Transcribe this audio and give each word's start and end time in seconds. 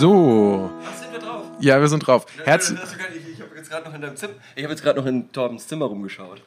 So. 0.00 0.70
Ach, 0.82 0.96
sind 0.96 1.12
wir 1.12 1.18
drauf? 1.18 1.44
Ja, 1.60 1.78
wir 1.78 1.88
sind 1.88 2.06
drauf. 2.06 2.24
Herz 2.44 2.70
ich 2.70 2.78
ich 3.34 3.40
habe 3.42 3.54
jetzt 3.54 3.68
gerade 3.68 3.86
noch 3.86 3.94
in 3.94 4.00
deinem 4.00 4.16
Zimmer, 4.16 4.32
ich 4.56 4.62
habe 4.62 4.72
jetzt 4.72 4.82
gerade 4.82 4.98
noch 4.98 5.06
in 5.06 5.30
Torbens 5.30 5.68
Zimmer 5.68 5.84
rumgeschaut. 5.84 6.40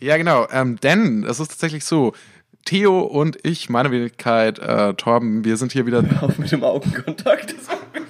ja, 0.00 0.16
genau. 0.16 0.48
Ähm, 0.50 0.80
denn 0.80 1.22
es 1.24 1.38
ist 1.38 1.48
tatsächlich 1.48 1.84
so. 1.84 2.14
Theo 2.64 3.00
und 3.00 3.38
ich, 3.44 3.68
meine 3.68 3.90
Wenigkeit, 3.90 4.58
äh, 4.58 4.94
Torben, 4.94 5.44
wir 5.44 5.58
sind 5.58 5.72
hier 5.72 5.84
wieder, 5.84 6.02
Auf 6.22 6.38
mit 6.38 6.50
dem 6.50 6.64
Augenkontakt. 6.64 7.54
Das 7.54 7.66
fertig. 7.66 8.07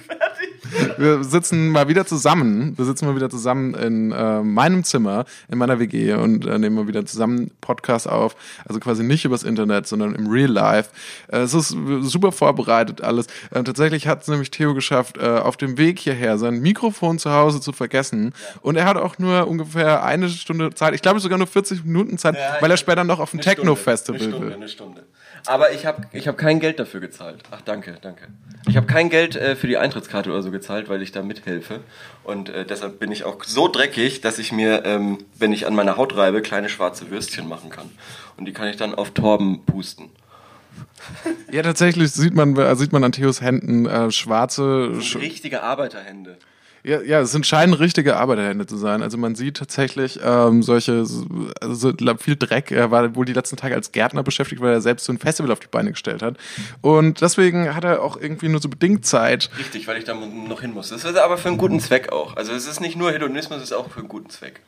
Wir 0.97 1.23
sitzen 1.23 1.69
mal 1.69 1.87
wieder 1.87 2.05
zusammen. 2.05 2.77
Wir 2.77 2.85
sitzen 2.85 3.05
mal 3.05 3.15
wieder 3.15 3.29
zusammen 3.29 3.73
in 3.73 4.11
äh, 4.11 4.41
meinem 4.41 4.83
Zimmer, 4.83 5.25
in 5.49 5.57
meiner 5.57 5.79
WG 5.79 6.13
und 6.13 6.45
äh, 6.45 6.57
nehmen 6.59 6.75
mal 6.75 6.87
wieder 6.87 7.05
zusammen 7.05 7.51
Podcast 7.61 8.07
auf. 8.07 8.35
Also 8.65 8.79
quasi 8.79 9.03
nicht 9.03 9.25
übers 9.25 9.43
Internet, 9.43 9.87
sondern 9.87 10.15
im 10.15 10.27
Real 10.27 10.49
Life. 10.51 10.89
Äh, 11.27 11.39
es 11.39 11.53
ist 11.53 11.75
super 12.01 12.31
vorbereitet 12.31 13.01
alles. 13.01 13.27
Äh, 13.51 13.63
tatsächlich 13.63 14.07
hat 14.07 14.21
es 14.21 14.27
nämlich 14.27 14.51
Theo 14.51 14.73
geschafft, 14.73 15.17
äh, 15.17 15.25
auf 15.27 15.57
dem 15.57 15.77
Weg 15.77 15.99
hierher 15.99 16.37
sein 16.37 16.59
Mikrofon 16.61 17.19
zu 17.19 17.31
Hause 17.31 17.61
zu 17.61 17.71
vergessen. 17.71 18.33
Und 18.61 18.75
er 18.75 18.85
hat 18.85 18.97
auch 18.97 19.17
nur 19.19 19.47
ungefähr 19.47 20.03
eine 20.03 20.29
Stunde 20.29 20.73
Zeit, 20.73 20.93
ich 20.93 21.01
glaube 21.01 21.19
sogar 21.19 21.37
nur 21.37 21.47
40 21.47 21.85
Minuten 21.85 22.17
Zeit, 22.17 22.35
Ja, 22.35 22.57
weil 22.61 22.71
er 22.71 22.77
später 22.77 23.03
noch 23.03 23.19
auf 23.19 23.29
Stunde, 23.29 23.43
Techno-Festival 23.45 24.19
Eine 24.21 24.29
Stunde, 24.29 24.47
will. 24.47 24.53
eine 24.53 24.69
Stunde. 24.69 25.03
Aber 25.45 25.71
ich 25.71 25.85
habe 25.85 26.03
ich 26.11 26.27
hab 26.27 26.37
kein 26.37 26.59
Geld 26.59 26.79
dafür 26.79 26.99
gezahlt. 26.99 27.43
Ach, 27.51 27.61
danke, 27.61 27.97
danke. 28.01 28.27
Ich 28.67 28.77
habe 28.77 28.87
kein 28.87 29.09
Geld 29.09 29.35
äh, 29.35 29.55
für 29.55 29.67
die 29.67 29.77
Eintrittskarte 29.77 30.29
oder 30.29 30.43
so 30.43 30.51
gezahlt, 30.51 30.89
weil 30.89 31.01
ich 31.01 31.11
da 31.11 31.21
mithelfe. 31.21 31.79
Und 32.23 32.49
äh, 32.49 32.65
deshalb 32.65 32.99
bin 32.99 33.11
ich 33.11 33.23
auch 33.23 33.43
so 33.43 33.67
dreckig, 33.67 34.21
dass 34.21 34.39
ich 34.39 34.51
mir, 34.51 34.85
ähm, 34.85 35.19
wenn 35.37 35.53
ich 35.53 35.65
an 35.65 35.75
meiner 35.75 35.97
Haut 35.97 36.15
reibe, 36.15 36.41
kleine 36.41 36.69
schwarze 36.69 37.09
Würstchen 37.09 37.47
machen 37.47 37.69
kann. 37.69 37.89
Und 38.37 38.45
die 38.45 38.53
kann 38.53 38.67
ich 38.67 38.77
dann 38.77 38.93
auf 38.95 39.11
Torben 39.11 39.65
pusten. 39.65 40.09
Ja, 41.51 41.63
tatsächlich 41.63 42.11
sieht 42.11 42.35
man, 42.35 42.55
äh, 42.57 42.75
sieht 42.75 42.91
man 42.91 43.03
an 43.03 43.11
Theos 43.11 43.41
Händen 43.41 43.85
äh, 43.85 44.11
schwarze, 44.11 45.01
sch 45.01 45.15
Richtige 45.15 45.63
Arbeiterhände. 45.63 46.37
Ja, 46.83 47.01
ja, 47.01 47.19
es 47.19 47.37
scheinen 47.45 47.73
richtige 47.73 48.17
Arbeiterhände 48.17 48.65
zu 48.65 48.77
sein. 48.77 49.01
Also 49.01 49.17
man 49.17 49.35
sieht 49.35 49.57
tatsächlich 49.57 50.19
ähm, 50.23 50.63
solche, 50.63 51.05
also 51.61 51.93
viel 52.17 52.35
Dreck. 52.35 52.71
Er 52.71 52.91
war 52.91 53.15
wohl 53.15 53.25
die 53.25 53.33
letzten 53.33 53.57
Tage 53.57 53.75
als 53.75 53.91
Gärtner 53.91 54.23
beschäftigt, 54.23 54.61
weil 54.61 54.73
er 54.73 54.81
selbst 54.81 55.05
so 55.05 55.13
ein 55.13 55.17
Festival 55.17 55.51
auf 55.51 55.59
die 55.59 55.67
Beine 55.67 55.91
gestellt 55.91 56.21
hat. 56.21 56.37
Und 56.81 57.21
deswegen 57.21 57.75
hat 57.75 57.83
er 57.83 58.01
auch 58.01 58.15
irgendwie 58.19 58.47
nur 58.47 58.61
so 58.61 58.69
bedingt 58.69 59.05
Zeit. 59.05 59.49
Richtig, 59.57 59.87
weil 59.87 59.97
ich 59.97 60.05
da 60.05 60.13
noch 60.13 60.61
hin 60.61 60.73
muss. 60.73 60.89
Das 60.89 61.03
ist 61.03 61.17
aber 61.17 61.37
für 61.37 61.49
einen 61.49 61.57
guten 61.57 61.79
Zweck 61.79 62.11
auch. 62.11 62.37
Also 62.37 62.53
es 62.53 62.67
ist 62.67 62.79
nicht 62.79 62.95
nur 62.95 63.11
Hedonismus, 63.11 63.57
es 63.57 63.65
ist 63.65 63.73
auch 63.73 63.89
für 63.89 63.99
einen 63.99 64.09
guten 64.09 64.29
Zweck. 64.29 64.61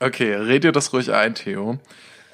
Okay, 0.00 0.34
red 0.34 0.62
dir 0.62 0.72
das 0.72 0.92
ruhig 0.92 1.12
ein, 1.12 1.34
Theo. 1.34 1.78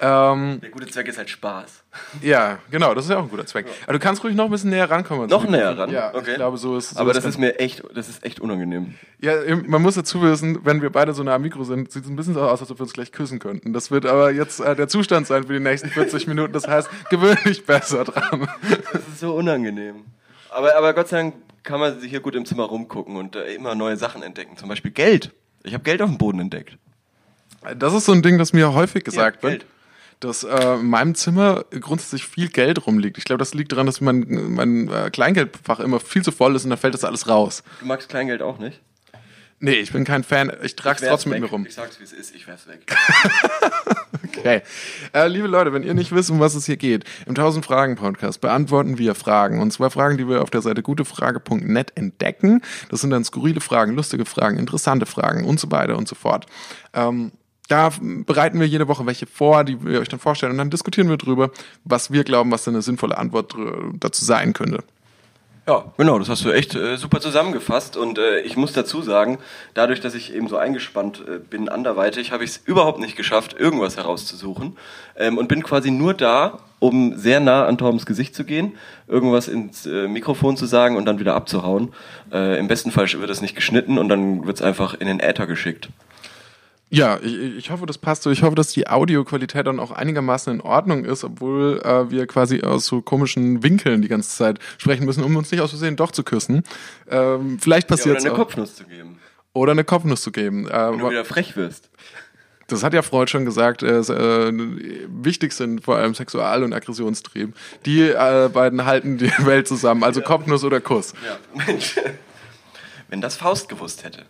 Ähm, 0.01 0.59
Der 0.61 0.69
gute 0.71 0.87
Zweck 0.87 1.07
ist 1.07 1.17
halt 1.17 1.29
Spaß. 1.29 1.83
ja, 2.21 2.59
genau, 2.69 2.93
das 2.93 3.05
ist 3.05 3.11
ja 3.11 3.17
auch 3.17 3.23
ein 3.23 3.29
guter 3.29 3.45
Zweck. 3.45 3.65
Aber 3.83 3.93
du 3.93 3.99
kannst 3.99 4.23
ruhig 4.23 4.35
noch 4.35 4.45
ein 4.45 4.51
bisschen 4.51 4.69
näher 4.69 4.89
rankommen. 4.91 5.29
Noch 5.29 5.47
näher 5.47 5.77
ran? 5.77 5.89
Ja, 5.89 6.13
Okay. 6.13 6.31
ich 6.31 6.35
glaube, 6.35 6.57
so 6.57 6.77
ist 6.77 6.89
so 6.91 6.99
Aber 6.99 7.13
das 7.13 7.23
ist 7.23 7.37
mir 7.37 7.59
echt, 7.59 7.81
das 7.93 8.09
ist 8.09 8.25
echt 8.25 8.41
unangenehm. 8.41 8.95
Ja, 9.21 9.33
man 9.67 9.81
muss 9.81 9.95
dazu 9.95 10.21
wissen, 10.21 10.59
wenn 10.65 10.81
wir 10.81 10.89
beide 10.89 11.13
so 11.13 11.23
nah 11.23 11.35
am 11.35 11.41
Mikro 11.43 11.63
sind, 11.63 11.91
sieht 11.91 12.03
es 12.03 12.09
ein 12.09 12.15
bisschen 12.17 12.33
so 12.33 12.41
aus, 12.41 12.59
als 12.59 12.69
ob 12.71 12.79
wir 12.79 12.83
uns 12.83 12.91
gleich 12.93 13.11
küssen 13.13 13.39
könnten. 13.39 13.71
Das 13.71 13.89
wird 13.89 14.05
aber 14.05 14.31
jetzt 14.31 14.59
äh, 14.59 14.75
der 14.75 14.87
Zustand 14.89 15.27
sein 15.27 15.45
für 15.45 15.53
die 15.53 15.59
nächsten 15.61 15.89
40 15.89 16.27
Minuten. 16.27 16.51
Das 16.51 16.67
heißt, 16.67 16.89
gewöhn 17.09 17.37
dich 17.45 17.65
besser 17.65 18.03
dran. 18.03 18.49
Das 18.91 19.01
ist 19.07 19.19
so 19.21 19.33
unangenehm. 19.33 20.03
Aber, 20.49 20.75
aber 20.75 20.93
Gott 20.93 21.07
sei 21.07 21.17
Dank 21.17 21.35
kann 21.63 21.79
man 21.79 21.99
sich 21.99 22.09
hier 22.09 22.19
gut 22.19 22.35
im 22.35 22.45
Zimmer 22.45 22.63
rumgucken 22.65 23.15
und 23.15 23.35
äh, 23.37 23.53
immer 23.55 23.75
neue 23.75 23.95
Sachen 23.97 24.23
entdecken. 24.23 24.57
Zum 24.57 24.67
Beispiel 24.69 24.91
Geld. 24.91 25.31
Ich 25.63 25.73
habe 25.73 25.83
Geld 25.83 26.01
auf 26.01 26.09
dem 26.09 26.17
Boden 26.17 26.39
entdeckt. 26.39 26.77
Das 27.77 27.93
ist 27.93 28.05
so 28.05 28.11
ein 28.11 28.21
Ding, 28.21 28.37
das 28.37 28.53
mir 28.53 28.73
häufig 28.73 29.03
gesagt 29.03 29.37
Ja, 29.37 29.49
wird. 29.49 29.59
Geld. 29.61 29.65
Dass 30.19 30.43
äh, 30.43 30.75
in 30.75 30.87
meinem 30.87 31.15
Zimmer 31.15 31.65
grundsätzlich 31.71 32.25
viel 32.25 32.47
Geld 32.49 32.85
rumliegt. 32.87 33.17
Ich 33.17 33.25
glaube, 33.25 33.39
das 33.39 33.53
liegt 33.53 33.71
daran, 33.71 33.85
dass 33.85 34.01
mein, 34.01 34.25
mein 34.53 34.89
äh, 34.89 35.09
Kleingeldfach 35.11 35.79
immer 35.79 35.99
viel 35.99 36.23
zu 36.23 36.31
voll 36.31 36.55
ist 36.55 36.63
und 36.63 36.69
da 36.69 36.77
fällt 36.77 36.93
das 36.93 37.03
alles 37.03 37.27
raus. 37.27 37.63
Du 37.79 37.85
magst 37.85 38.09
Kleingeld 38.09 38.41
auch 38.41 38.57
nicht? 38.57 38.81
Nee, 39.59 39.75
ich 39.75 39.91
bin 39.91 40.03
kein 40.03 40.23
Fan. 40.23 40.51
Ich 40.63 40.75
trage 40.75 41.01
es 41.01 41.07
trotzdem 41.07 41.31
mit 41.31 41.41
weg. 41.41 41.49
mir 41.49 41.51
rum. 41.51 41.65
Ich 41.65 41.73
sag's, 41.73 41.99
wie 41.99 42.03
es 42.03 42.11
ist. 42.11 42.35
Ich 42.35 42.47
werf's 42.47 42.67
weg. 42.67 42.85
Okay. 44.37 44.61
Äh, 45.13 45.27
liebe 45.27 45.47
Leute, 45.47 45.73
wenn 45.73 45.83
ihr 45.83 45.93
nicht 45.93 46.13
wisst, 46.13 46.29
um 46.29 46.39
was 46.39 46.55
es 46.55 46.65
hier 46.65 46.77
geht, 46.77 47.03
im 47.25 47.31
1000 47.31 47.65
Fragen 47.65 47.95
Podcast 47.95 48.41
beantworten 48.41 48.97
wir 48.97 49.15
Fragen. 49.15 49.59
Und 49.59 49.71
zwar 49.71 49.89
Fragen, 49.89 50.17
die 50.17 50.27
wir 50.27 50.41
auf 50.41 50.49
der 50.49 50.61
Seite 50.61 50.83
gutefrage.net 50.83 51.93
entdecken. 51.95 52.61
Das 52.89 53.01
sind 53.01 53.09
dann 53.09 53.23
skurrile 53.23 53.61
Fragen, 53.61 53.95
lustige 53.95 54.25
Fragen, 54.25 54.57
interessante 54.57 55.05
Fragen 55.05 55.45
und 55.45 55.59
so 55.59 55.71
weiter 55.71 55.97
und 55.97 56.07
so 56.07 56.15
fort. 56.15 56.45
Ähm, 56.93 57.31
da 57.67 57.89
bereiten 57.99 58.59
wir 58.59 58.67
jede 58.67 58.87
Woche 58.87 59.05
welche 59.05 59.25
vor, 59.25 59.63
die 59.63 59.83
wir 59.83 59.99
euch 59.99 60.09
dann 60.09 60.19
vorstellen 60.19 60.51
und 60.51 60.57
dann 60.57 60.69
diskutieren 60.69 61.09
wir 61.09 61.17
drüber, 61.17 61.51
was 61.83 62.11
wir 62.11 62.23
glauben, 62.23 62.51
was 62.51 62.67
eine 62.67 62.81
sinnvolle 62.81 63.17
Antwort 63.17 63.53
dr- 63.53 63.93
dazu 63.99 64.23
sein 64.23 64.53
könnte. 64.53 64.83
Ja, 65.67 65.85
genau, 65.97 66.19
das 66.19 66.29
hast 66.29 66.45
du 66.45 66.51
echt 66.51 66.75
äh, 66.75 66.95
super 66.95 67.19
zusammengefasst. 67.19 67.97
Und 67.97 68.19
äh, 68.19 68.41
ich 68.41 68.55
muss 68.55 68.73
dazu 68.73 69.01
sagen, 69.01 69.39
dadurch, 69.73 69.99
dass 69.99 70.13
ich 70.13 70.31
eben 70.31 70.47
so 70.47 70.57
eingespannt 70.57 71.23
äh, 71.27 71.39
bin 71.39 71.69
anderweitig, 71.69 72.31
habe 72.31 72.43
ich 72.43 72.51
es 72.51 72.57
überhaupt 72.57 72.99
nicht 72.99 73.15
geschafft, 73.15 73.55
irgendwas 73.59 73.97
herauszusuchen. 73.97 74.77
Ähm, 75.17 75.39
und 75.39 75.47
bin 75.47 75.63
quasi 75.63 75.89
nur 75.89 76.13
da, 76.13 76.59
um 76.77 77.17
sehr 77.17 77.39
nah 77.39 77.65
an 77.65 77.79
Torbens 77.79 78.05
Gesicht 78.05 78.35
zu 78.35 78.43
gehen, 78.43 78.73
irgendwas 79.07 79.47
ins 79.47 79.87
äh, 79.87 80.07
Mikrofon 80.07 80.55
zu 80.55 80.67
sagen 80.67 80.97
und 80.97 81.05
dann 81.05 81.17
wieder 81.17 81.33
abzuhauen. 81.33 81.93
Äh, 82.31 82.59
Im 82.59 82.67
besten 82.67 82.91
Fall 82.91 83.11
wird 83.13 83.31
es 83.31 83.41
nicht 83.41 83.55
geschnitten 83.55 83.97
und 83.97 84.07
dann 84.07 84.45
wird 84.45 84.57
es 84.57 84.61
einfach 84.61 84.93
in 84.93 85.07
den 85.07 85.19
Äther 85.19 85.47
geschickt. 85.47 85.89
Ja, 86.91 87.19
ich, 87.21 87.35
ich 87.57 87.71
hoffe, 87.71 87.85
das 87.85 87.97
passt 87.97 88.23
so. 88.23 88.29
Ich 88.31 88.43
hoffe, 88.43 88.55
dass 88.55 88.71
die 88.71 88.87
Audioqualität 88.87 89.65
dann 89.65 89.79
auch 89.79 89.91
einigermaßen 89.91 90.53
in 90.53 90.61
Ordnung 90.61 91.03
ist, 91.03 91.23
obwohl 91.23 91.81
äh, 91.83 92.11
wir 92.11 92.27
quasi 92.27 92.61
aus 92.61 92.85
so 92.85 93.01
komischen 93.01 93.63
Winkeln 93.63 94.01
die 94.01 94.07
ganze 94.07 94.29
Zeit 94.29 94.59
sprechen 94.77 95.05
müssen, 95.05 95.23
um 95.23 95.35
uns 95.35 95.51
nicht 95.51 95.61
aus 95.61 95.71
Versehen 95.71 95.95
doch 95.95 96.11
zu 96.11 96.23
küssen. 96.23 96.63
Ähm, 97.09 97.57
vielleicht 97.59 97.89
Ja, 97.89 97.95
passiert 97.95 98.11
oder 98.11 98.19
es 98.19 98.25
eine 98.25 98.33
auch. 98.33 98.37
Kopfnuss 98.37 98.75
zu 98.75 98.83
geben, 98.85 99.19
Oder 99.53 99.71
eine 99.71 99.83
Kopfnuss 99.83 100.21
zu 100.21 100.31
geben. 100.31 100.67
Äh, 100.67 100.91
wenn 100.91 100.99
du 100.99 101.09
wieder 101.09 101.25
frech 101.25 101.55
wirst. 101.57 101.89
das 102.67 102.83
hat 102.83 102.93
ja 102.93 103.01
Freud 103.01 103.29
schon 103.31 103.45
gesagt, 103.45 103.81
äh, 103.83 103.87
es, 103.97 104.09
wichtig 104.09 105.53
sind 105.53 105.83
vor 105.83 105.97
allem 105.97 106.13
Sexual- 106.13 106.63
und 106.63 106.71
Aggressionstrieb. 106.73 107.55
Die 107.85 108.01
äh, 108.01 108.49
beiden 108.53 108.85
halten 108.85 109.17
die 109.17 109.31
Welt 109.45 109.67
zusammen, 109.67 110.03
also 110.03 110.21
Kopfnuss 110.21 110.63
oder 110.63 110.79
Kuss. 110.81 111.13
Ja, 111.25 111.37
Mensch. 111.65 111.95
Wenn 113.09 113.21
das 113.21 113.35
Faust 113.37 113.69
gewusst 113.69 114.03
hätte. 114.03 114.25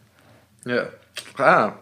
Ja. 0.66 0.88
Ah. 1.38 1.74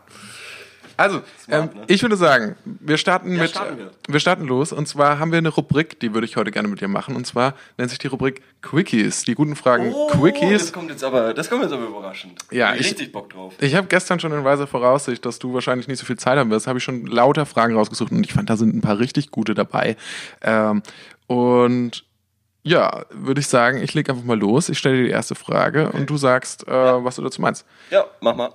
Also, 0.97 1.21
Smart, 1.43 1.71
ähm, 1.73 1.79
ne? 1.79 1.85
ich 1.87 2.01
würde 2.01 2.15
sagen, 2.15 2.55
wir 2.65 2.97
starten 2.97 3.33
Ja, 3.35 3.41
mit, 3.41 3.49
starten 3.51 3.77
wir. 3.77 3.91
wir 4.07 4.19
starten 4.19 4.45
los. 4.45 4.71
Und 4.71 4.87
zwar 4.87 5.19
haben 5.19 5.31
wir 5.31 5.37
eine 5.39 5.49
Rubrik, 5.49 5.99
die 5.99 6.13
würde 6.13 6.25
ich 6.25 6.35
heute 6.37 6.51
gerne 6.51 6.67
mit 6.67 6.81
dir 6.81 6.87
machen. 6.87 7.15
Und 7.15 7.25
zwar 7.25 7.55
nennt 7.77 7.89
sich 7.89 7.99
die 7.99 8.07
Rubrik 8.07 8.41
Quickies. 8.61 9.23
Die 9.23 9.33
guten 9.35 9.55
Fragen 9.55 9.91
Oh, 9.93 10.07
Quickies. 10.07 10.61
Das 10.61 10.73
kommt 10.73 10.89
jetzt 10.89 11.03
aber, 11.03 11.33
das 11.33 11.49
kommt 11.49 11.63
jetzt 11.63 11.73
aber 11.73 11.85
überraschend. 11.87 12.39
Ja, 12.51 12.73
ich 12.73 12.81
ich- 12.81 12.87
richtig 12.87 13.11
Bock 13.11 13.29
drauf. 13.31 13.53
Ich 13.59 13.75
habe 13.75 13.87
gestern 13.87 14.19
schon 14.19 14.31
in 14.31 14.43
weiser 14.43 14.67
Voraussicht, 14.67 15.25
dass 15.25 15.39
du 15.39 15.53
wahrscheinlich 15.53 15.87
nicht 15.87 15.99
so 15.99 16.05
viel 16.05 16.17
Zeit 16.17 16.37
haben 16.37 16.49
wirst, 16.51 16.67
habe 16.67 16.77
ich 16.77 16.83
schon 16.83 17.05
lauter 17.05 17.45
Fragen 17.45 17.75
rausgesucht 17.75 18.11
und 18.11 18.23
ich 18.25 18.33
fand, 18.33 18.49
da 18.49 18.57
sind 18.57 18.75
ein 18.75 18.81
paar 18.81 18.99
richtig 18.99 19.31
gute 19.31 19.53
dabei. 19.53 19.95
Ähm, 20.41 20.83
und 21.27 22.03
ja, 22.63 23.03
würde 23.11 23.41
ich 23.41 23.47
sagen, 23.47 23.81
ich 23.81 23.93
lege 23.93 24.11
einfach 24.11 24.23
mal 24.23 24.39
los. 24.39 24.69
Ich 24.69 24.77
stelle 24.77 24.97
dir 24.97 25.03
die 25.05 25.09
erste 25.09 25.35
Frage 25.35 25.89
und 25.91 26.09
du 26.09 26.15
sagst, 26.17 26.65
äh, 26.67 26.71
was 26.71 27.15
du 27.17 27.21
dazu 27.21 27.41
meinst. 27.41 27.65
Ja, 27.89 28.05
mach 28.21 28.35
mal. 28.35 28.51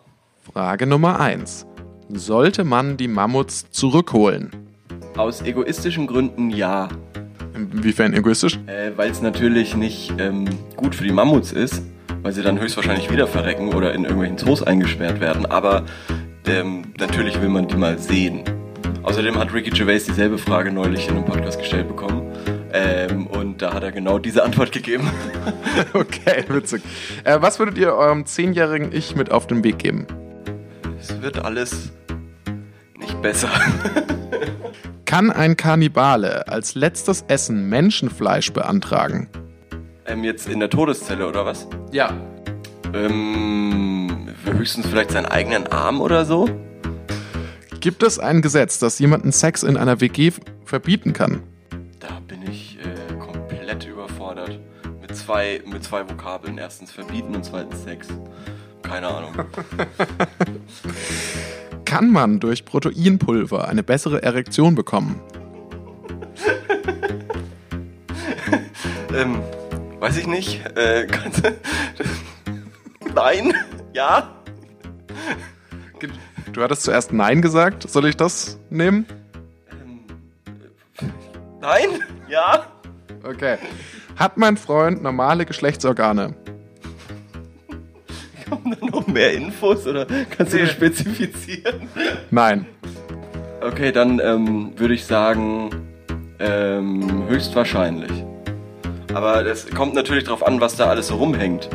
Frage 0.51 0.87
Nummer 0.87 1.21
eins: 1.21 1.67
Sollte 2.11 2.65
man 2.65 2.97
die 2.97 3.09
Mammuts 3.09 3.71
zurückholen? 3.71 4.51
Aus 5.17 5.43
egoistischen 5.43 6.07
Gründen 6.07 6.49
ja. 6.51 6.89
Inwiefern 7.55 8.15
egoistisch? 8.15 8.59
Äh, 8.67 8.93
weil 8.97 9.11
es 9.11 9.21
natürlich 9.21 9.77
nicht 9.77 10.15
ähm, 10.19 10.47
gut 10.77 10.95
für 10.95 11.05
die 11.05 11.13
Mammuts 11.13 11.53
ist, 11.53 11.83
weil 12.23 12.33
sie 12.33 12.43
dann 12.43 12.59
höchstwahrscheinlich 12.59 13.11
wieder 13.11 13.27
verrecken 13.27 13.75
oder 13.75 13.93
in 13.93 14.05
irgendwelchen 14.05 14.39
Zoos 14.39 14.63
eingesperrt 14.63 15.21
werden. 15.21 15.45
Aber 15.47 15.85
ähm, 16.47 16.93
natürlich 16.99 17.41
will 17.43 17.51
man 17.51 17.69
die 17.69 17.77
mal 17.77 17.99
sehen. 17.99 18.43
Außerdem 19.03 19.37
hat 19.39 19.53
Ricky 19.53 19.71
Gervais 19.71 20.05
dieselbe 20.05 20.39
Frage 20.39 20.73
neulich 20.73 21.09
in 21.09 21.17
einem 21.17 21.25
Podcast 21.27 21.59
gestellt 21.59 21.89
bekommen. 21.89 22.23
Ähm, 22.73 23.27
und 23.27 23.61
da 23.61 23.75
hat 23.75 23.83
er 23.83 23.93
genau 23.93 24.19
diese 24.19 24.45
Antwort 24.45 24.73
gegeben. 24.73 25.11
Okay, 25.93 26.45
witzig. 26.49 26.83
Äh, 27.23 27.39
was 27.41 27.59
würdet 27.59 27.79
ihr 27.79 27.95
eurem 27.95 28.27
zehnjährigen 28.27 28.93
Ich 28.93 29.15
mit 29.15 29.31
auf 29.31 29.47
den 29.47 29.63
Weg 29.63 29.79
geben? 29.79 30.07
es 31.01 31.23
wird 31.23 31.45
alles 31.45 31.93
besser. 33.23 33.51
Kann 35.05 35.31
ein 35.31 35.57
Kannibale 35.57 36.49
als 36.49 36.75
letztes 36.75 37.25
Essen 37.29 37.69
Menschenfleisch 37.69 38.53
beantragen? 38.53 39.29
ähm, 40.09 40.25
jetzt 40.25 40.49
in 40.49 40.59
der 40.61 40.71
Todeszelle 40.71 41.29
oder 41.29 41.45
was? 41.45 41.69
Ja. 41.93 42.17
Ähm, 42.95 44.29
höchstens 44.45 44.87
vielleicht 44.87 45.11
seinen 45.11 45.27
eigenen 45.27 45.67
Arm 45.67 46.01
oder 46.01 46.25
so? 46.25 46.49
Gibt 47.81 48.03
es 48.03 48.19
ein 48.19 48.43
Gesetz, 48.43 48.79
das 48.79 48.99
jemanden 48.99 49.31
Sex 49.31 49.63
in 49.63 49.77
einer 49.77 50.01
WG 50.01 50.33
verbieten 50.65 51.13
kann? 51.13 51.43
Da 52.01 52.21
bin 52.27 52.43
ich 52.51 52.79
äh, 52.79 53.15
komplett 53.17 53.87
überfordert. 53.87 54.59
Mit 55.01 55.15
zwei, 55.15 55.63
mit 55.65 55.85
zwei 55.85 56.09
Vokabeln. 56.09 56.59
Erstens 56.59 56.91
verbieten 56.91 57.37
und 57.37 57.45
zweitens 57.45 57.85
Sex. 57.85 58.09
Keine 58.83 59.07
Ahnung. 59.09 59.35
Kann 61.89 62.11
man 62.11 62.39
durch 62.39 62.67
Proteinpulver 62.67 63.67
eine 63.67 63.83
bessere 63.83 64.23
Erektion 64.23 64.75
bekommen? 64.75 65.19
ähm, 69.15 69.41
weiß 69.99 70.19
ich 70.19 70.27
nicht. 70.27 70.67
Äh, 70.77 71.07
kannst 71.07 71.51
Nein? 73.15 73.55
Ja? 73.95 74.35
Du 76.53 76.63
hattest 76.63 76.83
zuerst 76.83 77.15
Nein 77.15 77.41
gesagt. 77.41 77.89
Soll 77.89 78.05
ich 78.05 78.19
das 78.19 78.59
nehmen? 78.69 79.07
Nein? 81.63 81.89
Ja? 82.29 82.67
Okay. 83.23 83.57
Hat 84.15 84.37
mein 84.37 84.59
Freund 84.59 85.03
normale 85.03 85.47
Geschlechtsorgane? 85.47 86.35
Kommen 88.49 88.77
da 88.81 88.87
noch 88.87 89.07
mehr 89.07 89.33
Infos 89.33 89.87
oder 89.87 90.07
kannst 90.37 90.53
du 90.53 90.59
das 90.59 90.71
spezifizieren? 90.71 91.89
Nein. 92.31 92.67
Okay, 93.61 93.93
dann 93.93 94.21
ähm, 94.21 94.73
würde 94.77 94.95
ich 94.95 95.05
sagen, 95.05 95.71
ähm, 96.39 97.29
höchstwahrscheinlich. 97.29 98.13
Aber 99.15 99.43
das 99.43 99.69
kommt 99.71 99.95
natürlich 99.95 100.25
darauf 100.25 100.47
an, 100.47 100.61
was 100.61 100.77
da 100.77 100.87
alles 100.87 101.09
so 101.09 101.17
rumhängt. 101.17 101.69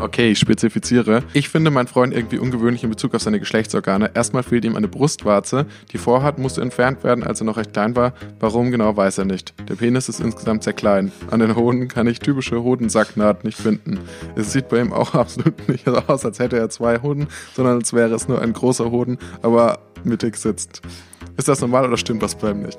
Okay, 0.00 0.30
ich 0.30 0.38
spezifiziere. 0.38 1.22
Ich 1.34 1.50
finde 1.50 1.70
meinen 1.70 1.86
Freund 1.86 2.14
irgendwie 2.14 2.38
ungewöhnlich 2.38 2.82
in 2.82 2.88
Bezug 2.88 3.14
auf 3.14 3.20
seine 3.20 3.38
Geschlechtsorgane. 3.38 4.10
Erstmal 4.14 4.42
fehlt 4.42 4.64
ihm 4.64 4.74
eine 4.74 4.88
Brustwarze. 4.88 5.66
Die 5.92 5.98
Vorhaut 5.98 6.38
musste 6.38 6.62
entfernt 6.62 7.04
werden, 7.04 7.22
als 7.22 7.42
er 7.42 7.44
noch 7.44 7.58
recht 7.58 7.74
klein 7.74 7.94
war. 7.94 8.14
Warum 8.38 8.70
genau, 8.70 8.96
weiß 8.96 9.18
er 9.18 9.26
nicht. 9.26 9.52
Der 9.68 9.74
Penis 9.74 10.08
ist 10.08 10.20
insgesamt 10.20 10.64
sehr 10.64 10.72
klein. 10.72 11.12
An 11.30 11.40
den 11.40 11.54
Hoden 11.54 11.88
kann 11.88 12.06
ich 12.06 12.18
typische 12.18 12.62
Hodensacknaht 12.62 13.44
nicht 13.44 13.58
finden. 13.58 14.00
Es 14.36 14.52
sieht 14.52 14.70
bei 14.70 14.80
ihm 14.80 14.94
auch 14.94 15.14
absolut 15.14 15.68
nicht 15.68 15.86
aus, 15.86 16.24
als 16.24 16.38
hätte 16.38 16.56
er 16.56 16.70
zwei 16.70 17.02
Hoden, 17.02 17.28
sondern 17.54 17.76
als 17.76 17.92
wäre 17.92 18.14
es 18.14 18.26
nur 18.26 18.40
ein 18.40 18.54
großer 18.54 18.90
Hoden, 18.90 19.18
aber 19.42 19.80
mittig 20.02 20.36
sitzt. 20.36 20.80
Ist 21.36 21.48
das 21.48 21.60
normal 21.60 21.86
oder 21.86 21.98
stimmt 21.98 22.22
was 22.22 22.34
bei 22.34 22.52
ihm 22.52 22.62
nicht? 22.62 22.78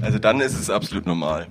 Also 0.00 0.18
dann 0.18 0.40
ist 0.40 0.58
es 0.58 0.70
absolut 0.70 1.04
normal. 1.04 1.46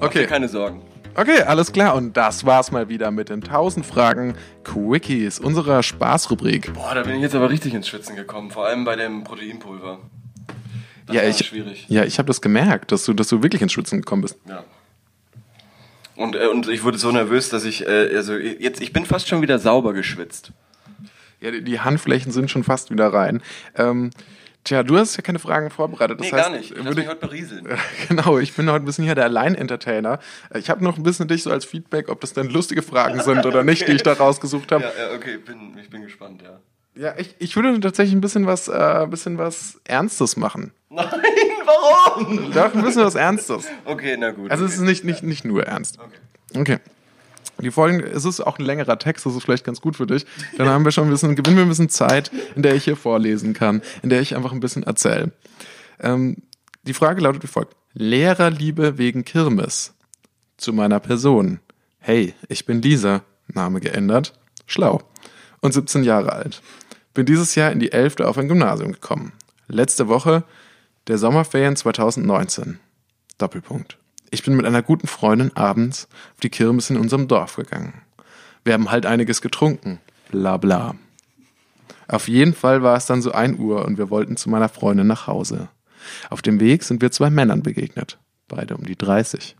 Okay. 0.00 0.26
keine 0.26 0.48
Sorgen. 0.48 0.82
Okay, 1.16 1.42
alles 1.42 1.72
klar. 1.72 1.94
Und 1.94 2.16
das 2.16 2.44
war's 2.44 2.70
mal 2.72 2.88
wieder 2.88 3.10
mit 3.10 3.28
den 3.30 3.42
1000 3.42 3.84
Fragen 3.86 4.36
Quickies, 4.64 5.38
unserer 5.38 5.82
Spaßrubrik. 5.82 6.74
Boah, 6.74 6.94
da 6.94 7.02
bin 7.02 7.16
ich 7.16 7.22
jetzt 7.22 7.34
aber 7.34 7.48
richtig 7.50 7.72
ins 7.74 7.88
Schwitzen 7.88 8.16
gekommen, 8.16 8.50
vor 8.50 8.66
allem 8.66 8.84
bei 8.84 8.96
dem 8.96 9.24
Proteinpulver. 9.24 9.98
Das 11.06 11.16
Ja, 11.16 11.22
ich- 11.22 11.38
schwierig. 11.46 11.86
Ja, 11.88 12.04
ich 12.04 12.18
habe 12.18 12.26
das 12.26 12.40
gemerkt, 12.40 12.92
dass 12.92 13.04
du, 13.04 13.14
dass 13.14 13.28
du 13.28 13.42
wirklich 13.42 13.62
ins 13.62 13.72
Schwitzen 13.72 14.00
gekommen 14.00 14.22
bist. 14.22 14.36
Ja. 14.48 14.64
Und, 16.16 16.34
äh, 16.34 16.46
und 16.48 16.68
ich 16.68 16.82
wurde 16.84 16.98
so 16.98 17.10
nervös, 17.12 17.48
dass 17.50 17.64
ich, 17.64 17.86
äh, 17.86 18.14
also 18.16 18.34
jetzt, 18.36 18.80
ich 18.80 18.92
bin 18.92 19.04
fast 19.06 19.28
schon 19.28 19.42
wieder 19.42 19.58
sauber 19.58 19.92
geschwitzt. 19.92 20.52
Ja, 21.40 21.50
die, 21.50 21.62
die 21.62 21.80
Handflächen 21.80 22.32
sind 22.32 22.50
schon 22.50 22.64
fast 22.64 22.90
wieder 22.90 23.12
rein. 23.12 23.42
Ähm, 23.76 24.10
tja, 24.66 24.82
du 24.82 24.98
hast 24.98 25.16
ja 25.16 25.22
keine 25.22 25.38
Fragen 25.38 25.70
vorbereitet. 25.70 26.20
Das 26.20 26.26
nee, 26.26 26.32
heißt, 26.32 26.50
gar 26.50 26.56
nicht. 26.56 26.70
Ich 26.70 26.84
würde 26.84 27.00
mich 27.00 27.08
heute 27.08 27.26
berieseln. 27.26 27.66
Genau, 28.08 28.38
ich 28.38 28.52
bin 28.54 28.70
heute 28.70 28.82
ein 28.82 28.84
bisschen 28.84 29.04
hier 29.04 29.14
der 29.14 29.24
Allein-Entertainer. 29.24 30.18
Ich 30.54 30.68
habe 30.70 30.84
noch 30.84 30.96
ein 30.96 31.02
bisschen 31.02 31.28
dich 31.28 31.42
so 31.42 31.50
als 31.50 31.64
Feedback, 31.64 32.08
ob 32.08 32.20
das 32.20 32.32
denn 32.32 32.48
lustige 32.48 32.82
Fragen 32.82 33.20
sind 33.20 33.46
oder 33.46 33.64
nicht, 33.64 33.88
die 33.88 33.92
ich 33.92 34.02
da 34.04 34.12
rausgesucht 34.12 34.70
habe. 34.72 34.84
Ja, 34.84 34.90
ja, 34.90 35.16
okay, 35.16 35.38
bin, 35.38 35.76
ich 35.80 35.88
bin 35.88 36.02
gespannt, 36.02 36.42
ja. 36.42 36.60
Ja, 36.94 37.14
ich, 37.18 37.34
ich 37.38 37.54
würde 37.56 37.78
tatsächlich 37.80 38.14
ein 38.14 38.20
bisschen 38.20 38.46
was, 38.46 38.68
äh, 38.68 39.06
bisschen 39.08 39.38
was 39.38 39.80
Ernstes 39.84 40.36
machen. 40.36 40.72
Nein, 40.90 41.06
warum? 41.64 42.52
Doch, 42.52 42.74
ein 42.74 42.82
bisschen 42.82 43.04
was 43.04 43.14
Ernstes. 43.14 43.66
Okay, 43.84 44.16
na 44.18 44.30
gut. 44.30 44.50
Also 44.50 44.64
okay. 44.64 44.72
es 44.72 44.78
ist 44.78 44.84
nicht, 44.84 45.04
nicht, 45.04 45.22
nicht 45.22 45.44
nur 45.44 45.64
ernst. 45.64 45.98
Okay. 45.98 46.60
Okay. 46.60 46.78
Die 47.60 47.70
folgende, 47.70 48.06
es 48.06 48.24
ist 48.24 48.40
auch 48.40 48.58
ein 48.58 48.64
längerer 48.64 48.98
Text, 48.98 49.24
das 49.24 49.34
ist 49.34 49.44
vielleicht 49.44 49.64
ganz 49.64 49.80
gut 49.80 49.96
für 49.96 50.06
dich. 50.06 50.26
Dann 50.58 50.68
haben 50.68 50.84
wir 50.84 50.92
schon 50.92 51.04
ein 51.04 51.10
bisschen, 51.10 51.36
gewinnen 51.36 51.56
wir 51.56 51.64
ein 51.64 51.68
bisschen 51.68 51.88
Zeit, 51.88 52.30
in 52.54 52.62
der 52.62 52.74
ich 52.74 52.84
hier 52.84 52.96
vorlesen 52.96 53.54
kann, 53.54 53.82
in 54.02 54.10
der 54.10 54.20
ich 54.20 54.36
einfach 54.36 54.52
ein 54.52 54.60
bisschen 54.60 54.82
erzähle. 54.82 55.32
Ähm, 56.00 56.36
die 56.82 56.94
Frage 56.94 57.22
lautet 57.22 57.42
wie 57.42 57.48
folgt. 57.48 57.74
Lehrerliebe 57.94 58.98
wegen 58.98 59.24
Kirmes. 59.24 59.94
Zu 60.58 60.72
meiner 60.72 61.00
Person. 61.00 61.60
Hey, 61.98 62.34
ich 62.48 62.66
bin 62.66 62.82
Lisa. 62.82 63.22
Name 63.48 63.80
geändert. 63.80 64.38
Schlau. 64.66 65.02
Und 65.60 65.72
17 65.72 66.04
Jahre 66.04 66.32
alt. 66.32 66.62
Bin 67.14 67.26
dieses 67.26 67.54
Jahr 67.54 67.72
in 67.72 67.80
die 67.80 67.92
11. 67.92 68.20
auf 68.20 68.36
ein 68.36 68.48
Gymnasium 68.48 68.92
gekommen. 68.92 69.32
Letzte 69.68 70.08
Woche 70.08 70.44
der 71.06 71.18
Sommerferien 71.18 71.76
2019. 71.76 72.78
Doppelpunkt. 73.38 73.98
Ich 74.30 74.42
bin 74.42 74.56
mit 74.56 74.66
einer 74.66 74.82
guten 74.82 75.06
Freundin 75.06 75.56
abends 75.56 76.08
auf 76.34 76.40
die 76.40 76.50
Kirmes 76.50 76.90
in 76.90 76.96
unserem 76.96 77.28
Dorf 77.28 77.56
gegangen. 77.56 78.02
Wir 78.64 78.74
haben 78.74 78.90
halt 78.90 79.06
einiges 79.06 79.40
getrunken. 79.40 80.00
Bla 80.30 80.56
bla. 80.56 80.96
Auf 82.08 82.28
jeden 82.28 82.54
Fall 82.54 82.82
war 82.82 82.96
es 82.96 83.06
dann 83.06 83.22
so 83.22 83.32
ein 83.32 83.58
Uhr 83.58 83.84
und 83.84 83.98
wir 83.98 84.10
wollten 84.10 84.36
zu 84.36 84.50
meiner 84.50 84.68
Freundin 84.68 85.06
nach 85.06 85.26
Hause. 85.26 85.68
Auf 86.30 86.42
dem 86.42 86.60
Weg 86.60 86.82
sind 86.82 87.02
wir 87.02 87.10
zwei 87.10 87.30
Männern 87.30 87.62
begegnet. 87.62 88.18
Beide 88.48 88.76
um 88.76 88.84
die 88.84 88.96
30. 88.96 89.56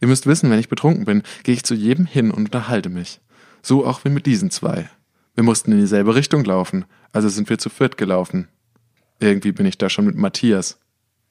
Ihr 0.00 0.08
müsst 0.08 0.26
wissen, 0.26 0.50
wenn 0.50 0.58
ich 0.58 0.68
betrunken 0.68 1.04
bin, 1.04 1.22
gehe 1.42 1.54
ich 1.54 1.64
zu 1.64 1.74
jedem 1.74 2.06
hin 2.06 2.30
und 2.30 2.46
unterhalte 2.46 2.90
mich. 2.90 3.20
So 3.62 3.86
auch 3.86 4.04
wie 4.04 4.10
mit 4.10 4.26
diesen 4.26 4.50
zwei. 4.50 4.88
Wir 5.34 5.42
mussten 5.42 5.72
in 5.72 5.78
dieselbe 5.78 6.14
Richtung 6.14 6.44
laufen, 6.44 6.84
also 7.12 7.28
sind 7.28 7.50
wir 7.50 7.58
zu 7.58 7.70
viert 7.70 7.96
gelaufen. 7.96 8.48
Irgendwie 9.18 9.52
bin 9.52 9.66
ich 9.66 9.78
da 9.78 9.88
schon 9.88 10.04
mit 10.04 10.16
Matthias. 10.16 10.78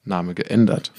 Name 0.04 0.34
geändert. 0.34 0.92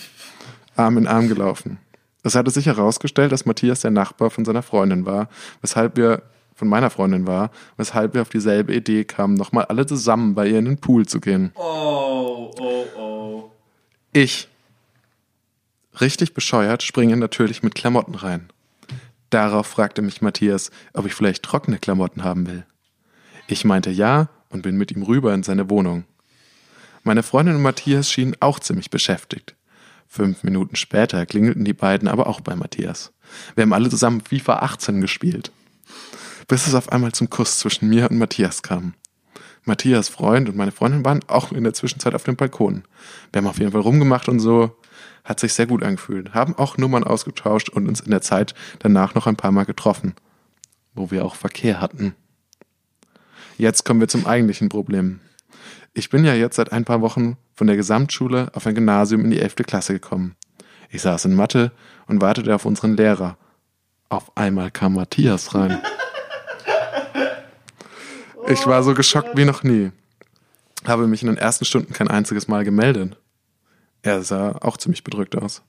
Arm 0.75 0.97
in 0.97 1.07
Arm 1.07 1.27
gelaufen. 1.27 1.79
Es 2.23 2.35
hatte 2.35 2.51
sich 2.51 2.65
herausgestellt, 2.65 3.31
dass 3.31 3.45
Matthias 3.45 3.81
der 3.81 3.91
Nachbar 3.91 4.29
von 4.31 4.45
seiner 4.45 4.63
Freundin 4.63 5.05
war, 5.05 5.29
weshalb 5.61 5.95
wir 5.95 6.23
von 6.55 6.67
meiner 6.67 6.89
Freundin 6.89 7.27
war, 7.27 7.51
weshalb 7.77 8.13
wir 8.13 8.21
auf 8.21 8.29
dieselbe 8.29 8.73
Idee 8.73 9.03
kamen, 9.03 9.35
nochmal 9.35 9.65
alle 9.65 9.85
zusammen 9.85 10.33
bei 10.33 10.47
ihr 10.47 10.59
in 10.59 10.65
den 10.65 10.77
Pool 10.77 11.05
zu 11.05 11.19
gehen. 11.19 11.51
Oh, 11.55 12.51
oh, 12.57 12.85
oh. 12.97 13.51
Ich, 14.13 14.47
richtig 15.99 16.33
bescheuert, 16.33 16.81
springe 16.81 17.17
natürlich 17.17 17.61
mit 17.61 17.75
Klamotten 17.75 18.15
rein. 18.15 18.49
Darauf 19.29 19.67
fragte 19.67 20.01
mich 20.01 20.21
Matthias, 20.21 20.71
ob 20.93 21.05
ich 21.05 21.13
vielleicht 21.13 21.43
trockene 21.43 21.77
Klamotten 21.77 22.23
haben 22.23 22.47
will. 22.47 22.65
Ich 23.47 23.65
meinte 23.65 23.91
ja 23.91 24.29
und 24.49 24.61
bin 24.61 24.77
mit 24.77 24.91
ihm 24.91 25.03
rüber 25.03 25.33
in 25.33 25.43
seine 25.43 25.69
Wohnung. 25.69 26.05
Meine 27.03 27.21
Freundin 27.21 27.55
und 27.57 27.61
Matthias 27.61 28.09
schienen 28.09 28.35
auch 28.39 28.59
ziemlich 28.59 28.89
beschäftigt. 28.89 29.55
Fünf 30.07 30.43
Minuten 30.43 30.75
später 30.75 31.25
klingelten 31.25 31.65
die 31.65 31.73
beiden 31.73 32.07
aber 32.07 32.27
auch 32.27 32.41
bei 32.41 32.55
Matthias. 32.55 33.11
Wir 33.55 33.63
haben 33.63 33.73
alle 33.73 33.89
zusammen 33.89 34.21
FIFA 34.21 34.57
18 34.57 35.01
gespielt. 35.01 35.51
Bis 36.47 36.67
es 36.67 36.75
auf 36.75 36.91
einmal 36.91 37.11
zum 37.11 37.29
Kuss 37.29 37.59
zwischen 37.59 37.89
mir 37.89 38.09
und 38.09 38.17
Matthias 38.17 38.61
kam. 38.61 38.93
Matthias 39.63 40.09
Freund 40.09 40.47
und 40.47 40.55
meine 40.55 40.71
Freundin 40.71 41.03
waren 41.03 41.21
auch 41.27 41.51
in 41.51 41.63
der 41.63 41.73
Zwischenzeit 41.73 42.13
auf 42.13 42.23
dem 42.23 42.35
Balkon. 42.35 42.83
Wir 43.31 43.41
haben 43.41 43.47
auf 43.47 43.57
jeden 43.57 43.71
Fall 43.71 43.81
rumgemacht 43.81 44.29
und 44.29 44.39
so. 44.39 44.77
Hat 45.23 45.39
sich 45.39 45.53
sehr 45.53 45.65
gut 45.65 45.81
angefühlt. 45.81 46.35
Haben 46.35 46.55
auch 46.55 46.77
Nummern 46.77 47.03
ausgetauscht 47.03 47.69
und 47.69 47.87
uns 47.87 47.99
in 47.99 48.11
der 48.11 48.21
Zeit 48.21 48.53
danach 48.79 49.15
noch 49.15 49.25
ein 49.25 49.35
paar 49.35 49.51
Mal 49.51 49.65
getroffen. 49.65 50.13
Wo 50.93 51.09
wir 51.09 51.25
auch 51.25 51.35
Verkehr 51.35 51.81
hatten. 51.81 52.13
Jetzt 53.57 53.85
kommen 53.85 53.99
wir 53.99 54.07
zum 54.07 54.27
eigentlichen 54.27 54.69
Problem. 54.69 55.19
Ich 55.97 56.09
bin 56.09 56.25
ja 56.25 56.33
jetzt 56.33 56.57
seit 56.57 56.73
ein 56.73 56.83
paar 56.83 56.99
Wochen 56.99 57.37
von 57.53 57.67
der 57.67 57.77
Gesamtschule 57.77 58.49
auf 58.53 58.67
ein 58.67 58.75
Gymnasium 58.75 59.23
in 59.23 59.31
die 59.31 59.39
11. 59.39 59.55
Klasse 59.65 59.93
gekommen. 59.93 60.35
Ich 60.89 61.01
saß 61.01 61.23
in 61.23 61.35
Mathe 61.35 61.71
und 62.07 62.19
wartete 62.19 62.53
auf 62.53 62.65
unseren 62.65 62.97
Lehrer. 62.97 63.37
Auf 64.09 64.35
einmal 64.35 64.71
kam 64.71 64.95
Matthias 64.95 65.55
rein. 65.55 65.81
Ich 68.49 68.67
war 68.67 68.83
so 68.83 68.93
geschockt 68.93 69.37
wie 69.37 69.45
noch 69.45 69.63
nie. 69.63 69.91
Habe 70.85 71.07
mich 71.07 71.21
in 71.23 71.29
den 71.29 71.37
ersten 71.37 71.63
Stunden 71.63 71.93
kein 71.93 72.09
einziges 72.09 72.49
Mal 72.49 72.65
gemeldet. 72.65 73.15
Er 74.01 74.21
sah 74.21 74.51
auch 74.61 74.75
ziemlich 74.75 75.05
bedrückt 75.05 75.37
aus. 75.37 75.63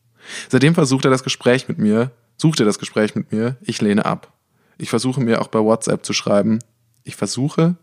Seitdem 0.49 0.75
versucht 0.75 1.04
er 1.04 1.12
das 1.12 1.23
Gespräch 1.23 1.68
mit 1.68 1.78
mir, 1.78 2.11
sucht 2.37 2.59
er 2.59 2.66
das 2.66 2.80
Gespräch 2.80 3.14
mit 3.14 3.30
mir, 3.30 3.56
ich 3.62 3.80
lehne 3.80 4.04
ab. 4.04 4.33
Ich 4.76 4.90
versuche 4.90 5.21
mir 5.21 5.40
auch 5.40 5.49
bei 5.49 5.61
WhatsApp 5.61 6.04
zu 6.04 6.12
schreiben. 6.12 6.59
Ich 7.04 7.14
versuche, 7.14 7.76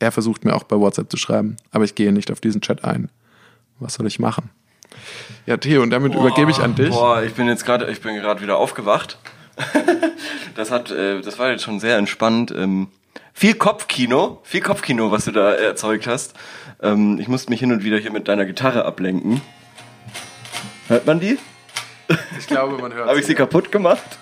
er 0.00 0.10
versucht 0.10 0.44
mir 0.44 0.54
auch 0.54 0.64
bei 0.64 0.76
WhatsApp 0.76 1.10
zu 1.10 1.16
schreiben, 1.16 1.56
aber 1.70 1.84
ich 1.84 1.94
gehe 1.94 2.12
nicht 2.12 2.32
auf 2.32 2.40
diesen 2.40 2.60
Chat 2.60 2.84
ein. 2.84 3.10
Was 3.78 3.94
soll 3.94 4.06
ich 4.06 4.18
machen? 4.18 4.50
Ja, 5.46 5.56
Theo, 5.56 5.82
und 5.82 5.90
damit 5.90 6.14
übergebe 6.14 6.50
ich 6.50 6.58
an 6.58 6.74
dich. 6.74 6.90
Boah, 6.90 7.22
ich 7.22 7.34
bin 7.34 7.46
jetzt 7.46 7.64
gerade, 7.64 7.90
ich 7.90 8.00
bin 8.00 8.16
gerade 8.16 8.42
wieder 8.42 8.56
aufgewacht. 8.56 9.18
das 10.54 10.70
hat, 10.70 10.90
äh, 10.90 11.20
das 11.20 11.38
war 11.38 11.50
jetzt 11.50 11.62
schon 11.62 11.80
sehr 11.80 11.96
entspannt. 11.96 12.52
Ähm, 12.56 12.88
viel 13.32 13.54
Kopfkino, 13.54 14.40
viel 14.42 14.60
Kopfkino, 14.60 15.10
was 15.10 15.26
du 15.26 15.32
da 15.32 15.52
erzeugt 15.52 16.06
hast. 16.06 16.34
Ähm, 16.82 17.18
ich 17.20 17.28
musste 17.28 17.50
mich 17.50 17.60
hin 17.60 17.72
und 17.72 17.84
wieder 17.84 17.98
hier 17.98 18.12
mit 18.12 18.28
deiner 18.28 18.44
Gitarre 18.44 18.84
ablenken. 18.84 19.40
Hört 20.88 21.06
man 21.06 21.20
die? 21.20 21.38
Ich 22.38 22.46
glaube, 22.46 22.78
man 22.78 22.92
hört 22.94 23.08
Habe 23.08 23.20
ich 23.20 23.26
sie 23.26 23.34
kaputt 23.34 23.70
gemacht? 23.70 24.18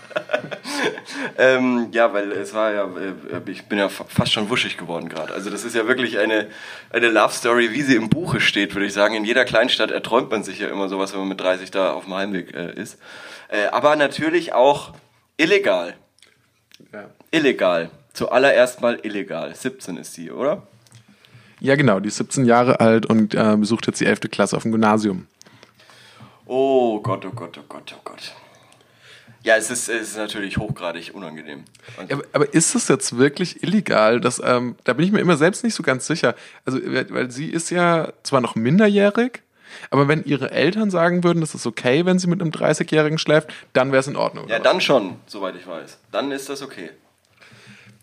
Ähm, 1.36 1.88
ja, 1.92 2.12
weil 2.12 2.32
es 2.32 2.54
war 2.54 2.72
ja, 2.72 2.84
äh, 2.84 3.50
ich 3.50 3.64
bin 3.66 3.78
ja 3.78 3.88
fa- 3.88 4.04
fast 4.08 4.32
schon 4.32 4.48
wuschig 4.50 4.76
geworden 4.76 5.08
gerade. 5.08 5.32
Also 5.34 5.50
das 5.50 5.64
ist 5.64 5.74
ja 5.74 5.86
wirklich 5.86 6.18
eine, 6.18 6.48
eine 6.90 7.08
Love 7.08 7.32
Story, 7.32 7.72
wie 7.72 7.82
sie 7.82 7.96
im 7.96 8.08
Buche 8.08 8.40
steht, 8.40 8.74
würde 8.74 8.86
ich 8.86 8.92
sagen. 8.92 9.14
In 9.14 9.24
jeder 9.24 9.44
Kleinstadt 9.44 9.90
erträumt 9.90 10.30
man 10.30 10.42
sich 10.44 10.58
ja 10.58 10.68
immer 10.68 10.88
sowas, 10.88 11.12
wenn 11.12 11.20
man 11.20 11.28
mit 11.28 11.40
30 11.40 11.70
da 11.70 11.92
auf 11.92 12.04
dem 12.04 12.14
Heimweg 12.14 12.54
äh, 12.54 12.72
ist. 12.74 12.98
Äh, 13.48 13.66
aber 13.66 13.96
natürlich 13.96 14.52
auch 14.52 14.92
illegal. 15.36 15.94
Ja. 16.92 17.04
Illegal. 17.30 17.90
Zuallererst 18.14 18.80
mal 18.80 18.98
illegal. 19.02 19.54
17 19.54 19.96
ist 19.98 20.14
sie, 20.14 20.30
oder? 20.30 20.62
ja, 21.60 21.74
genau, 21.74 21.98
die 21.98 22.08
ist 22.08 22.16
17 22.18 22.44
Jahre 22.44 22.78
alt 22.80 23.06
und 23.06 23.34
äh, 23.34 23.56
besucht 23.56 23.86
jetzt 23.88 24.00
die 24.00 24.06
11. 24.06 24.20
Klasse 24.30 24.56
auf 24.56 24.62
dem 24.62 24.70
Gymnasium. 24.72 25.26
Oh 26.46 27.00
Gott, 27.00 27.24
oh 27.26 27.30
Gott, 27.30 27.58
oh 27.58 27.64
Gott, 27.68 27.94
oh 27.96 28.00
Gott. 28.04 28.32
Ja, 29.44 29.56
es 29.56 29.70
ist, 29.70 29.88
es 29.88 30.10
ist 30.10 30.16
natürlich 30.16 30.56
hochgradig 30.58 31.12
unangenehm. 31.14 31.64
Und 31.96 32.12
Aber, 32.12 32.24
aber 32.32 32.52
ist 32.54 32.74
es 32.74 32.88
jetzt 32.88 33.16
wirklich 33.16 33.62
illegal? 33.62 34.20
Das, 34.20 34.40
ähm, 34.44 34.74
da 34.84 34.92
bin 34.92 35.04
ich 35.06 35.12
mir 35.12 35.20
immer 35.20 35.36
selbst 35.36 35.62
nicht 35.64 35.74
so 35.74 35.82
ganz 35.82 36.06
sicher. 36.06 36.34
Also, 36.64 36.78
weil 36.84 37.30
sie 37.30 37.46
ist 37.46 37.70
ja 37.70 38.12
zwar 38.24 38.40
noch 38.40 38.56
minderjährig, 38.56 39.42
aber 39.90 40.08
wenn 40.08 40.24
ihre 40.24 40.50
Eltern 40.50 40.90
sagen 40.90 41.22
würden, 41.24 41.40
das 41.40 41.54
ist 41.54 41.66
okay, 41.66 42.04
wenn 42.04 42.18
sie 42.18 42.26
mit 42.26 42.40
einem 42.40 42.50
30-Jährigen 42.50 43.18
schläft, 43.18 43.52
dann 43.72 43.92
wäre 43.92 44.00
es 44.00 44.08
in 44.08 44.16
Ordnung. 44.16 44.48
ja, 44.48 44.58
dann 44.58 44.80
schon, 44.80 45.16
soweit 45.26 45.54
ich 45.56 45.66
weiß. 45.66 45.98
Dann 46.10 46.32
ist 46.32 46.48
das 46.48 46.62
okay. 46.62 46.90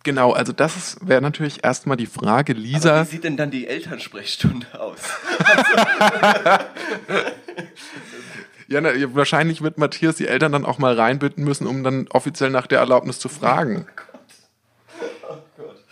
Genau, 0.04 0.34
also 0.34 0.54
das 0.54 0.98
wäre 1.01 1.20
natürlich 1.22 1.63
erstmal 1.63 1.98
die 1.98 2.06
Frage, 2.06 2.54
Aber 2.54 2.62
Lisa. 2.62 3.01
wie 3.06 3.10
sieht 3.10 3.24
denn 3.24 3.38
dann 3.38 3.50
die 3.50 3.68
Elternsprechstunde 3.68 4.68
aus? 4.80 5.00
Ja, 8.68 8.82
na, 8.82 8.90
wahrscheinlich 9.14 9.62
wird 9.62 9.78
Matthias 9.78 10.16
die 10.16 10.28
Eltern 10.28 10.52
dann 10.52 10.66
auch 10.66 10.80
mal 10.80 10.96
reinbitten 10.96 11.44
müssen, 11.44 11.68
um 11.68 11.84
dann 11.84 12.08
offiziell 12.10 12.50
nach 12.50 12.68
der 12.68 12.80
Erlaubnis 12.80 13.20
zu 13.20 13.30
fragen. 13.30 13.86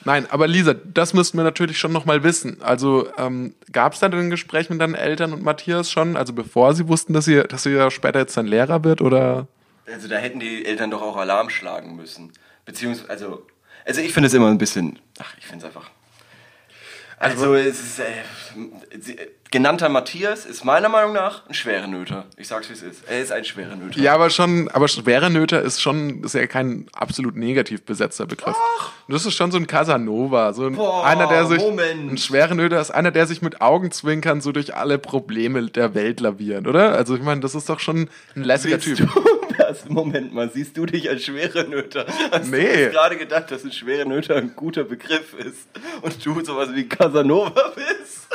Nein, 0.06 0.28
aber 0.30 0.48
Lisa, 0.48 0.74
das 0.74 1.14
müssten 1.14 1.38
wir 1.38 1.44
natürlich 1.44 1.78
schon 1.78 1.94
noch 1.94 2.06
mal 2.06 2.24
wissen. 2.24 2.62
Also 2.62 3.08
ähm, 3.18 3.56
gab 3.72 3.94
es 3.94 4.00
da 4.00 4.10
denn 4.10 4.20
ein 4.20 4.30
Gespräch 4.30 4.70
mit 4.70 4.82
deinen 4.82 4.96
Eltern 4.96 5.32
und 5.32 5.44
Matthias 5.44 5.90
schon, 5.92 6.18
also 6.18 6.34
bevor 6.34 6.74
sie 6.74 6.88
wussten, 6.88 7.14
dass 7.14 7.26
sie, 7.26 7.42
dass 7.44 7.64
ja 7.64 7.90
später 7.90 8.20
jetzt 8.20 8.36
dann 8.36 8.48
Lehrer 8.48 8.84
wird 8.84 9.02
oder? 9.02 9.48
Also 9.86 10.08
da 10.08 10.18
hätten 10.18 10.40
die 10.40 10.66
Eltern 10.66 10.92
doch 10.92 11.02
auch 11.02 11.16
Alarm 11.16 11.50
schlagen 11.50 11.96
müssen. 11.96 12.34
Beziehungsweise, 12.66 13.10
also, 13.10 13.46
also 13.86 14.02
ich 14.02 14.14
finde 14.14 14.28
es 14.28 14.34
immer 14.34 14.48
ein 14.48 14.58
bisschen, 14.58 15.00
ach, 15.20 15.36
ich 15.38 15.46
finde 15.46 15.66
es 15.66 15.76
einfach. 15.76 15.90
Also, 17.20 17.56
es 17.56 17.80
ist, 17.80 18.00
äh, 18.00 19.28
genannter 19.54 19.88
Matthias 19.88 20.46
ist 20.48 20.66
meiner 20.66 20.90
Meinung 20.90 21.14
nach 21.14 21.48
ein 21.48 21.54
schwerer 21.54 21.86
Nöter. 21.86 22.26
Ich 22.38 22.48
sag's 22.48 22.70
wie 22.70 22.74
es 22.74 22.82
ist. 22.82 23.04
Er 23.08 23.22
ist 23.22 23.32
ein 23.32 23.46
schwerer 23.46 23.76
Nöter. 23.76 24.00
Ja, 24.00 24.16
aber 24.16 24.32
schon, 24.32 24.68
aber 24.70 24.88
schwere 24.88 25.30
Nöter 25.30 25.62
ist 25.62 25.80
schon, 25.80 26.24
ist 26.24 26.34
ja 26.34 26.48
kein 26.48 26.88
absolut 26.92 27.36
negativ 27.36 27.84
besetzter 27.84 28.26
Begriff. 28.26 28.56
Das 29.08 29.26
ist 29.28 29.36
schon 29.36 29.52
so 29.52 29.58
ein 29.58 29.68
Casanova, 29.68 30.54
so 30.54 30.66
ein, 30.66 30.76
Boah, 30.76 31.06
einer, 31.06 31.28
der 31.28 31.46
sich, 31.46 31.60
Moment. 31.60 32.14
ein 32.14 32.18
schwere 32.18 32.56
Nöter 32.56 32.82
ist 32.82 32.90
einer, 32.90 33.12
der 33.12 33.28
sich 33.28 33.44
mit 33.44 33.62
Augenzwinkern 33.62 34.42
so 34.42 34.52
durch 34.52 34.76
alle 34.76 34.98
Probleme 34.98 35.64
der 35.70 35.94
Welt 35.94 36.20
laviert, 36.20 36.68
oder? 36.68 36.94
Also 36.94 37.16
ich 37.16 37.22
meine, 37.22 37.42
das 37.42 37.54
ist 37.54 37.70
doch 37.70 37.80
schon 37.80 38.10
ein 38.36 38.44
lässiger 38.44 38.80
Siehst 38.80 38.98
Typ. 38.98 39.10
Du 39.82 39.88
das? 39.88 39.90
Moment 39.90 40.34
mal, 40.34 40.50
siehst 40.52 40.78
du 40.78 40.86
dich 40.86 41.10
als 41.10 41.24
schwere 41.26 41.68
Nöter? 41.68 42.06
Hast 42.32 42.50
Nee. 42.52 42.86
du 42.86 42.92
gerade 42.92 43.18
gedacht, 43.18 43.52
dass 43.52 43.64
ein 43.64 43.72
schwerer 43.72 44.06
Nöter 44.06 44.36
ein 44.36 44.54
guter 44.56 44.84
Begriff 44.84 45.34
ist 45.34 45.68
und 46.02 46.26
du 46.26 46.44
sowas 46.44 46.70
wie 46.74 46.88
Casanova 46.88 47.74
bist? 47.76 48.28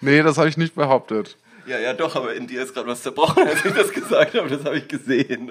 Nee, 0.00 0.22
das 0.22 0.38
habe 0.38 0.48
ich 0.48 0.56
nicht 0.56 0.74
behauptet. 0.74 1.36
Ja, 1.66 1.80
ja, 1.80 1.94
doch, 1.94 2.14
aber 2.14 2.32
in 2.34 2.46
dir 2.46 2.62
ist 2.62 2.74
gerade 2.74 2.86
was 2.86 3.02
zerbrochen, 3.02 3.44
als 3.48 3.64
ich 3.64 3.72
das 3.72 3.90
gesagt 3.92 4.34
habe. 4.34 4.48
Das 4.48 4.64
habe 4.64 4.78
ich 4.78 4.86
gesehen. 4.86 5.50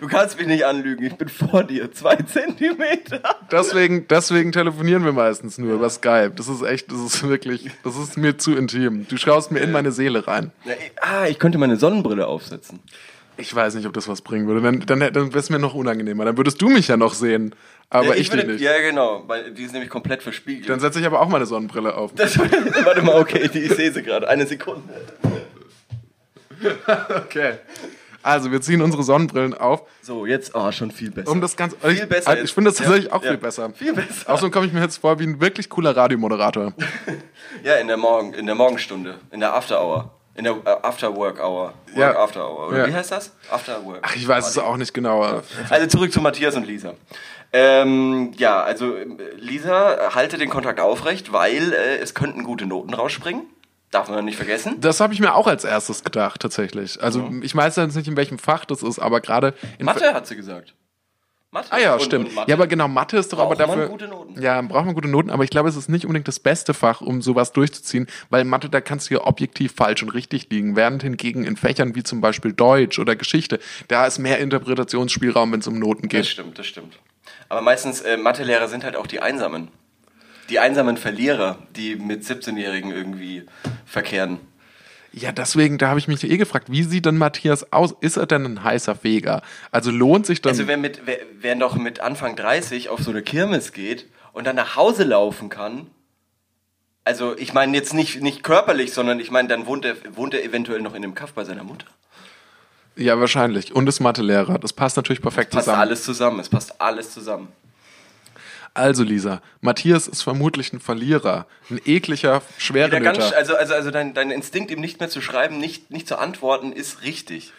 Du 0.00 0.08
kannst 0.08 0.36
mich 0.36 0.48
nicht 0.48 0.64
anlügen. 0.66 1.04
Ich 1.06 1.14
bin 1.14 1.28
vor 1.28 1.62
dir. 1.62 1.92
Zwei 1.92 2.16
Zentimeter. 2.16 3.20
Deswegen, 3.52 4.08
deswegen 4.08 4.50
telefonieren 4.50 5.04
wir 5.04 5.12
meistens 5.12 5.56
nur 5.58 5.74
über 5.74 5.88
Skype. 5.90 6.32
Das 6.34 6.48
ist 6.48 6.62
echt, 6.62 6.90
das 6.90 6.98
ist 6.98 7.28
wirklich, 7.28 7.70
das 7.84 7.96
ist 7.96 8.16
mir 8.16 8.36
zu 8.36 8.56
intim. 8.56 9.06
Du 9.08 9.16
schaust 9.16 9.52
mir 9.52 9.60
in 9.60 9.70
meine 9.70 9.92
Seele 9.92 10.26
rein. 10.26 10.50
Ja, 10.64 10.72
ah, 11.02 11.26
ich 11.28 11.38
könnte 11.38 11.58
meine 11.58 11.76
Sonnenbrille 11.76 12.26
aufsetzen. 12.26 12.80
Ich 13.40 13.54
weiß 13.54 13.74
nicht, 13.76 13.86
ob 13.86 13.92
das 13.94 14.08
was 14.08 14.20
bringen 14.20 14.46
würde. 14.48 14.60
Dann, 14.60 14.80
dann, 14.80 14.98
dann 15.12 15.28
wäre 15.28 15.38
es 15.38 15.48
mir 15.48 15.58
noch 15.60 15.72
unangenehmer. 15.74 16.24
Dann 16.24 16.36
würdest 16.36 16.60
du 16.60 16.68
mich 16.68 16.88
ja 16.88 16.96
noch 16.96 17.14
sehen, 17.14 17.54
aber 17.88 18.08
ja, 18.08 18.14
ich, 18.14 18.28
dich 18.30 18.32
würde, 18.32 18.52
nicht. 18.52 18.60
Ja, 18.60 18.76
genau. 18.80 19.22
Weil 19.28 19.52
die 19.52 19.62
ist 19.62 19.72
nämlich 19.72 19.90
komplett 19.90 20.22
verspiegelt. 20.22 20.68
Dann 20.68 20.80
setze 20.80 20.98
ich 21.00 21.06
aber 21.06 21.20
auch 21.20 21.28
meine 21.28 21.46
Sonnenbrille 21.46 21.94
auf. 21.94 22.12
das, 22.16 22.36
warte 22.84 23.02
mal, 23.02 23.20
okay, 23.20 23.48
die, 23.48 23.60
ich 23.60 23.72
sehe 23.74 23.92
sie 23.92 24.02
gerade. 24.02 24.28
Eine 24.28 24.46
Sekunde. 24.46 24.82
Okay. 27.24 27.54
Also, 28.20 28.50
wir 28.50 28.60
ziehen 28.60 28.82
unsere 28.82 29.04
Sonnenbrillen 29.04 29.54
auf, 29.54 29.82
So, 30.02 30.26
jetzt, 30.26 30.52
oh, 30.54 30.72
schon 30.72 30.90
viel 30.90 31.12
besser. 31.12 31.30
um 31.30 31.40
das 31.40 31.56
Ganze. 31.56 31.76
Viel 31.76 31.90
ich, 31.92 32.08
besser 32.08 32.32
Ich 32.34 32.40
jetzt. 32.40 32.50
finde 32.50 32.70
das 32.70 32.78
tatsächlich 32.78 33.06
Ja, 33.06 33.12
auch 33.12 33.22
ja. 33.22 33.30
viel 33.30 33.38
besser. 33.38 33.70
Viel 33.72 33.92
besser. 33.94 34.28
Außerdem 34.28 34.50
komme 34.50 34.66
ich 34.66 34.72
mir 34.72 34.80
jetzt 34.80 34.96
vor 34.96 35.20
wie 35.20 35.24
ein 35.24 35.40
wirklich 35.40 35.68
cooler 35.68 35.96
Radiomoderator. 35.96 36.72
Ja, 37.64 37.76
in 37.76 37.86
der, 37.88 37.96
Morgen, 37.96 38.34
in 38.34 38.46
der 38.46 38.54
Morgenstunde. 38.54 39.18
In 39.30 39.40
der 39.40 39.54
After 39.54 39.80
Hour. 39.82 40.17
In 40.38 40.44
der 40.44 40.52
äh, 40.64 40.70
After 40.82 41.14
Work 41.16 41.40
Hour. 41.40 41.74
Work 41.94 41.96
Ja. 41.96 42.16
After 42.16 42.48
Hour. 42.48 42.68
Oder 42.68 42.78
Ja. 42.78 42.86
wie 42.86 42.94
heißt 42.94 43.10
das? 43.10 43.32
After 43.50 43.84
Work. 43.84 43.98
Ach, 44.02 44.14
ich 44.16 44.26
weiß 44.26 44.48
es 44.48 44.56
auch 44.58 44.76
nicht 44.76 44.94
genauer. 44.94 45.42
Also 45.68 45.86
zurück 45.88 46.12
zu 46.12 46.20
Matthias 46.20 46.54
und 46.54 46.64
Lisa. 46.64 46.94
Ähm, 47.52 48.32
ja, 48.36 48.62
also 48.62 48.94
äh, 48.96 49.06
Lisa 49.36 50.14
halte 50.14 50.38
den 50.38 50.48
Kontakt 50.48 50.80
aufrecht, 50.80 51.32
weil 51.32 51.72
äh, 51.72 51.96
es 51.98 52.14
könnten 52.14 52.44
gute 52.44 52.66
Noten 52.66 52.94
rausspringen. 52.94 53.42
Darf 53.90 54.08
man 54.10 54.24
nicht 54.26 54.36
vergessen. 54.36 54.80
Das 54.80 55.00
habe 55.00 55.14
ich 55.14 55.20
mir 55.20 55.34
auch 55.34 55.46
als 55.46 55.64
erstes 55.64 56.04
gedacht, 56.04 56.42
tatsächlich. 56.42 57.02
Also, 57.02 57.30
ich 57.40 57.56
weiß 57.56 57.76
jetzt 57.76 57.96
nicht, 57.96 58.06
in 58.06 58.18
welchem 58.18 58.38
Fach 58.38 58.66
das 58.66 58.82
ist, 58.82 58.98
aber 58.98 59.20
gerade 59.22 59.54
in. 59.78 59.86
Mathe 59.86 60.12
hat 60.12 60.26
sie 60.26 60.36
gesagt. 60.36 60.74
Mathe. 61.50 61.68
Ah 61.72 61.78
ja, 61.78 61.94
Und- 61.94 62.02
stimmt. 62.02 62.28
und 62.28 62.34
Mathe. 62.34 62.50
ja, 62.50 62.56
aber 62.56 62.66
genau, 62.66 62.88
Mathe 62.88 63.16
ist 63.16 63.32
doch 63.32 63.38
aber 63.38 63.54
Braucht 63.54 63.58
man 63.68 63.68
dafür. 63.78 63.88
gute 63.88 64.06
Noten. 64.08 64.40
Ja, 64.42 64.60
braucht 64.60 64.84
man 64.84 64.94
gute 64.94 65.08
Noten, 65.08 65.30
aber 65.30 65.44
ich 65.44 65.50
glaube, 65.50 65.68
es 65.70 65.76
ist 65.76 65.88
nicht 65.88 66.04
unbedingt 66.04 66.28
das 66.28 66.40
beste 66.40 66.74
Fach, 66.74 67.00
um 67.00 67.22
sowas 67.22 67.52
durchzuziehen, 67.52 68.06
weil 68.28 68.44
Mathe, 68.44 68.68
da 68.68 68.82
kannst 68.82 69.08
du 69.08 69.14
ja 69.14 69.24
objektiv 69.26 69.72
falsch 69.74 70.02
und 70.02 70.10
richtig 70.10 70.48
liegen. 70.50 70.76
Während 70.76 71.02
hingegen 71.02 71.44
in 71.44 71.56
Fächern 71.56 71.94
wie 71.94 72.02
zum 72.02 72.20
Beispiel 72.20 72.52
Deutsch 72.52 72.98
oder 72.98 73.16
Geschichte, 73.16 73.60
da 73.88 74.06
ist 74.06 74.18
mehr 74.18 74.38
Interpretationsspielraum, 74.40 75.50
wenn 75.52 75.60
es 75.60 75.66
um 75.66 75.78
Noten 75.78 76.02
Das 76.02 76.10
geht. 76.10 76.26
stimmt, 76.26 76.58
das 76.58 76.66
stimmt. 76.66 76.98
Aber 77.48 77.62
meistens, 77.62 78.02
äh, 78.02 78.18
Mathelehrer 78.18 78.68
sind 78.68 78.84
halt 78.84 78.94
auch 78.96 79.06
die 79.06 79.20
Einsamen. 79.20 79.68
Die 80.50 80.58
einsamen 80.58 80.96
Verlierer, 80.98 81.58
die 81.76 81.96
mit 81.96 82.24
17-Jährigen 82.24 82.90
irgendwie 82.90 83.44
verkehren. 83.86 84.38
Ja, 85.18 85.32
deswegen, 85.32 85.78
da 85.78 85.88
habe 85.88 85.98
ich 85.98 86.08
mich 86.08 86.22
eh 86.24 86.36
gefragt, 86.36 86.70
wie 86.70 86.82
sieht 86.84 87.06
denn 87.06 87.16
Matthias 87.18 87.72
aus? 87.72 87.94
Ist 88.00 88.16
er 88.16 88.26
denn 88.26 88.44
ein 88.44 88.62
heißer 88.64 88.94
Feger? 88.94 89.42
Also 89.70 89.90
lohnt 89.90 90.26
sich 90.26 90.40
dann. 90.42 90.50
Also 90.52 90.66
wer, 90.66 90.76
mit, 90.76 91.02
wer, 91.06 91.18
wer 91.40 91.54
noch 91.54 91.76
mit 91.76 92.00
Anfang 92.00 92.36
30 92.36 92.88
auf 92.88 93.00
so 93.00 93.10
eine 93.10 93.22
Kirmes 93.22 93.72
geht 93.72 94.06
und 94.32 94.46
dann 94.46 94.56
nach 94.56 94.76
Hause 94.76 95.04
laufen 95.04 95.48
kann, 95.48 95.86
also 97.04 97.36
ich 97.38 97.54
meine 97.54 97.74
jetzt 97.76 97.94
nicht, 97.94 98.20
nicht 98.20 98.42
körperlich, 98.42 98.92
sondern 98.92 99.18
ich 99.18 99.30
meine, 99.30 99.48
dann 99.48 99.66
wohnt 99.66 99.84
er, 99.84 99.96
wohnt 100.14 100.34
er 100.34 100.44
eventuell 100.44 100.80
noch 100.82 100.94
in 100.94 101.02
einem 101.02 101.14
Kaff 101.14 101.32
bei 101.32 101.44
seiner 101.44 101.64
Mutter. 101.64 101.86
ja, 102.96 103.18
wahrscheinlich. 103.18 103.74
Und 103.74 103.88
ist 103.88 104.00
Mathelehrer. 104.00 104.58
Das 104.58 104.72
passt 104.72 104.96
natürlich 104.96 105.22
perfekt 105.22 105.52
Passt 105.52 105.64
zusammen. 105.64 105.80
alles 105.80 106.02
zusammen, 106.04 106.40
es 106.40 106.48
passt 106.50 106.80
alles 106.80 107.10
zusammen. 107.12 107.48
Also, 108.74 109.02
Lisa, 109.02 109.40
Matthias 109.60 110.06
ist 110.06 110.22
vermutlich 110.22 110.72
ein 110.72 110.80
Verlierer. 110.80 111.46
Ein 111.70 111.80
ekliger, 111.84 112.42
schwerer 112.58 112.94
also 113.36 113.56
also, 113.56 113.74
also 113.74 113.90
dein, 113.90 114.14
dein 114.14 114.30
Instinkt, 114.30 114.70
ihm 114.70 114.80
nicht 114.80 115.00
mehr 115.00 115.08
zu 115.08 115.20
schreiben, 115.20 115.58
nicht, 115.58 115.90
nicht 115.90 116.06
zu 116.06 116.18
antworten, 116.18 116.72
ist 116.72 117.02
richtig. 117.02 117.52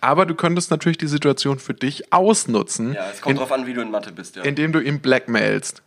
Aber 0.00 0.26
du 0.26 0.34
könntest 0.34 0.70
natürlich 0.70 0.98
die 0.98 1.06
Situation 1.06 1.58
für 1.58 1.74
dich 1.74 2.12
ausnutzen, 2.12 2.94
Ja, 2.94 3.10
es 3.10 3.20
kommt 3.20 3.32
in, 3.32 3.38
drauf 3.38 3.52
an, 3.52 3.66
wie 3.66 3.74
du 3.74 3.80
in 3.82 3.90
Mathe 3.90 4.12
bist, 4.12 4.36
ja. 4.36 4.42
indem 4.42 4.72
du 4.72 4.80
ihn 4.80 5.00
blackmailst. 5.00 5.82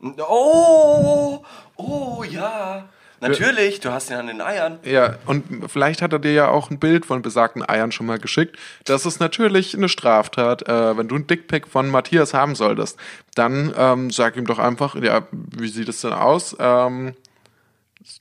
Oh, 0.00 1.44
oh, 1.76 2.24
ja. 2.28 2.88
Natürlich, 3.20 3.80
du 3.80 3.90
hast 3.92 4.10
ihn 4.10 4.16
an 4.16 4.28
den 4.28 4.40
Eiern. 4.40 4.78
Ja, 4.84 5.16
und 5.26 5.68
vielleicht 5.70 6.02
hat 6.02 6.12
er 6.12 6.18
dir 6.18 6.32
ja 6.32 6.48
auch 6.48 6.70
ein 6.70 6.78
Bild 6.78 7.04
von 7.06 7.20
besagten 7.22 7.68
Eiern 7.68 7.90
schon 7.92 8.06
mal 8.06 8.18
geschickt. 8.18 8.56
Das 8.84 9.04
ist 9.06 9.18
natürlich 9.20 9.74
eine 9.76 9.88
Straftat. 9.88 10.68
Äh, 10.68 10.96
wenn 10.96 11.08
du 11.08 11.16
ein 11.16 11.26
Dickpick 11.26 11.66
von 11.66 11.90
Matthias 11.90 12.32
haben 12.34 12.54
solltest, 12.54 12.96
dann 13.34 13.74
ähm, 13.76 14.10
sag 14.10 14.36
ihm 14.36 14.46
doch 14.46 14.58
einfach, 14.58 14.94
ja, 14.94 15.22
wie 15.32 15.68
sieht 15.68 15.88
es 15.88 16.00
denn 16.02 16.12
aus? 16.12 16.56
Ähm, 16.60 17.14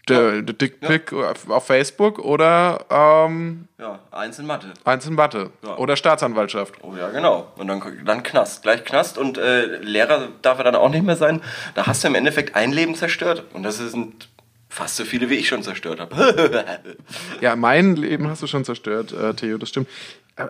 der, 0.09 0.41
der 0.41 0.53
Dickpick 0.55 1.13
auf, 1.13 1.49
auf 1.49 1.65
Facebook 1.67 2.19
oder 2.19 2.85
ähm, 2.89 3.67
Ja, 3.77 3.99
eins 4.11 4.39
in 4.39 4.45
Mathe. 4.45 4.73
eins 4.83 5.05
in 5.05 5.15
Watte 5.17 5.51
Ja. 5.63 5.77
oder 5.77 5.95
Staatsanwaltschaft. 5.95 6.73
Oh 6.81 6.93
ja, 6.97 7.09
genau. 7.09 7.51
Und 7.57 7.67
dann, 7.67 7.81
dann 8.05 8.23
Knast. 8.23 8.63
Gleich 8.63 8.83
Knast 8.83 9.17
und 9.17 9.37
äh, 9.37 9.77
Lehrer 9.77 10.29
darf 10.41 10.57
er 10.57 10.65
dann 10.65 10.75
auch 10.75 10.89
nicht 10.89 11.05
mehr 11.05 11.15
sein. 11.15 11.41
Da 11.75 11.85
hast 11.87 12.03
du 12.03 12.07
im 12.09 12.15
Endeffekt 12.15 12.55
ein 12.55 12.71
Leben 12.71 12.95
zerstört. 12.95 13.43
Und 13.53 13.63
das 13.63 13.77
sind 13.77 14.27
fast 14.69 14.95
so 14.95 15.05
viele, 15.05 15.29
wie 15.29 15.35
ich 15.35 15.47
schon 15.47 15.63
zerstört 15.63 15.99
habe. 15.99 16.79
Ja, 17.41 17.55
mein 17.55 17.95
Leben 17.95 18.27
hast 18.27 18.41
du 18.41 18.47
schon 18.47 18.65
zerstört, 18.65 19.13
äh, 19.13 19.33
Theo, 19.33 19.57
das 19.57 19.69
stimmt. 19.69 19.87
Äh, 20.35 20.47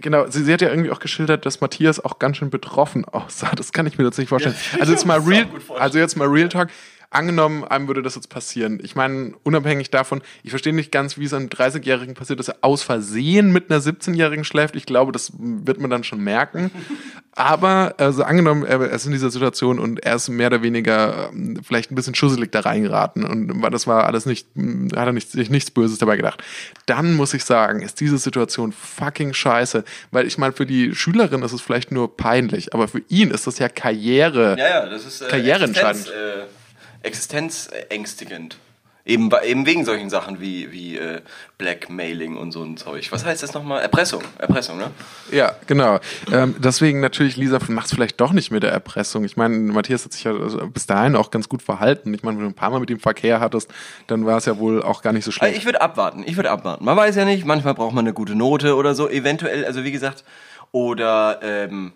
genau, 0.00 0.26
sie, 0.28 0.44
sie 0.44 0.52
hat 0.52 0.60
ja 0.60 0.70
irgendwie 0.70 0.90
auch 0.90 1.00
geschildert, 1.00 1.46
dass 1.46 1.60
Matthias 1.60 2.02
auch 2.02 2.18
ganz 2.18 2.38
schön 2.38 2.50
betroffen 2.50 3.04
aussah. 3.04 3.52
Das 3.54 3.72
kann 3.72 3.86
ich 3.86 3.98
mir 3.98 4.04
nicht 4.04 4.28
vorstellen. 4.28 4.54
Ja, 4.72 4.80
also 4.80 4.92
jetzt 4.92 5.06
mal 5.06 5.18
real, 5.26 5.46
also 5.78 5.98
jetzt 5.98 6.16
mal 6.16 6.28
Real 6.28 6.48
Talk. 6.48 6.68
Angenommen, 7.12 7.64
einem 7.64 7.88
würde 7.88 8.02
das 8.02 8.14
jetzt 8.14 8.28
passieren. 8.28 8.78
Ich 8.84 8.94
meine, 8.94 9.34
unabhängig 9.42 9.90
davon, 9.90 10.22
ich 10.44 10.50
verstehe 10.50 10.72
nicht 10.72 10.92
ganz, 10.92 11.18
wie 11.18 11.24
es 11.24 11.34
einem 11.34 11.48
30-Jährigen 11.48 12.14
passiert, 12.14 12.38
dass 12.38 12.46
er 12.48 12.58
aus 12.60 12.84
Versehen 12.84 13.52
mit 13.52 13.68
einer 13.68 13.80
17-Jährigen 13.80 14.44
schläft. 14.44 14.76
Ich 14.76 14.86
glaube, 14.86 15.10
das 15.10 15.32
wird 15.36 15.80
man 15.80 15.90
dann 15.90 16.04
schon 16.04 16.20
merken. 16.20 16.70
Aber, 17.34 17.94
also 17.98 18.22
angenommen, 18.22 18.64
er 18.64 18.80
ist 18.90 19.06
in 19.06 19.12
dieser 19.12 19.30
Situation 19.30 19.80
und 19.80 20.04
er 20.04 20.16
ist 20.16 20.28
mehr 20.28 20.48
oder 20.48 20.62
weniger 20.62 21.30
ähm, 21.32 21.60
vielleicht 21.64 21.90
ein 21.90 21.96
bisschen 21.96 22.14
schusselig 22.14 22.52
da 22.52 22.60
reingeraten 22.60 23.24
und 23.24 23.60
das 23.72 23.86
war 23.86 24.04
alles 24.04 24.26
nicht, 24.26 24.48
mh, 24.54 24.96
hat 24.96 25.06
er 25.06 25.12
nicht, 25.12 25.30
sich 25.30 25.48
nichts 25.50 25.70
Böses 25.70 25.98
dabei 25.98 26.16
gedacht. 26.16 26.44
Dann 26.86 27.14
muss 27.14 27.34
ich 27.34 27.44
sagen, 27.44 27.82
ist 27.82 28.00
diese 28.00 28.18
Situation 28.18 28.72
fucking 28.72 29.32
scheiße, 29.32 29.84
weil 30.10 30.26
ich 30.26 30.38
meine, 30.38 30.52
für 30.52 30.66
die 30.66 30.94
Schülerin 30.94 31.42
ist 31.42 31.52
es 31.52 31.60
vielleicht 31.60 31.92
nur 31.92 32.16
peinlich, 32.16 32.74
aber 32.74 32.88
für 32.88 33.02
ihn 33.08 33.30
ist 33.30 33.46
das 33.46 33.58
ja 33.58 33.68
Karriere. 33.68 34.56
ja, 34.58 34.68
ja, 34.68 34.86
das 34.86 35.06
ist 35.06 35.22
äh, 35.22 35.28
Karriereentscheidend. 35.28 36.08
Existenz, 36.08 36.46
äh, 36.48 36.59
existenzängstigend. 37.02 38.56
Eben, 39.06 39.30
eben 39.44 39.64
wegen 39.64 39.84
solchen 39.86 40.10
Sachen 40.10 40.40
wie, 40.40 40.70
wie 40.72 40.98
äh, 40.98 41.22
Blackmailing 41.56 42.36
und 42.36 42.52
so 42.52 42.62
ein 42.62 42.76
Zeug. 42.76 43.10
Was 43.10 43.24
heißt 43.24 43.42
das 43.42 43.54
nochmal? 43.54 43.80
Erpressung. 43.80 44.22
Erpressung, 44.38 44.76
ne? 44.76 44.90
Ja, 45.32 45.56
genau. 45.66 46.00
Ähm, 46.30 46.54
deswegen 46.58 47.00
natürlich, 47.00 47.38
Lisa, 47.38 47.58
macht's 47.68 47.94
vielleicht 47.94 48.20
doch 48.20 48.32
nicht 48.32 48.50
mit 48.50 48.62
der 48.62 48.72
Erpressung. 48.72 49.24
Ich 49.24 49.38
meine, 49.38 49.56
Matthias 49.56 50.04
hat 50.04 50.12
sich 50.12 50.24
ja 50.24 50.32
bis 50.32 50.86
dahin 50.86 51.16
auch 51.16 51.30
ganz 51.30 51.48
gut 51.48 51.62
verhalten. 51.62 52.12
Ich 52.12 52.22
meine, 52.22 52.36
wenn 52.36 52.44
du 52.44 52.50
ein 52.50 52.54
paar 52.54 52.70
Mal 52.70 52.78
mit 52.78 52.90
ihm 52.90 53.00
Verkehr 53.00 53.40
hattest, 53.40 53.70
dann 54.06 54.26
war 54.26 54.36
es 54.36 54.44
ja 54.44 54.58
wohl 54.58 54.82
auch 54.82 55.00
gar 55.00 55.14
nicht 55.14 55.24
so 55.24 55.30
schlecht. 55.30 55.56
Ich 55.56 55.64
würde 55.64 55.80
abwarten. 55.80 56.22
Ich 56.26 56.36
würde 56.36 56.50
abwarten. 56.50 56.84
Man 56.84 56.96
weiß 56.96 57.16
ja 57.16 57.24
nicht, 57.24 57.46
manchmal 57.46 57.74
braucht 57.74 57.94
man 57.94 58.04
eine 58.04 58.12
gute 58.12 58.34
Note 58.34 58.76
oder 58.76 58.94
so. 58.94 59.08
Eventuell, 59.08 59.64
also 59.64 59.82
wie 59.82 59.92
gesagt, 59.92 60.24
oder 60.72 61.40
ähm, 61.42 61.94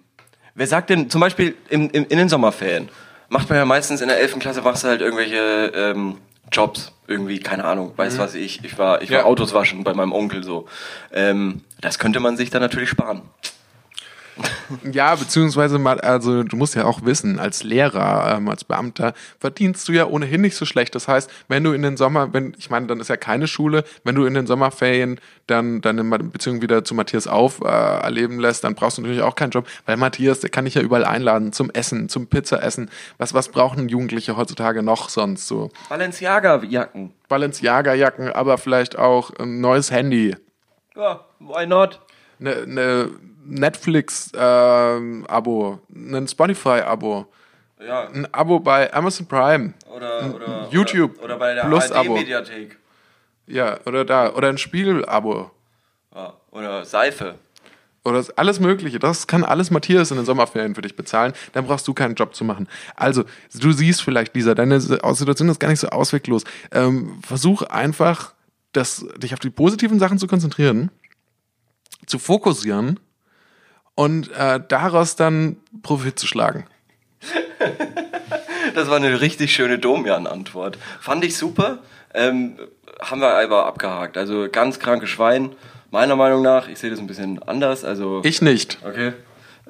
wer 0.54 0.66
sagt 0.66 0.88
denn 0.88 1.10
zum 1.10 1.20
Beispiel 1.20 1.54
im, 1.68 1.90
im, 1.90 2.06
in 2.08 2.16
den 2.18 2.30
Sommerferien? 2.30 2.88
Macht 3.34 3.48
man 3.48 3.58
ja 3.58 3.64
meistens 3.64 4.00
in 4.00 4.06
der 4.06 4.20
11. 4.20 4.38
Klasse, 4.38 4.62
machst 4.62 4.84
du 4.84 4.88
halt 4.88 5.00
irgendwelche 5.00 5.72
ähm, 5.74 6.18
Jobs, 6.52 6.92
irgendwie, 7.08 7.40
keine 7.40 7.64
Ahnung, 7.64 7.92
weiß 7.96 8.14
mhm. 8.14 8.18
was 8.18 8.36
ich, 8.36 8.64
ich 8.64 8.78
war, 8.78 9.02
ich 9.02 9.10
war 9.10 9.18
ja. 9.18 9.24
Autos 9.24 9.52
waschen 9.52 9.82
bei 9.82 9.92
meinem 9.92 10.12
Onkel 10.12 10.44
so. 10.44 10.68
Ähm, 11.12 11.62
das 11.80 11.98
könnte 11.98 12.20
man 12.20 12.36
sich 12.36 12.50
dann 12.50 12.62
natürlich 12.62 12.90
sparen. 12.90 13.22
Ja, 14.90 15.14
beziehungsweise 15.14 15.78
mal, 15.78 16.00
also 16.00 16.42
du 16.42 16.56
musst 16.56 16.74
ja 16.74 16.84
auch 16.84 17.04
wissen, 17.04 17.38
als 17.38 17.62
Lehrer, 17.62 18.36
ähm, 18.36 18.48
als 18.48 18.64
Beamter 18.64 19.14
verdienst 19.38 19.86
du 19.88 19.92
ja 19.92 20.06
ohnehin 20.06 20.40
nicht 20.40 20.56
so 20.56 20.64
schlecht. 20.64 20.94
Das 20.94 21.06
heißt, 21.08 21.30
wenn 21.48 21.62
du 21.62 21.72
in 21.72 21.82
den 21.82 21.96
Sommer, 21.96 22.32
wenn, 22.32 22.54
ich 22.58 22.70
meine, 22.70 22.86
dann 22.86 23.00
ist 23.00 23.08
ja 23.08 23.16
keine 23.16 23.46
Schule, 23.46 23.84
wenn 24.02 24.14
du 24.14 24.24
in 24.24 24.34
den 24.34 24.46
Sommerferien 24.46 25.20
dann 25.46 25.80
deine 25.80 26.02
Beziehung 26.04 26.62
wieder 26.62 26.84
zu 26.84 26.94
Matthias 26.94 27.26
auf 27.26 27.60
äh, 27.60 27.66
erleben 27.66 28.40
lässt, 28.40 28.64
dann 28.64 28.74
brauchst 28.74 28.98
du 28.98 29.02
natürlich 29.02 29.22
auch 29.22 29.34
keinen 29.34 29.50
Job, 29.50 29.66
weil 29.86 29.96
Matthias, 29.96 30.40
der 30.40 30.50
kann 30.50 30.64
dich 30.64 30.74
ja 30.74 30.82
überall 30.82 31.04
einladen 31.04 31.52
zum 31.52 31.70
Essen, 31.70 32.08
zum 32.08 32.26
Pizzaessen. 32.26 32.90
Was, 33.18 33.34
was 33.34 33.48
brauchen 33.48 33.88
Jugendliche 33.88 34.36
heutzutage 34.36 34.82
noch 34.82 35.08
sonst 35.08 35.46
so? 35.46 35.70
Balenciaga-Jacken. 35.88 37.12
Balenciaga-Jacken, 37.28 38.30
aber 38.30 38.58
vielleicht 38.58 38.98
auch 38.98 39.30
ein 39.38 39.60
neues 39.60 39.90
Handy. 39.90 40.36
Ja, 40.96 41.24
why 41.40 41.66
not? 41.66 42.00
Eine 42.40 42.66
ne, 42.66 43.10
Netflix-Abo, 43.44 45.78
ähm, 45.94 46.14
ein 46.14 46.28
Spotify-Abo, 46.28 47.26
ja. 47.86 48.08
ein 48.08 48.32
Abo 48.32 48.60
bei 48.60 48.92
Amazon 48.92 49.26
Prime, 49.26 49.74
oder, 49.94 50.34
oder 50.34 50.68
YouTube 50.70 51.16
oder, 51.16 51.24
oder 51.24 51.38
bei 51.38 51.54
der 51.54 51.64
Plus-Abo. 51.64 52.14
Mediathek. 52.14 52.78
Ja, 53.46 53.78
oder 53.84 54.04
da, 54.04 54.32
oder 54.32 54.48
ein 54.48 54.58
Spiegel-Abo. 54.58 55.50
Ja, 56.14 56.34
oder 56.50 56.84
Seife. 56.84 57.36
Oder 58.04 58.22
alles 58.36 58.60
Mögliche. 58.60 58.98
Das 58.98 59.26
kann 59.26 59.44
alles 59.44 59.70
Matthias 59.70 60.10
in 60.10 60.18
den 60.18 60.26
Sommerferien 60.26 60.74
für 60.74 60.82
dich 60.82 60.94
bezahlen. 60.94 61.32
Dann 61.52 61.66
brauchst 61.66 61.88
du 61.88 61.94
keinen 61.94 62.14
Job 62.14 62.34
zu 62.34 62.44
machen. 62.44 62.68
Also, 62.96 63.24
du 63.54 63.72
siehst 63.72 64.02
vielleicht, 64.02 64.34
Lisa, 64.34 64.54
deine 64.54 64.80
Situation 64.80 65.48
ist 65.48 65.58
gar 65.58 65.68
nicht 65.68 65.80
so 65.80 65.88
ausweglos. 65.88 66.44
Ähm, 66.70 67.18
versuch 67.26 67.62
einfach, 67.62 68.34
das, 68.72 69.06
dich 69.16 69.32
auf 69.32 69.40
die 69.40 69.50
positiven 69.50 69.98
Sachen 69.98 70.18
zu 70.18 70.26
konzentrieren, 70.26 70.90
zu 72.06 72.18
fokussieren 72.18 73.00
und 73.94 74.30
äh, 74.32 74.60
daraus 74.66 75.16
dann 75.16 75.56
Profit 75.82 76.18
zu 76.18 76.26
schlagen. 76.26 76.66
das 78.74 78.88
war 78.88 78.96
eine 78.96 79.20
richtig 79.20 79.54
schöne 79.54 79.78
Domian-Antwort. 79.78 80.78
Fand 81.00 81.24
ich 81.24 81.36
super. 81.36 81.78
Ähm, 82.12 82.58
haben 83.00 83.20
wir 83.20 83.36
aber 83.36 83.66
abgehakt. 83.66 84.16
Also 84.16 84.48
ganz 84.50 84.78
krankes 84.78 85.10
Schwein. 85.10 85.52
Meiner 85.90 86.16
Meinung 86.16 86.42
nach, 86.42 86.68
ich 86.68 86.78
sehe 86.78 86.90
das 86.90 86.98
ein 86.98 87.06
bisschen 87.06 87.42
anders. 87.42 87.84
Also 87.84 88.20
ich 88.24 88.42
nicht. 88.42 88.78
Okay. 88.84 89.12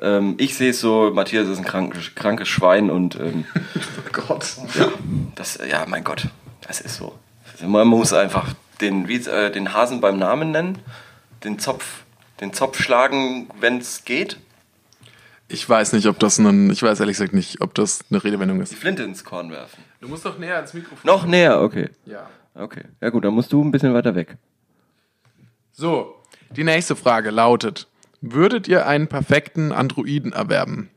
Ähm, 0.00 0.34
ich 0.38 0.56
sehe 0.56 0.70
es 0.70 0.80
so, 0.80 1.10
Matthias 1.14 1.48
ist 1.48 1.58
ein 1.58 1.64
krankes, 1.64 2.14
krankes 2.14 2.48
Schwein 2.48 2.90
und 2.90 3.14
ähm, 3.16 3.44
oh 3.74 4.22
Gott. 4.26 4.56
Ja, 4.74 4.88
das, 5.34 5.58
ja, 5.68 5.84
mein 5.86 6.02
Gott, 6.02 6.28
das 6.66 6.80
ist 6.80 6.96
so. 6.96 7.14
Man 7.60 7.86
muss 7.86 8.12
einfach 8.12 8.54
den, 8.80 9.08
äh, 9.08 9.52
den 9.52 9.72
Hasen 9.72 10.00
beim 10.00 10.18
Namen 10.18 10.50
nennen, 10.50 10.78
den 11.44 11.58
Zopf 11.58 12.03
den 12.44 12.52
Zopf 12.52 12.80
schlagen, 12.80 13.48
wenn 13.58 13.78
es 13.78 14.04
geht? 14.04 14.38
Ich 15.48 15.68
weiß 15.68 15.92
nicht, 15.92 16.06
ob 16.06 16.18
das 16.18 16.38
ein, 16.38 16.70
ich 16.70 16.82
weiß 16.82 17.00
ehrlich 17.00 17.16
gesagt 17.16 17.34
nicht, 17.34 17.60
ob 17.60 17.74
das 17.74 18.04
eine 18.10 18.22
Redewendung 18.22 18.60
ist. 18.60 18.72
Die 18.72 18.76
Flinte 18.76 19.02
ins 19.02 19.24
Korn 19.24 19.50
werfen. 19.50 19.82
Du 20.00 20.08
musst 20.08 20.24
doch 20.24 20.38
näher 20.38 20.56
ans 20.56 20.74
Mikrofon. 20.74 21.06
Noch 21.06 21.26
näher, 21.26 21.60
okay. 21.60 21.90
Ja. 22.06 22.28
Okay. 22.54 22.84
Ja 23.00 23.10
gut, 23.10 23.24
dann 23.24 23.34
musst 23.34 23.52
du 23.52 23.62
ein 23.62 23.70
bisschen 23.70 23.94
weiter 23.94 24.14
weg. 24.14 24.36
So, 25.72 26.14
die 26.50 26.64
nächste 26.64 26.96
Frage 26.96 27.30
lautet: 27.30 27.88
Würdet 28.20 28.68
ihr 28.68 28.86
einen 28.86 29.08
perfekten 29.08 29.72
Androiden 29.72 30.32
erwerben? 30.32 30.90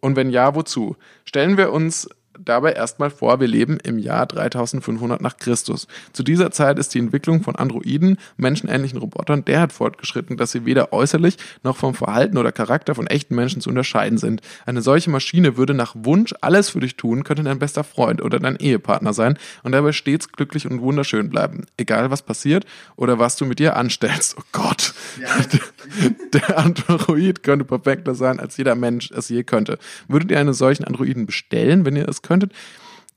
Und 0.00 0.16
wenn 0.16 0.30
ja, 0.30 0.54
wozu? 0.54 0.96
Stellen 1.24 1.56
wir 1.56 1.72
uns 1.72 2.08
dabei 2.38 2.72
erstmal 2.72 3.10
vor, 3.10 3.40
wir 3.40 3.48
leben 3.48 3.78
im 3.82 3.98
Jahr 3.98 4.26
3500 4.26 5.20
nach 5.20 5.36
Christus. 5.36 5.86
Zu 6.12 6.22
dieser 6.22 6.50
Zeit 6.50 6.78
ist 6.78 6.94
die 6.94 6.98
Entwicklung 6.98 7.42
von 7.42 7.56
Androiden, 7.56 8.18
menschenähnlichen 8.36 8.98
Robotern, 8.98 9.44
derart 9.44 9.72
fortgeschritten, 9.72 10.36
dass 10.36 10.52
sie 10.52 10.64
weder 10.64 10.92
äußerlich 10.92 11.36
noch 11.62 11.76
vom 11.76 11.94
Verhalten 11.94 12.38
oder 12.38 12.52
Charakter 12.52 12.94
von 12.94 13.06
echten 13.06 13.34
Menschen 13.34 13.60
zu 13.60 13.70
unterscheiden 13.70 14.18
sind. 14.18 14.40
Eine 14.66 14.82
solche 14.82 15.10
Maschine 15.10 15.56
würde 15.56 15.74
nach 15.74 15.94
Wunsch 15.96 16.34
alles 16.40 16.70
für 16.70 16.80
dich 16.80 16.96
tun, 16.96 17.24
könnte 17.24 17.42
dein 17.42 17.58
bester 17.58 17.84
Freund 17.84 18.22
oder 18.22 18.38
dein 18.38 18.56
Ehepartner 18.56 19.12
sein 19.12 19.38
und 19.62 19.72
dabei 19.72 19.92
stets 19.92 20.32
glücklich 20.32 20.66
und 20.66 20.80
wunderschön 20.80 21.30
bleiben. 21.30 21.66
Egal 21.76 22.10
was 22.10 22.22
passiert 22.22 22.64
oder 22.96 23.18
was 23.18 23.36
du 23.36 23.44
mit 23.44 23.58
dir 23.58 23.76
anstellst. 23.76 24.36
Oh 24.38 24.42
Gott. 24.52 24.94
Ja. 25.20 25.28
Der 26.32 26.58
Android 26.58 27.42
könnte 27.42 27.64
perfekter 27.64 28.14
sein, 28.14 28.40
als 28.40 28.56
jeder 28.56 28.74
Mensch 28.74 29.10
es 29.10 29.28
je 29.28 29.44
könnte. 29.44 29.78
Würdet 30.08 30.30
ihr 30.30 30.40
einen 30.40 30.54
solchen 30.54 30.84
Androiden 30.84 31.26
bestellen, 31.26 31.84
wenn 31.84 31.96
ihr 31.96 32.08
es 32.08 32.22
könntet, 32.22 32.52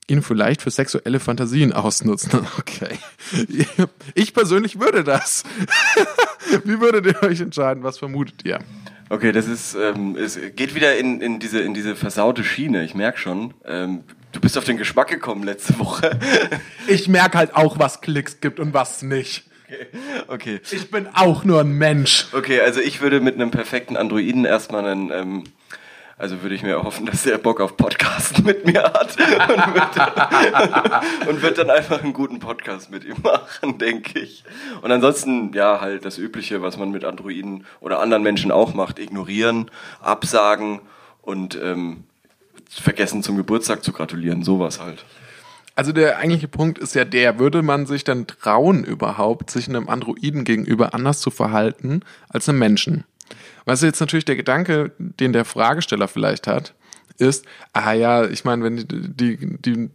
ihn 0.07 0.21
vielleicht 0.21 0.61
für 0.61 0.71
sexuelle 0.71 1.19
Fantasien 1.19 1.73
ausnutzen. 1.73 2.47
Okay. 2.59 2.97
Ich 4.13 4.33
persönlich 4.33 4.79
würde 4.79 5.03
das. 5.03 5.43
Wie 6.63 6.79
würdet 6.79 7.05
ihr 7.05 7.23
euch 7.23 7.41
entscheiden? 7.41 7.83
Was 7.83 7.97
vermutet 7.97 8.45
ihr? 8.45 8.59
Okay, 9.09 9.31
das 9.31 9.47
ist, 9.47 9.75
ähm, 9.75 10.15
es 10.17 10.37
geht 10.55 10.75
wieder 10.75 10.97
in, 10.97 11.21
in, 11.21 11.39
diese, 11.39 11.59
in 11.59 11.73
diese 11.73 11.95
versaute 11.95 12.43
Schiene. 12.43 12.83
Ich 12.83 12.93
merke 12.93 13.17
schon. 13.17 13.53
Ähm, 13.65 14.03
du 14.31 14.39
bist 14.39 14.57
auf 14.57 14.63
den 14.63 14.77
Geschmack 14.77 15.07
gekommen 15.07 15.43
letzte 15.43 15.79
Woche. 15.79 16.19
Ich 16.87 17.07
merke 17.07 17.37
halt 17.37 17.55
auch, 17.55 17.79
was 17.79 18.01
Klicks 18.01 18.41
gibt 18.41 18.59
und 18.59 18.73
was 18.73 19.01
nicht. 19.01 19.45
Okay. 19.67 19.87
okay. 20.27 20.61
Ich 20.71 20.89
bin 20.89 21.07
auch 21.13 21.43
nur 21.43 21.61
ein 21.61 21.73
Mensch. 21.73 22.27
Okay, 22.31 22.61
also 22.61 22.79
ich 22.79 23.01
würde 23.01 23.19
mit 23.19 23.35
einem 23.35 23.51
perfekten 23.51 23.97
Androiden 23.97 24.45
erstmal 24.45 24.85
einen 24.85 25.11
ähm, 25.11 25.43
also 26.19 26.41
würde 26.41 26.55
ich 26.55 26.63
mir 26.63 26.81
hoffen, 26.81 27.05
dass 27.05 27.27
er 27.27 27.37
Bock 27.37 27.61
auf 27.61 27.77
Podcasten 27.77 28.43
mit 28.43 28.65
mir 28.65 28.81
hat 28.81 29.15
und 29.19 29.73
wird, 29.75 31.27
und 31.29 31.41
wird 31.43 31.57
dann 31.59 31.69
einfach 31.69 32.01
einen 32.03 32.13
guten 32.13 32.39
Podcast 32.39 32.89
mit 32.89 33.03
ihm 33.03 33.17
machen, 33.21 33.77
denke 33.77 34.19
ich. 34.19 34.43
Und 34.81 34.91
ansonsten, 34.91 35.53
ja, 35.53 35.79
halt 35.79 36.05
das 36.05 36.17
Übliche, 36.17 36.63
was 36.63 36.77
man 36.77 36.89
mit 36.89 37.05
Androiden 37.05 37.65
oder 37.81 37.99
anderen 37.99 38.23
Menschen 38.23 38.51
auch 38.51 38.73
macht, 38.73 38.97
ignorieren, 38.97 39.69
absagen 40.01 40.81
und 41.21 41.59
ähm, 41.61 42.05
vergessen 42.67 43.21
zum 43.21 43.37
Geburtstag 43.37 43.83
zu 43.83 43.93
gratulieren, 43.93 44.43
sowas 44.43 44.79
halt. 44.79 45.05
Also 45.77 45.91
der 45.91 46.17
eigentliche 46.17 46.47
Punkt 46.47 46.79
ist 46.79 46.95
ja 46.95 47.05
der, 47.05 47.37
würde 47.37 47.61
man 47.61 47.85
sich 47.85 48.03
dann 48.03 48.25
trauen 48.25 48.83
überhaupt, 48.83 49.51
sich 49.51 49.69
einem 49.69 49.89
Androiden 49.89 50.43
gegenüber 50.43 50.95
anders 50.95 51.19
zu 51.19 51.29
verhalten 51.29 51.99
als 52.29 52.49
einem 52.49 52.57
Menschen? 52.57 53.03
Was 53.65 53.83
jetzt 53.83 53.99
natürlich 53.99 54.25
der 54.25 54.37
Gedanke, 54.37 54.91
den 54.97 55.33
der 55.33 55.45
Fragesteller 55.45 56.07
vielleicht 56.07 56.47
hat, 56.47 56.73
ist, 57.19 57.45
ah 57.73 57.93
ja, 57.93 58.25
ich 58.25 58.43
meine, 58.43 58.63
wenn 58.63 58.77
die, 58.77 58.87
die, 58.87 59.57
die 59.61 59.89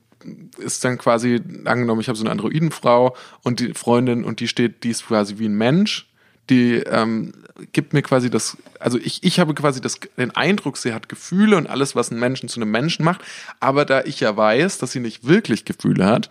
ist 0.59 0.85
dann 0.85 0.99
quasi, 0.99 1.40
angenommen, 1.64 2.01
ich 2.01 2.07
habe 2.07 2.16
so 2.16 2.23
eine 2.23 2.31
Androidenfrau 2.31 3.16
und 3.42 3.59
die 3.59 3.75
Freundin 3.75 4.23
und 4.23 4.38
die 4.38 4.47
steht, 4.47 4.85
die 4.85 4.90
ist 4.90 5.09
quasi 5.09 5.38
wie 5.38 5.49
ein 5.49 5.57
Mensch, 5.57 6.12
die 6.50 6.74
ähm, 6.74 7.33
gibt 7.72 7.92
mir 7.92 8.02
quasi 8.02 8.31
das, 8.31 8.57
also 8.81 8.98
ich, 8.98 9.22
ich 9.22 9.38
habe 9.38 9.55
quasi 9.55 9.81
das, 9.81 10.00
den 10.16 10.35
Eindruck, 10.35 10.76
sie 10.76 10.92
hat 10.92 11.09
Gefühle 11.09 11.57
und 11.57 11.68
alles, 11.68 11.94
was 11.94 12.11
einen 12.11 12.18
Menschen 12.18 12.48
zu 12.48 12.61
einem 12.61 12.70
Menschen 12.70 13.05
macht. 13.05 13.20
Aber 13.61 13.85
da 13.85 14.02
ich 14.02 14.20
ja 14.20 14.37
weiß, 14.37 14.78
dass 14.78 14.92
sie 14.92 15.00
nicht 15.00 15.26
wirklich 15.26 15.64
Gefühle 15.64 16.07
hat, 16.07 16.31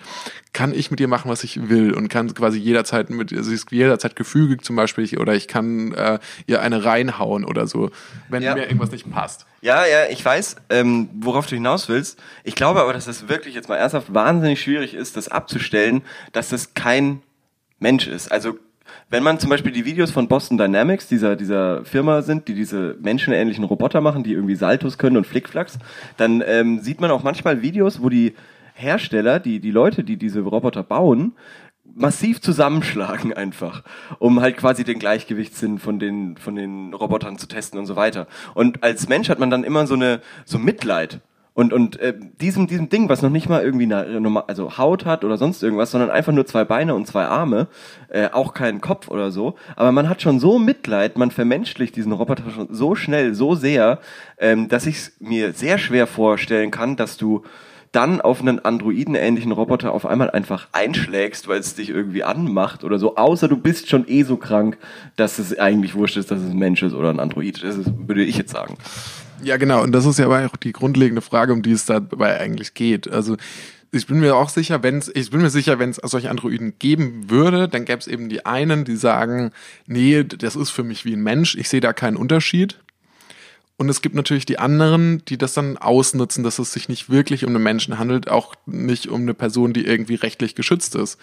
kann 0.54 0.74
ich 0.74 0.92
mit 0.92 1.00
ihr 1.00 1.08
machen, 1.08 1.32
was 1.32 1.44
ich 1.44 1.70
will 1.70 1.94
und 1.94 2.10
kann 2.10 2.34
quasi 2.34 2.60
jederzeit 2.60 3.10
mit, 3.10 3.30
sie 3.30 3.54
ist 3.54 3.72
jederzeit 3.72 4.16
gefügig 4.16 4.64
zum 4.64 4.76
Beispiel 4.76 5.18
oder 5.18 5.34
ich 5.34 5.48
kann 5.48 5.94
äh, 5.94 6.20
ihr 6.46 6.62
eine 6.62 6.84
reinhauen 6.84 7.46
oder 7.46 7.68
so, 7.68 7.92
wenn 8.30 8.44
ja. 8.44 8.54
mir 8.54 8.64
irgendwas 8.64 8.92
nicht 8.92 9.10
passt. 9.10 9.46
Ja, 9.62 9.86
ja, 9.86 10.08
ich 10.10 10.24
weiß, 10.24 10.58
ähm, 10.70 11.10
worauf 11.14 11.48
du 11.48 11.56
hinaus 11.56 11.88
willst. 11.88 12.20
Ich 12.44 12.56
glaube 12.56 12.82
aber, 12.82 12.94
dass 12.94 13.08
es 13.08 13.20
das 13.20 13.30
wirklich 13.30 13.56
jetzt 13.56 13.70
mal 13.70 13.78
ernsthaft 13.78 14.14
wahnsinnig 14.14 14.62
schwierig 14.62 14.94
ist, 14.94 15.16
das 15.16 15.30
abzustellen, 15.30 16.04
dass 16.34 16.50
das 16.50 16.74
kein 16.74 17.22
Mensch 17.80 18.08
ist. 18.08 18.32
Also 18.32 18.58
wenn 19.10 19.24
man 19.24 19.40
zum 19.40 19.50
Beispiel 19.50 19.72
die 19.72 19.86
Videos 19.86 20.12
von 20.12 20.28
Boston 20.28 20.58
Dynamics, 20.58 21.08
dieser, 21.08 21.36
dieser 21.36 21.84
Firma 21.86 22.22
sind, 22.22 22.48
die 22.48 22.54
diese 22.54 22.96
menschenähnlichen 23.02 23.64
Roboter 23.64 24.02
machen, 24.02 24.24
die 24.24 24.34
irgendwie 24.34 24.56
Saltos 24.56 24.98
können 24.98 25.18
und 25.18 25.28
Flickflacks, 25.28 25.80
dann 26.18 26.44
ähm, 26.46 26.80
sieht 26.80 27.02
man 27.02 27.12
auch 27.12 27.24
manchmal 27.24 27.62
Videos, 27.62 28.02
wo 28.02 28.10
die 28.10 28.34
Hersteller, 28.74 29.40
die, 29.40 29.60
die 29.60 29.72
Leute, 29.72 30.04
die 30.04 30.18
diese 30.18 30.42
Roboter 30.42 30.84
bauen, 30.84 31.34
massiv 31.96 32.42
zusammenschlagen 32.42 33.34
einfach, 33.36 33.84
um 34.20 34.42
halt 34.42 34.58
quasi 34.58 34.84
den 34.84 35.00
Gleichgewichtssinn 35.00 35.80
von 35.80 36.00
den, 36.00 36.38
von 36.38 36.56
den 36.56 36.94
Robotern 36.94 37.38
zu 37.38 37.48
testen 37.48 37.80
und 37.80 37.86
so 37.86 37.96
weiter. 37.96 38.28
Und 38.54 38.84
als 38.84 39.10
Mensch 39.10 39.30
hat 39.30 39.40
man 39.40 39.50
dann 39.50 39.64
immer 39.64 39.88
so 39.88 39.96
eine, 39.96 40.22
so 40.46 40.60
Mitleid 40.60 41.22
Und, 41.54 41.74
und 41.74 42.00
äh, 42.00 42.14
diesem, 42.40 42.68
diesem 42.68 42.88
Ding, 42.88 43.10
was 43.10 43.22
noch 43.22 43.30
nicht 43.30 43.50
mal 43.50 43.62
irgendwie 43.62 43.84
eine, 43.84 44.44
also 44.48 44.78
Haut 44.78 45.06
hat 45.06 45.26
oder 45.26 45.38
sonst 45.38 45.62
irgendwas, 45.62 45.92
sondern 45.92 46.10
einfach 46.10 46.32
nur 46.32 46.46
zwei 46.46 46.64
Beine 46.64 46.96
und 46.96 47.08
zwei 47.08 47.26
Arme, 47.26 47.68
äh, 48.08 48.30
auch 48.32 48.54
keinen 48.54 48.80
Kopf 48.80 49.10
oder 49.10 49.32
so. 49.32 49.56
Aber 49.76 49.92
man 49.92 50.08
hat 50.08 50.22
schon 50.22 50.40
so 50.40 50.60
Mitleid, 50.60 51.18
man 51.18 51.30
vermenschlicht 51.30 51.98
diesen 51.98 52.14
Roboter 52.14 52.50
schon 52.52 52.74
so 52.74 52.96
schnell, 52.96 53.36
so 53.36 53.56
sehr, 53.56 54.00
ähm, 54.38 54.70
dass 54.70 54.86
ich 54.86 55.12
mir 55.20 55.52
sehr 55.52 55.78
schwer 55.78 56.08
vorstellen 56.08 56.72
kann, 56.72 56.96
dass 56.96 57.18
du 57.18 57.44
dann 57.92 58.22
auf 58.22 58.40
einen 58.40 58.64
Androiden-ähnlichen 58.64 59.52
Roboter 59.52 59.92
auf 59.92 60.06
einmal 60.06 60.32
einfach 60.32 60.70
einschlägst, 60.72 61.50
weil 61.50 61.60
es 61.60 61.76
dich 61.76 61.90
irgendwie 61.90 62.24
anmacht 62.24 62.86
oder 62.86 62.98
so, 62.98 63.18
außer 63.18 63.50
du 63.50 63.58
bist 63.58 63.90
schon 63.90 64.08
eh 64.08 64.24
so 64.24 64.38
krank, 64.38 64.78
dass 65.18 65.40
es 65.40 65.60
eigentlich 65.60 65.96
wurscht 65.96 66.16
ist, 66.16 66.32
dass 66.32 66.40
es 66.40 66.52
ein 66.52 66.58
Mensch 66.58 66.82
ist 66.84 66.94
oder 66.94 67.10
ein 67.10 67.20
Android. 67.20 67.62
Das 67.62 67.76
ist, 67.76 67.92
würde 68.08 68.24
ich 68.24 68.38
jetzt 68.38 68.52
sagen. 68.52 68.76
Ja, 69.44 69.58
genau. 69.58 69.82
Und 69.84 69.92
das 69.92 70.06
ist 70.06 70.20
ja 70.20 70.26
aber 70.26 70.46
auch 70.46 70.58
die 70.58 70.72
grundlegende 70.72 71.22
Frage, 71.22 71.54
um 71.54 71.62
die 71.62 71.72
es 71.72 71.86
dabei 71.86 72.40
eigentlich 72.40 72.74
geht. 72.74 73.10
Also 73.10 73.38
ich 73.92 74.08
bin 74.08 74.20
mir 74.20 74.36
auch 74.36 74.50
sicher, 74.50 74.84
wenn 74.84 75.00
es, 75.00 75.12
ich 75.14 75.32
bin 75.32 75.42
mir 75.42 75.50
sicher, 75.50 75.78
wenn 75.78 75.90
es 75.90 76.00
solche 76.04 76.30
Androiden 76.30 76.74
geben 76.80 77.30
würde, 77.30 77.68
dann 77.68 77.86
gäbe 77.86 78.00
es 78.00 78.08
eben 78.08 78.30
die 78.30 78.46
einen, 78.46 78.86
die 78.86 78.96
sagen, 78.96 79.52
nee, 79.86 80.24
das 80.24 80.56
ist 80.56 80.70
für 80.70 80.84
mich 80.84 81.04
wie 81.04 81.14
ein 81.14 81.24
Mensch, 81.24 81.56
ich 81.56 81.68
sehe 81.68 81.82
da 81.82 81.92
keinen 81.92 82.16
Unterschied. 82.16 82.80
Und 83.78 83.90
es 83.90 84.02
gibt 84.02 84.16
natürlich 84.16 84.46
die 84.46 84.60
anderen, 84.60 85.26
die 85.26 85.38
das 85.38 85.54
dann 85.54 85.76
ausnutzen, 85.78 86.44
dass 86.44 86.60
es 86.60 86.72
sich 86.72 86.88
nicht 86.88 87.10
wirklich 87.10 87.44
um 87.44 87.56
einen 87.56 87.64
Menschen 87.64 87.98
handelt, 87.98 88.30
auch 88.30 88.54
nicht 88.68 89.08
um 89.08 89.22
eine 89.22 89.34
Person, 89.34 89.74
die 89.74 89.86
irgendwie 89.86 90.16
rechtlich 90.16 90.54
geschützt 90.56 90.96
ist. 90.96 91.18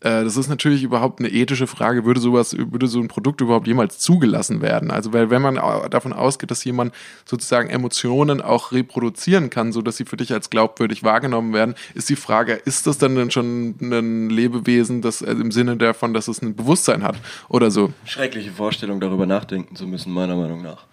Äh, 0.00 0.24
das 0.24 0.36
ist 0.36 0.48
natürlich 0.48 0.82
überhaupt 0.82 1.20
eine 1.20 1.28
ethische 1.28 1.66
Frage, 1.66 2.04
würde 2.04 2.20
sowas, 2.20 2.56
würde 2.56 2.86
so 2.86 3.00
ein 3.00 3.08
Produkt 3.08 3.40
überhaupt 3.40 3.66
jemals 3.66 3.98
zugelassen 3.98 4.60
werden? 4.62 4.90
Also, 4.90 5.12
weil 5.12 5.30
wenn 5.30 5.42
man 5.42 5.56
davon 5.90 6.12
ausgeht, 6.12 6.50
dass 6.50 6.64
jemand 6.64 6.94
sozusagen 7.24 7.68
Emotionen 7.68 8.40
auch 8.40 8.72
reproduzieren 8.72 9.50
kann, 9.50 9.72
so 9.72 9.82
dass 9.82 9.96
sie 9.96 10.04
für 10.04 10.16
dich 10.16 10.32
als 10.32 10.50
glaubwürdig 10.50 11.02
wahrgenommen 11.02 11.52
werden, 11.52 11.74
ist 11.94 12.08
die 12.08 12.16
Frage, 12.16 12.54
ist 12.54 12.86
das 12.86 12.98
dann 12.98 13.16
denn 13.16 13.30
schon 13.30 13.76
ein 13.80 14.30
Lebewesen, 14.30 15.02
das 15.02 15.22
also 15.22 15.40
im 15.40 15.50
Sinne 15.50 15.76
davon, 15.76 16.14
dass 16.14 16.28
es 16.28 16.42
ein 16.42 16.54
Bewusstsein 16.54 17.02
hat 17.02 17.16
oder 17.48 17.70
so? 17.70 17.92
Schreckliche 18.04 18.52
Vorstellung, 18.52 19.00
darüber 19.00 19.26
nachdenken 19.26 19.74
zu 19.76 19.86
müssen, 19.86 20.12
meiner 20.12 20.36
Meinung 20.36 20.62
nach. 20.62 20.87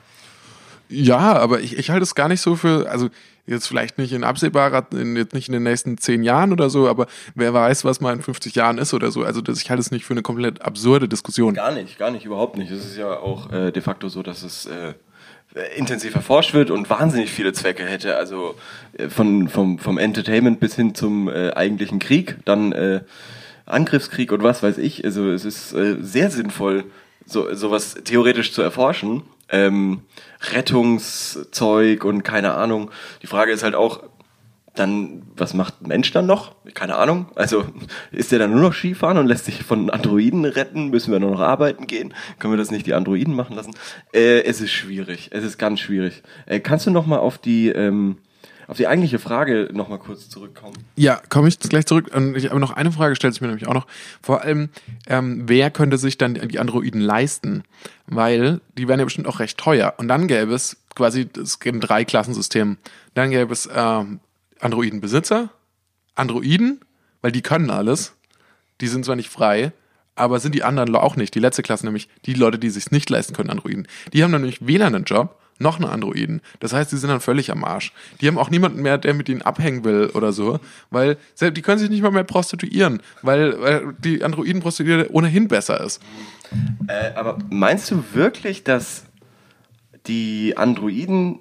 Ja, 0.89 1.33
aber 1.33 1.61
ich, 1.61 1.77
ich 1.77 1.89
halte 1.89 2.03
es 2.03 2.15
gar 2.15 2.27
nicht 2.27 2.41
so 2.41 2.55
für, 2.55 2.89
also 2.89 3.09
jetzt 3.47 3.67
vielleicht 3.67 3.97
nicht 3.97 4.13
in 4.13 4.23
absehbarer, 4.23 4.87
in, 4.91 5.15
jetzt 5.15 5.33
nicht 5.33 5.47
in 5.47 5.53
den 5.53 5.63
nächsten 5.63 5.97
zehn 5.97 6.23
Jahren 6.23 6.51
oder 6.51 6.69
so, 6.69 6.87
aber 6.87 7.07
wer 7.35 7.53
weiß, 7.53 7.85
was 7.85 8.01
mal 8.01 8.13
in 8.13 8.21
50 8.21 8.55
Jahren 8.55 8.77
ist 8.77 8.93
oder 8.93 9.11
so. 9.11 9.23
Also 9.23 9.41
das, 9.41 9.61
ich 9.61 9.69
halte 9.69 9.81
es 9.81 9.91
nicht 9.91 10.05
für 10.05 10.13
eine 10.13 10.21
komplett 10.21 10.61
absurde 10.61 11.07
Diskussion. 11.07 11.53
Gar 11.53 11.73
nicht, 11.73 11.97
gar 11.97 12.11
nicht, 12.11 12.25
überhaupt 12.25 12.57
nicht. 12.57 12.71
Es 12.71 12.85
ist 12.85 12.97
ja 12.97 13.17
auch 13.19 13.51
äh, 13.51 13.71
de 13.71 13.81
facto 13.81 14.09
so, 14.09 14.23
dass 14.23 14.43
es 14.43 14.65
äh, 14.65 14.93
intensiv 15.75 16.15
erforscht 16.15 16.53
wird 16.53 16.71
und 16.71 16.89
wahnsinnig 16.89 17.31
viele 17.31 17.53
Zwecke 17.53 17.85
hätte. 17.85 18.17
Also 18.17 18.55
äh, 18.97 19.09
von, 19.09 19.47
vom, 19.47 19.79
vom 19.79 19.97
Entertainment 19.97 20.59
bis 20.59 20.75
hin 20.75 20.95
zum 20.95 21.29
äh, 21.29 21.51
eigentlichen 21.51 21.99
Krieg, 21.99 22.37
dann 22.45 22.71
äh, 22.71 23.01
Angriffskrieg 23.65 24.31
und 24.31 24.43
was 24.43 24.63
weiß 24.63 24.77
ich. 24.77 25.03
Also 25.05 25.31
es 25.31 25.45
ist 25.45 25.73
äh, 25.73 25.97
sehr 25.99 26.29
sinnvoll, 26.29 26.85
so, 27.25 27.53
sowas 27.53 27.95
theoretisch 28.03 28.53
zu 28.53 28.61
erforschen 28.61 29.23
ähm, 29.49 30.01
Rettungszeug 30.53 32.03
und 32.03 32.23
keine 32.23 32.53
Ahnung. 32.53 32.91
Die 33.21 33.27
Frage 33.27 33.51
ist 33.51 33.63
halt 33.63 33.75
auch, 33.75 34.03
dann, 34.75 35.23
was 35.37 35.53
macht 35.53 35.81
ein 35.81 35.87
Mensch 35.87 36.11
dann 36.11 36.25
noch? 36.25 36.55
Keine 36.73 36.95
Ahnung. 36.95 37.27
Also 37.35 37.65
ist 38.11 38.31
der 38.31 38.39
dann 38.39 38.51
nur 38.51 38.61
noch 38.61 38.73
Skifahren 38.73 39.17
und 39.17 39.27
lässt 39.27 39.45
sich 39.45 39.63
von 39.63 39.89
Androiden 39.89 40.45
retten? 40.45 40.89
Müssen 40.89 41.11
wir 41.11 41.19
nur 41.19 41.31
noch 41.31 41.39
arbeiten 41.39 41.87
gehen? 41.87 42.13
Können 42.39 42.53
wir 42.53 42.57
das 42.57 42.71
nicht 42.71 42.85
die 42.85 42.93
Androiden 42.93 43.33
machen 43.33 43.55
lassen? 43.55 43.73
Äh, 44.13 44.43
es 44.43 44.61
ist 44.61 44.71
schwierig. 44.71 45.29
Es 45.31 45.43
ist 45.43 45.57
ganz 45.57 45.79
schwierig. 45.79 46.23
Äh, 46.45 46.59
kannst 46.59 46.85
du 46.85 46.91
noch 46.91 47.05
mal 47.05 47.19
auf 47.19 47.37
die 47.37 47.69
ähm, 47.69 48.17
auf 48.67 48.77
die 48.77 48.87
eigentliche 48.87 49.19
Frage 49.19 49.69
noch 49.73 49.89
mal 49.89 49.99
kurz 49.99 50.29
zurückkommen. 50.29 50.75
Ja, 50.95 51.21
komme 51.29 51.47
ich 51.47 51.59
gleich 51.59 51.85
zurück. 51.85 52.09
Und 52.13 52.35
ich 52.35 52.49
habe 52.49 52.59
noch 52.59 52.71
eine 52.71 52.91
Frage, 52.91 53.15
stellt 53.15 53.33
sich 53.33 53.41
mir 53.41 53.47
nämlich 53.47 53.67
auch 53.67 53.73
noch. 53.73 53.87
Vor 54.21 54.41
allem, 54.41 54.69
ähm, 55.07 55.43
wer 55.45 55.71
könnte 55.71 55.97
sich 55.97 56.17
dann 56.17 56.35
die 56.35 56.59
Androiden 56.59 57.01
leisten? 57.01 57.63
Weil 58.07 58.61
die 58.77 58.87
wären 58.87 58.99
ja 58.99 59.05
bestimmt 59.05 59.27
auch 59.27 59.39
recht 59.39 59.57
teuer. 59.57 59.93
Und 59.97 60.07
dann 60.07 60.27
gäbe 60.27 60.53
es 60.53 60.77
quasi, 60.95 61.27
es 61.41 61.59
gibt 61.59 61.75
ein 61.75 61.81
Drei-Klassensystem. 61.81 62.77
Dann 63.13 63.31
gäbe 63.31 63.53
es 63.53 63.69
ähm, 63.73 64.19
Androidenbesitzer, 64.59 65.49
Androiden, 66.15 66.79
weil 67.21 67.31
die 67.31 67.41
können 67.41 67.69
alles. 67.69 68.13
Die 68.81 68.87
sind 68.87 69.05
zwar 69.05 69.15
nicht 69.15 69.29
frei, 69.29 69.71
aber 70.15 70.39
sind 70.39 70.55
die 70.55 70.63
anderen 70.63 70.95
auch 70.95 71.15
nicht. 71.15 71.35
Die 71.35 71.39
letzte 71.39 71.61
Klasse 71.61 71.85
nämlich 71.85 72.09
die 72.25 72.33
Leute, 72.33 72.57
die 72.57 72.69
sich 72.69 72.91
nicht 72.91 73.09
leisten 73.09 73.35
können, 73.35 73.49
Androiden. 73.49 73.87
Die 74.13 74.23
haben 74.23 74.31
dann 74.31 74.41
nämlich 74.41 74.65
weder 74.65 74.87
einen 74.87 75.03
Job, 75.03 75.39
noch 75.59 75.77
einen 75.79 75.89
Androiden. 75.89 76.41
Das 76.59 76.73
heißt, 76.73 76.91
die 76.91 76.97
sind 76.97 77.09
dann 77.09 77.21
völlig 77.21 77.51
am 77.51 77.63
Arsch. 77.63 77.93
Die 78.19 78.27
haben 78.27 78.37
auch 78.37 78.49
niemanden 78.49 78.81
mehr, 78.81 78.97
der 78.97 79.13
mit 79.13 79.29
ihnen 79.29 79.41
abhängen 79.41 79.83
will 79.83 80.11
oder 80.13 80.33
so, 80.33 80.59
weil 80.89 81.17
die 81.39 81.61
können 81.61 81.79
sich 81.79 81.89
nicht 81.89 82.01
mal 82.01 82.11
mehr 82.11 82.23
prostituieren, 82.23 83.01
weil, 83.21 83.59
weil 83.61 83.93
die 83.99 84.23
Androiden-Prostituierte 84.23 85.13
ohnehin 85.13 85.47
besser 85.47 85.81
ist. 85.81 86.01
Äh, 86.87 87.13
aber 87.15 87.37
meinst 87.49 87.89
du 87.91 88.03
wirklich, 88.13 88.63
dass 88.63 89.05
die 90.07 90.57
Androiden 90.57 91.39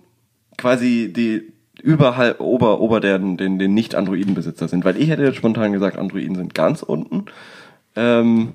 quasi 0.56 1.12
die 1.14 1.52
überhalb 1.82 2.40
ober 2.40 2.80
ober 2.80 3.00
den 3.00 3.36
den, 3.36 3.58
den 3.58 3.74
nicht 3.74 3.94
Androiden 3.94 4.34
Besitzer 4.34 4.68
sind, 4.68 4.84
weil 4.84 4.96
ich 4.96 5.10
hätte 5.10 5.24
jetzt 5.24 5.36
spontan 5.36 5.72
gesagt, 5.72 5.98
Androiden 5.98 6.36
sind 6.36 6.54
ganz 6.54 6.82
unten. 6.82 7.26
Ähm, 7.96 8.54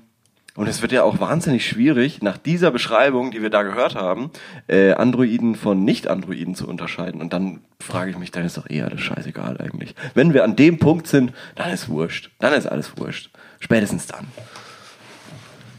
und 0.60 0.68
es 0.68 0.82
wird 0.82 0.92
ja 0.92 1.04
auch 1.04 1.22
wahnsinnig 1.22 1.66
schwierig, 1.66 2.22
nach 2.22 2.38
dieser 2.38 2.70
Beschreibung, 2.70 3.32
die 3.32 3.42
wir 3.42 3.50
da 3.50 3.64
gehört 3.64 3.96
haben, 3.96 4.30
äh, 4.68 4.92
Androiden 4.92 5.56
von 5.56 5.86
Nicht-Androiden 5.86 6.54
zu 6.54 6.68
unterscheiden. 6.68 7.22
Und 7.22 7.32
dann 7.32 7.62
frage 7.80 8.12
ich 8.12 8.18
mich, 8.18 8.32
dann 8.32 8.44
ist 8.44 8.58
doch 8.58 8.70
eher 8.70 8.88
alles 8.88 9.00
scheißegal 9.00 9.56
eigentlich. 9.62 9.96
Wenn 10.16 10.34
wir 10.34 10.44
an 10.44 10.58
dem 10.58 10.78
Punkt 10.78 11.08
sind, 11.08 11.32
dann 11.56 11.72
ist 11.72 11.88
wurscht. 11.88 12.32
Dann 12.40 12.52
ist 12.52 12.66
alles 12.66 12.98
wurscht. 12.98 13.30
Spätestens 13.62 14.08
dann. 14.08 14.28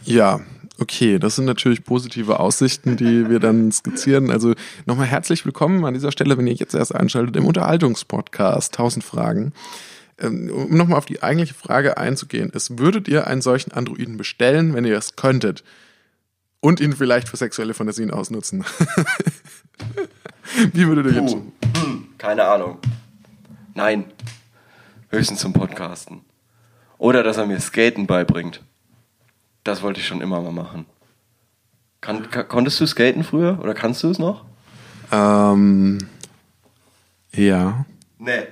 Ja, 0.04 0.40
Okay, 0.78 1.18
das 1.18 1.36
sind 1.36 1.44
natürlich 1.44 1.84
positive 1.84 2.40
Aussichten, 2.40 2.96
die 2.96 3.28
wir 3.28 3.38
dann 3.38 3.70
skizzieren. 3.70 4.30
Also 4.30 4.54
nochmal 4.86 5.08
herzlich 5.08 5.44
willkommen 5.44 5.84
an 5.84 5.92
dieser 5.92 6.10
Stelle, 6.10 6.38
wenn 6.38 6.46
ihr 6.46 6.54
jetzt 6.54 6.74
erst 6.74 6.94
einschaltet, 6.94 7.36
im 7.36 7.44
Unterhaltungspodcast 7.44 8.72
1000 8.72 9.04
Fragen. 9.04 9.52
Ähm, 10.20 10.50
um 10.50 10.76
nochmal 10.76 10.98
auf 10.98 11.06
die 11.06 11.22
eigentliche 11.22 11.54
Frage 11.54 11.96
einzugehen, 11.96 12.50
ist, 12.50 12.78
würdet 12.78 13.08
ihr 13.08 13.26
einen 13.26 13.42
solchen 13.42 13.72
Androiden 13.72 14.16
bestellen, 14.16 14.74
wenn 14.74 14.84
ihr 14.84 14.96
es 14.96 15.16
könntet? 15.16 15.64
Und 16.60 16.80
ihn 16.80 16.92
vielleicht 16.92 17.28
für 17.28 17.36
sexuelle 17.38 17.72
Fantasien 17.72 18.10
ausnutzen? 18.10 18.64
Wie 20.72 20.86
würdet 20.86 21.06
ihr 21.06 21.22
jetzt? 21.22 21.34
Hm, 21.34 22.08
keine 22.18 22.44
Ahnung. 22.44 22.78
Nein. 23.74 24.04
Höchstens 25.08 25.40
zum 25.40 25.54
Podcasten. 25.54 26.20
Oder 26.98 27.22
dass 27.22 27.38
er 27.38 27.46
mir 27.46 27.58
Skaten 27.60 28.06
beibringt. 28.06 28.62
Das 29.64 29.82
wollte 29.82 30.00
ich 30.00 30.06
schon 30.06 30.20
immer 30.20 30.40
mal 30.42 30.52
machen. 30.52 30.84
Kann, 32.00 32.28
konntest 32.48 32.80
du 32.80 32.86
skaten 32.86 33.24
früher? 33.24 33.58
Oder 33.60 33.74
kannst 33.74 34.02
du 34.02 34.10
es 34.10 34.18
noch? 34.18 34.44
Ähm. 35.12 35.98
Ja. 37.32 37.84
Nee. 38.18 38.46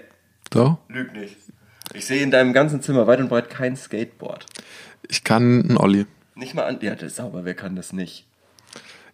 Doch? 0.51 0.79
Lüg 0.89 1.13
nicht. 1.13 1.37
Ich 1.95 2.07
sehe 2.07 2.23
in 2.23 2.31
deinem 2.31 2.53
ganzen 2.53 2.83
Zimmer 2.83 3.07
weit 3.07 3.21
und 3.21 3.29
breit 3.29 3.51
kein 3.51 3.77
Skateboard. 3.77 4.47
Ich 5.09 5.25
kann 5.25 5.63
einen 5.63 5.77
Olli. 5.77 6.07
Nicht 6.35 6.55
mal 6.55 6.65
an. 6.65 6.79
Ja, 6.81 6.95
das 6.95 7.05
ist 7.05 7.17
sauber, 7.17 7.45
wer 7.45 7.55
kann 7.55 7.77
das 7.77 7.93
nicht? 7.93 8.27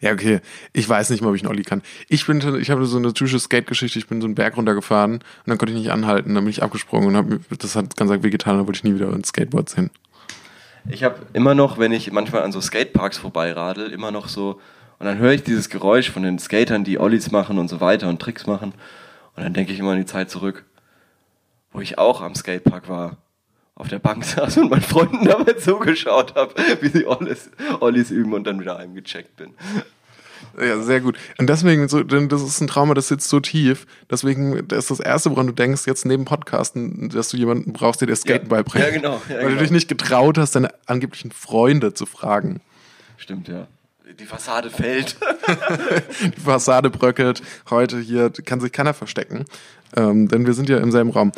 Ja, 0.01 0.13
okay. 0.13 0.41
Ich 0.73 0.89
weiß 0.89 1.11
nicht 1.11 1.23
mal, 1.23 1.31
ob 1.31 1.37
ich 1.37 1.43
einen 1.43 1.51
Olli 1.51 1.63
kann. 1.63 1.83
Ich 2.09 2.27
bin, 2.27 2.39
ich 2.61 2.71
habe 2.71 2.85
so 2.87 2.99
eine 2.99 3.13
typische 3.15 3.39
Skate-Geschichte. 3.39 3.99
Ich 3.99 4.07
bin 4.07 4.21
so 4.21 4.27
einen 4.27 4.35
Berg 4.35 4.57
runtergefahren 4.57 5.15
und 5.15 5.23
dann 5.47 5.57
konnte 5.57 5.73
ich 5.73 5.79
nicht 5.79 5.91
anhalten. 5.91 6.35
Dann 6.35 6.45
bin 6.45 6.51
ich 6.51 6.63
abgesprungen 6.63 7.09
und 7.09 7.17
habe 7.17 7.41
das 7.59 7.77
hat 7.77 7.97
ganz 7.97 8.11
arg 8.11 8.23
wehgetan. 8.23 8.59
Dann 8.59 8.67
wollte 8.67 8.79
ich 8.79 8.85
nie 8.85 8.95
wieder 8.95 9.11
ins 9.13 9.29
Skateboard 9.29 9.69
sehen. 9.69 9.91
Ich 10.89 11.03
habe 11.03 11.17
immer 11.33 11.55
noch, 11.55 11.79
wenn 11.79 11.93
ich 11.93 12.13
manchmal 12.13 12.43
an 12.43 12.53
so 12.53 12.61
Skateparks 12.61 13.17
vorbeiradel, 13.17 13.91
immer 13.91 14.11
noch 14.11 14.29
so 14.29 14.61
und 14.99 15.07
dann 15.07 15.19
höre 15.19 15.33
ich 15.33 15.43
dieses 15.43 15.71
Geräusch 15.71 16.11
von 16.11 16.23
den 16.23 16.39
Skatern, 16.39 16.85
die 16.85 16.99
Ollis 16.99 17.31
machen 17.31 17.59
und 17.59 17.69
so 17.69 17.81
weiter 17.81 18.09
und 18.09 18.21
Tricks 18.21 18.47
machen 18.47 18.75
und 19.35 19.43
dann 19.43 19.55
denke 19.55 19.73
ich 19.73 19.79
immer 19.79 19.93
an 19.93 19.99
die 19.99 20.05
Zeit 20.05 20.31
zurück 20.31 20.65
wo 21.75 21.81
ich 21.81 21.99
auch 21.99 22.23
am 22.23 22.35
Skatepark 22.35 22.89
war, 22.89 23.19
auf 23.75 23.89
der 23.89 23.99
Bank 23.99 24.25
saß 24.25 24.57
und 24.59 24.71
meinen 24.71 24.81
Freunden 24.81 25.25
dabei 25.25 25.53
zugeschaut 25.55 26.35
habe, 26.35 26.55
wie 26.81 26.89
sie 26.89 27.07
Ollis, 27.07 27.51
Ollis 27.81 28.11
üben 28.11 28.33
und 28.33 28.47
dann 28.47 28.59
wieder 28.61 28.79
heimgecheckt 28.79 29.37
bin. 29.37 29.53
Ja, 30.61 30.81
sehr 30.81 31.01
gut. 31.01 31.19
Und 31.39 31.49
deswegen, 31.49 31.89
so, 31.89 32.05
denn 32.05 32.29
das 32.29 32.43
ist 32.43 32.61
ein 32.61 32.69
Trauma, 32.69 32.95
das 32.95 33.09
sitzt 33.09 33.29
so 33.29 33.41
tief. 33.41 33.87
Deswegen 34.09 34.69
das 34.69 34.85
ist 34.85 34.91
das 34.91 35.01
Erste, 35.01 35.31
woran 35.31 35.49
du 35.49 35.53
denkst, 35.53 35.83
jetzt 35.87 36.05
neben 36.07 36.25
Podcasten, 36.25 37.09
dass 37.09 37.31
du 37.31 37.37
jemanden 37.37 37.73
brauchst, 37.73 38.01
der 38.01 38.07
dir 38.07 38.15
Skaten 38.15 38.49
ja, 38.49 38.57
beibringt. 38.57 38.85
Ja, 38.85 38.91
genau. 38.93 39.21
Ja, 39.29 39.37
weil 39.37 39.39
genau. 39.39 39.55
du 39.55 39.59
dich 39.59 39.71
nicht 39.73 39.89
getraut 39.89 40.39
hast, 40.39 40.55
deine 40.55 40.73
angeblichen 40.87 41.33
Freunde 41.33 41.93
zu 41.93 42.07
fragen. 42.07 42.61
Stimmt, 43.17 43.49
ja. 43.49 43.67
Die 44.19 44.27
Fassade 44.27 44.71
fällt. 44.71 45.17
die 46.37 46.41
Fassade 46.41 46.91
bröckelt. 46.91 47.43
Heute 47.71 47.99
hier 47.99 48.31
kann 48.31 48.61
sich 48.61 48.73
keiner 48.73 48.95
verstecken. 48.95 49.45
Ähm, 49.97 50.29
denn 50.29 50.47
wir 50.47 50.55
sind 50.55 50.69
ja 50.69 50.79
im 50.79 50.93
selben 50.93 51.11
Raum. 51.11 51.33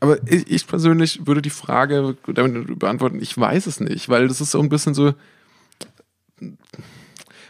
Aber 0.00 0.16
ich, 0.26 0.50
ich 0.50 0.66
persönlich 0.66 1.26
würde 1.26 1.42
die 1.42 1.50
Frage 1.50 2.16
damit 2.26 2.78
beantworten, 2.78 3.20
ich 3.20 3.36
weiß 3.38 3.66
es 3.66 3.80
nicht, 3.80 4.08
weil 4.08 4.28
das 4.28 4.40
ist 4.40 4.50
so 4.50 4.60
ein 4.60 4.68
bisschen 4.68 4.94
so, 4.94 5.14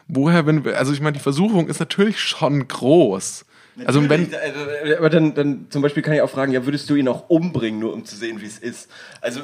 woher, 0.09 0.47
wenn, 0.47 0.67
also 0.75 0.93
ich 0.93 1.01
meine, 1.01 1.15
die 1.15 1.23
Versuchung 1.23 1.69
ist 1.69 1.81
natürlich 1.81 2.21
schon 2.21 2.69
groß. 2.69 3.47
Also 3.87 4.07
wenn, 4.09 4.31
Natürlich, 4.31 4.91
äh, 4.91 4.97
aber 4.97 5.09
dann, 5.09 5.35
dann 5.35 5.67
zum 5.71 5.81
Beispiel 5.81 6.03
kann 6.03 6.13
ich 6.13 6.21
auch 6.21 6.31
fragen, 6.31 6.53
ja, 6.53 6.67
würdest 6.67 6.91
du 6.91 6.95
ihn 6.95 7.09
auch 7.09 7.31
umbringen, 7.31 7.81
nur 7.81 7.95
um 7.95 8.05
zu 8.05 8.17
sehen, 8.17 8.41
wie 8.43 8.47
es 8.47 8.59
ist? 8.59 8.91
Also 9.23 9.41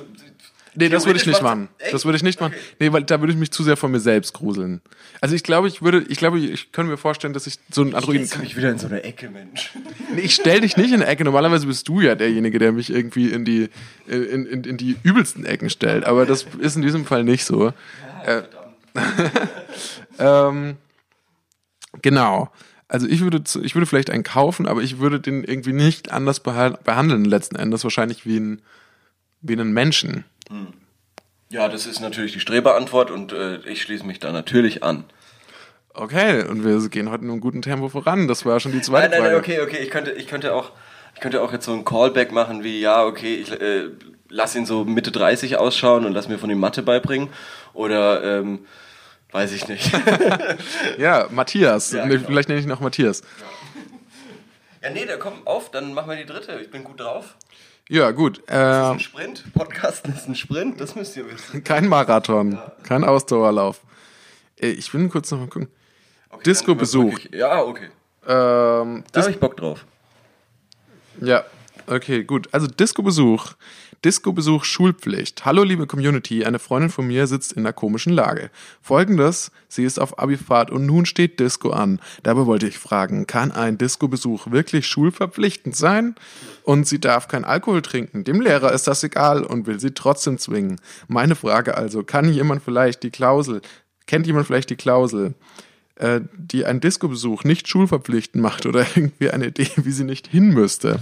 Nee, 0.79 0.89
das 0.89 1.07
würde 1.07 1.19
ich 1.19 1.27
nicht 1.27 1.43
machen. 1.43 1.69
macht's- 1.79 1.93
Das 1.93 2.05
würde 2.05 2.17
ich 2.17 2.23
nicht 2.23 2.41
machen. 2.41 2.55
Nee, 2.79 2.93
weil 2.93 3.03
da 3.03 3.21
würde 3.21 3.33
ich 3.33 3.39
mich 3.39 3.51
zu 3.51 3.63
sehr 3.63 3.77
von 3.77 3.91
mir 3.91 4.01
selbst 4.01 4.33
gruseln. 4.35 4.81
Also 5.21 5.35
ich 5.35 5.43
glaube, 5.43 5.69
ich 5.69 5.83
würde, 5.83 6.05
ich 6.09 6.19
glaube, 6.19 6.39
ich 6.39 6.73
könnte 6.73 6.91
mir 6.91 6.97
vorstellen, 6.97 7.33
dass 7.35 7.47
ich 7.47 7.59
so 7.71 7.83
einen 7.83 7.95
Androiden. 7.95 8.29
Du 8.31 8.39
mich 8.39 8.57
wieder 8.57 8.71
in 8.71 8.79
so 8.79 8.87
eine 8.87 9.03
Ecke, 9.03 9.29
Mensch. 9.31 9.73
Nee, 10.15 10.21
ich 10.23 10.35
stell 10.35 10.61
dich 10.61 10.77
nicht 10.77 10.89
in 10.89 10.95
eine 11.03 11.07
Ecke. 11.07 11.25
Normalerweise 11.25 11.67
bist 11.67 11.87
du 11.89 12.01
ja 12.01 12.15
derjenige, 12.15 12.59
der 12.59 12.73
mich 12.73 12.91
irgendwie 12.91 13.31
in 13.31 13.45
die, 13.45 13.69
in, 14.07 14.47
in, 14.47 14.65
in 14.65 14.77
die 14.77 14.97
übelsten 15.03 15.45
Ecken 15.45 15.69
stellt. 15.71 16.05
Aber 16.05 16.25
das 16.27 16.47
ist 16.61 16.77
in 16.77 16.83
diesem 16.83 17.05
Fall 17.05 17.25
nicht 17.25 17.45
so. 17.45 17.73
Äh, 18.25 18.43
ähm, 20.19 20.77
genau. 22.03 22.51
Also 22.89 23.07
ich 23.07 23.21
würde, 23.21 23.43
ich 23.63 23.75
würde 23.75 23.87
vielleicht 23.87 24.11
einen 24.11 24.23
kaufen, 24.23 24.67
aber 24.67 24.83
ich 24.83 24.99
würde 24.99 25.21
den 25.21 25.45
irgendwie 25.45 25.73
nicht 25.75 26.11
anders 26.11 26.41
behandeln 26.41 27.25
letzten 27.25 27.57
Endes. 27.57 27.85
Wahrscheinlich 27.85 28.25
wie 28.25 28.37
einen, 28.37 28.63
wie 29.43 29.53
einen 29.53 29.73
Menschen. 29.73 30.25
Ja, 31.51 31.69
das 31.69 31.87
ist 31.87 32.01
natürlich 32.01 32.33
die 32.33 32.41
Streberantwort 32.41 33.11
und 33.11 33.33
äh, 33.33 33.57
ich 33.67 33.83
schließe 33.83 34.05
mich 34.05 34.19
da 34.19 34.33
natürlich 34.33 34.83
an. 34.83 35.05
Okay, 35.95 36.45
und 36.45 36.65
wir 36.65 36.89
gehen 36.91 37.11
heute 37.11 37.25
in 37.25 37.31
einem 37.31 37.41
guten 37.41 37.63
Tempo 37.63 37.89
voran. 37.89 38.29
Das 38.29 38.45
war 38.47 38.61
schon 38.61 38.73
die 38.73 38.83
zweite 38.83 39.11
Nein, 39.11 39.23
nein, 39.23 39.31
Frage. 39.33 39.49
nein, 39.51 39.61
okay, 39.61 39.61
okay, 39.61 39.83
ich 39.83 39.91
könnte, 39.91 40.13
ich 40.13 40.29
könnte 40.29 40.55
auch, 40.55 40.73
ich 41.15 41.21
könnte 41.21 41.43
auch 41.43 41.53
jetzt 41.53 41.65
so 41.65 41.73
ein 41.73 41.85
Callback 41.85 42.31
machen 42.33 42.63
wie, 42.63 42.81
ja, 42.81 43.05
okay, 43.05 43.35
ich 43.35 43.51
äh, 43.61 43.89
lass 44.29 44.55
ihn 44.55 44.67
so 44.67 44.85
Mitte 44.85 45.11
30 45.11 45.57
ausschauen 45.57 46.05
und 46.05 46.13
lass 46.13 46.29
mir 46.29 46.39
von 46.39 46.51
ihm 46.51 46.61
Mathe 46.61 46.83
beibringen. 46.83 47.31
Oder, 47.73 48.23
ähm, 48.41 48.67
weiß 49.33 49.53
ich 49.53 49.67
nicht. 49.69 49.91
Ja, 50.99 51.29
Matthias. 51.31 51.93
Ja, 51.93 52.07
genau. 52.07 52.25
Vielleicht 52.27 52.49
nenne 52.49 52.61
ich 52.61 52.67
noch 52.67 52.81
Matthias. 52.81 53.23
ja, 54.83 54.91
nee, 54.91 55.05
da 55.07 55.17
komm 55.17 55.47
auf, 55.47 55.71
dann 55.71 55.95
machen 55.95 56.11
wir 56.11 56.17
die 56.17 56.27
dritte. 56.27 56.59
Ich 56.63 56.71
bin 56.71 56.85
gut 56.85 57.01
drauf. 57.01 57.37
Ja, 57.89 58.11
gut. 58.11 58.43
Das 58.47 58.55
ist 58.55 58.55
Äh, 58.55 58.93
ein 58.95 59.01
Sprint. 59.01 59.45
Podcasten 59.55 60.13
ist 60.15 60.29
ein 60.29 60.35
Sprint, 60.35 60.81
das 60.81 60.95
müsst 60.95 61.17
ihr 61.17 61.27
wissen. 61.31 61.65
kein 61.65 61.89
Marathon, 61.89 62.59
kein 62.83 63.05
Ausdauerlauf. 63.05 63.81
Äh, 64.61 64.69
Ich 64.69 64.93
will 64.93 65.09
kurz 65.09 65.31
noch 65.31 65.39
mal 65.39 65.47
gucken. 65.49 65.69
Okay, 66.31 66.43
Disco-Besuch. 66.45 67.19
Ja, 67.33 67.63
okay. 67.63 67.89
Ähm, 68.27 69.05
Da 69.13 69.23
habe 69.23 69.31
ich 69.31 69.41
Bock 69.41 69.57
drauf. 69.57 69.85
Ja, 71.21 71.45
okay, 71.87 72.25
gut. 72.25 72.49
Also 72.53 72.67
Disco-Besuch. 72.67 73.53
Disco-Besuch 74.05 74.65
Schulpflicht. 74.65 75.45
Hallo 75.45 75.65
liebe 75.65 75.87
Community, 75.87 76.45
eine 76.45 76.59
Freundin 76.59 76.91
von 76.91 77.07
mir 77.07 77.27
sitzt 77.27 77.53
in 77.53 77.61
einer 77.61 77.73
komischen 77.73 78.13
Lage. 78.13 78.51
Folgendes, 78.81 79.51
sie 79.67 79.85
ist 79.85 79.99
auf 79.99 80.19
Abifahrt 80.19 80.71
und 80.71 80.87
nun 80.87 81.05
steht 81.05 81.41
Disco 81.41 81.71
an. 81.71 82.01
Dabei 82.23 82.47
wollte 82.47 82.69
ich 82.69 82.79
fragen, 82.79 83.27
kann 83.27 83.51
ein 83.51 83.77
Disco-Besuch 83.77 84.53
wirklich 84.53 84.87
schulverpflichtend 84.87 85.75
sein? 85.75 86.15
Und 86.63 86.87
sie 86.87 87.01
darf 87.01 87.27
kein 87.27 87.45
Alkohol 87.45 87.83
trinken. 87.83 88.23
Dem 88.23 88.41
Lehrer 88.41 88.73
ist 88.73 88.87
das 88.87 89.03
egal 89.03 89.43
und 89.43 89.67
will 89.67 89.81
sie 89.81 89.93
trotzdem 89.93 90.39
zwingen. 90.39 90.81
Meine 91.09 91.35
Frage 91.35 91.77
also, 91.77 92.05
kann 92.05 92.33
jemand 92.33 92.63
vielleicht 92.63 93.03
die 93.03 93.11
Klausel, 93.11 93.63
kennt 94.07 94.27
jemand 94.27 94.47
vielleicht 94.47 94.71
die 94.71 94.77
Klausel? 94.77 95.35
äh, 95.99 96.21
die 96.37 96.65
einen 96.65 96.81
Disco-Besuch 96.81 97.45
nicht 97.45 97.69
schulverpflichtend 97.69 98.43
macht 98.43 98.67
oder 98.67 98.87
irgendwie 98.95 99.31
eine 99.31 99.49
Idee, 99.49 99.69
wie 99.77 99.91
sie 99.91 100.05
nicht 100.05 100.29
hin 100.29 100.49
müsste. 100.49 101.01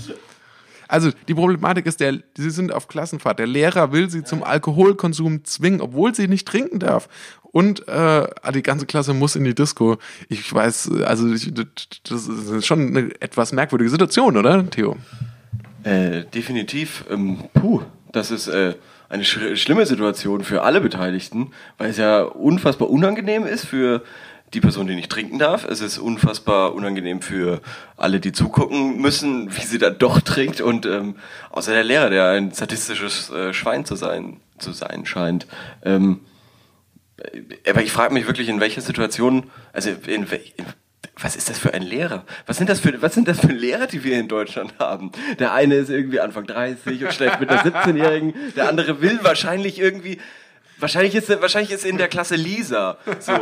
Also 0.88 1.10
die 1.28 1.34
Problematik 1.34 1.86
ist, 1.86 2.00
der, 2.00 2.18
sie 2.36 2.50
sind 2.50 2.72
auf 2.72 2.88
Klassenfahrt. 2.88 3.38
Der 3.38 3.46
Lehrer 3.46 3.92
will 3.92 4.10
sie 4.10 4.24
zum 4.24 4.42
Alkoholkonsum 4.42 5.44
zwingen, 5.44 5.80
obwohl 5.80 6.14
sie 6.14 6.28
nicht 6.28 6.46
trinken 6.46 6.78
darf. 6.78 7.08
Und 7.42 7.88
äh, 7.88 8.26
die 8.52 8.62
ganze 8.62 8.86
Klasse 8.86 9.14
muss 9.14 9.34
in 9.34 9.44
die 9.44 9.54
Disco. 9.54 9.96
Ich 10.28 10.52
weiß, 10.52 10.90
also 11.04 11.32
ich, 11.32 11.52
das 11.54 12.28
ist 12.28 12.66
schon 12.66 12.88
eine 12.88 13.20
etwas 13.20 13.52
merkwürdige 13.52 13.90
Situation, 13.90 14.36
oder, 14.36 14.68
Theo? 14.68 14.96
Äh, 15.82 16.24
definitiv. 16.34 17.04
Ähm, 17.10 17.44
puh, 17.54 17.80
das 18.12 18.30
ist 18.30 18.48
äh, 18.48 18.74
eine 19.08 19.24
sch 19.24 19.38
schlimme 19.54 19.86
Situation 19.86 20.42
für 20.42 20.62
alle 20.62 20.80
Beteiligten, 20.80 21.52
weil 21.78 21.90
es 21.90 21.96
ja 21.96 22.22
unfassbar 22.22 22.90
unangenehm 22.90 23.46
ist 23.46 23.66
für 23.66 24.02
die 24.54 24.60
Person, 24.60 24.86
die 24.86 24.94
nicht 24.94 25.10
trinken 25.10 25.38
darf. 25.38 25.64
Es 25.64 25.80
ist 25.80 25.98
unfassbar 25.98 26.74
unangenehm 26.74 27.20
für 27.20 27.60
alle, 27.96 28.20
die 28.20 28.32
zugucken 28.32 29.00
müssen, 29.00 29.54
wie 29.56 29.62
sie 29.62 29.78
dann 29.78 29.98
doch 29.98 30.20
trinkt. 30.20 30.60
Und 30.60 30.86
ähm, 30.86 31.16
außer 31.50 31.72
der 31.72 31.84
Lehrer, 31.84 32.10
der 32.10 32.28
ein 32.30 32.52
sadistisches 32.52 33.30
äh, 33.30 33.52
Schwein 33.52 33.84
zu 33.84 33.96
sein, 33.96 34.40
zu 34.58 34.72
sein 34.72 35.04
scheint. 35.04 35.46
Ähm, 35.84 36.20
äh, 37.18 37.70
aber 37.70 37.82
ich 37.82 37.92
frage 37.92 38.14
mich 38.14 38.26
wirklich, 38.26 38.48
in 38.48 38.60
welcher 38.60 38.80
Situation, 38.82 39.50
also 39.72 39.90
in, 40.06 40.26
wel- 40.28 40.40
was 41.18 41.34
ist 41.34 41.48
das 41.48 41.58
für 41.58 41.72
ein 41.72 41.82
Lehrer? 41.82 42.24
Was 42.46 42.58
sind 42.58 42.68
das 42.68 42.78
für, 42.80 43.00
was 43.00 43.14
sind 43.14 43.26
das 43.26 43.40
für 43.40 43.46
Lehrer, 43.52 43.86
die 43.86 44.04
wir 44.04 44.18
in 44.20 44.28
Deutschland 44.28 44.74
haben? 44.78 45.12
Der 45.38 45.52
eine 45.54 45.76
ist 45.76 45.88
irgendwie 45.88 46.20
Anfang 46.20 46.46
30 46.46 47.04
und 47.04 47.12
schläft 47.12 47.40
mit 47.40 47.48
einer 47.48 47.62
17-Jährigen. 47.64 48.34
Der 48.54 48.68
andere 48.68 49.00
will 49.00 49.18
wahrscheinlich 49.22 49.78
irgendwie, 49.78 50.18
wahrscheinlich 50.78 51.14
ist, 51.14 51.28
er- 51.30 51.40
wahrscheinlich 51.40 51.70
ist 51.72 51.84
in 51.84 51.98
der 51.98 52.08
Klasse 52.08 52.36
Lisa, 52.36 52.98
so. 53.20 53.32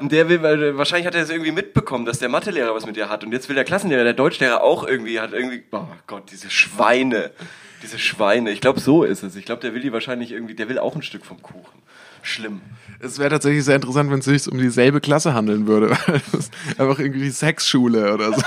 Und 0.00 0.12
der 0.12 0.28
will, 0.28 0.42
wahrscheinlich 0.76 1.06
hat 1.06 1.14
er 1.14 1.22
es 1.22 1.30
irgendwie 1.30 1.52
mitbekommen, 1.52 2.04
dass 2.06 2.18
der 2.18 2.28
Mathelehrer 2.28 2.74
was 2.74 2.86
mit 2.86 2.96
ihr 2.96 3.08
hat. 3.08 3.24
Und 3.24 3.32
jetzt 3.32 3.48
will 3.48 3.54
der 3.54 3.64
Klassenlehrer, 3.64 4.04
der 4.04 4.14
Deutschlehrer 4.14 4.62
auch 4.62 4.86
irgendwie, 4.86 5.20
hat 5.20 5.32
irgendwie, 5.32 5.62
oh 5.72 5.84
Gott, 6.06 6.30
diese 6.30 6.50
Schweine. 6.50 7.30
Diese 7.82 7.98
Schweine. 7.98 8.50
Ich 8.50 8.60
glaube, 8.60 8.80
so 8.80 9.04
ist 9.04 9.22
es. 9.22 9.36
Ich 9.36 9.44
glaube, 9.44 9.60
der 9.60 9.74
will 9.74 9.82
die 9.82 9.92
wahrscheinlich 9.92 10.32
irgendwie, 10.32 10.54
der 10.54 10.68
will 10.68 10.78
auch 10.78 10.96
ein 10.96 11.02
Stück 11.02 11.24
vom 11.26 11.42
Kuchen. 11.42 11.82
Schlimm. 12.22 12.60
Es 12.98 13.18
wäre 13.18 13.30
tatsächlich 13.30 13.64
sehr 13.64 13.76
interessant, 13.76 14.10
wenn 14.10 14.18
es 14.18 14.24
sich 14.24 14.50
um 14.50 14.58
dieselbe 14.58 15.00
Klasse 15.00 15.34
handeln 15.34 15.66
würde. 15.68 15.90
einfach 16.78 16.98
irgendwie 16.98 17.20
die 17.20 17.30
Sexschule 17.30 18.12
oder 18.14 18.32
so. 18.32 18.42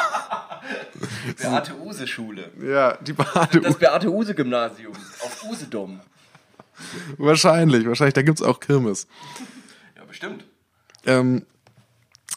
Beate 1.37 1.73
Use 1.79 2.07
Schule. 2.07 2.49
Ja, 2.61 2.97
die 2.97 3.13
Bade. 3.13 3.61
Das 3.61 3.77
Beate 3.77 4.09
Use 4.11 4.33
Gymnasium 4.35 4.93
auf 5.21 5.43
Usedom. 5.49 5.99
Wahrscheinlich, 7.17 7.85
wahrscheinlich. 7.85 8.13
Da 8.13 8.21
gibt's 8.21 8.41
auch 8.41 8.59
Kirmes. 8.59 9.07
Ja, 9.95 10.03
bestimmt. 10.05 10.45
Ähm, 11.05 11.45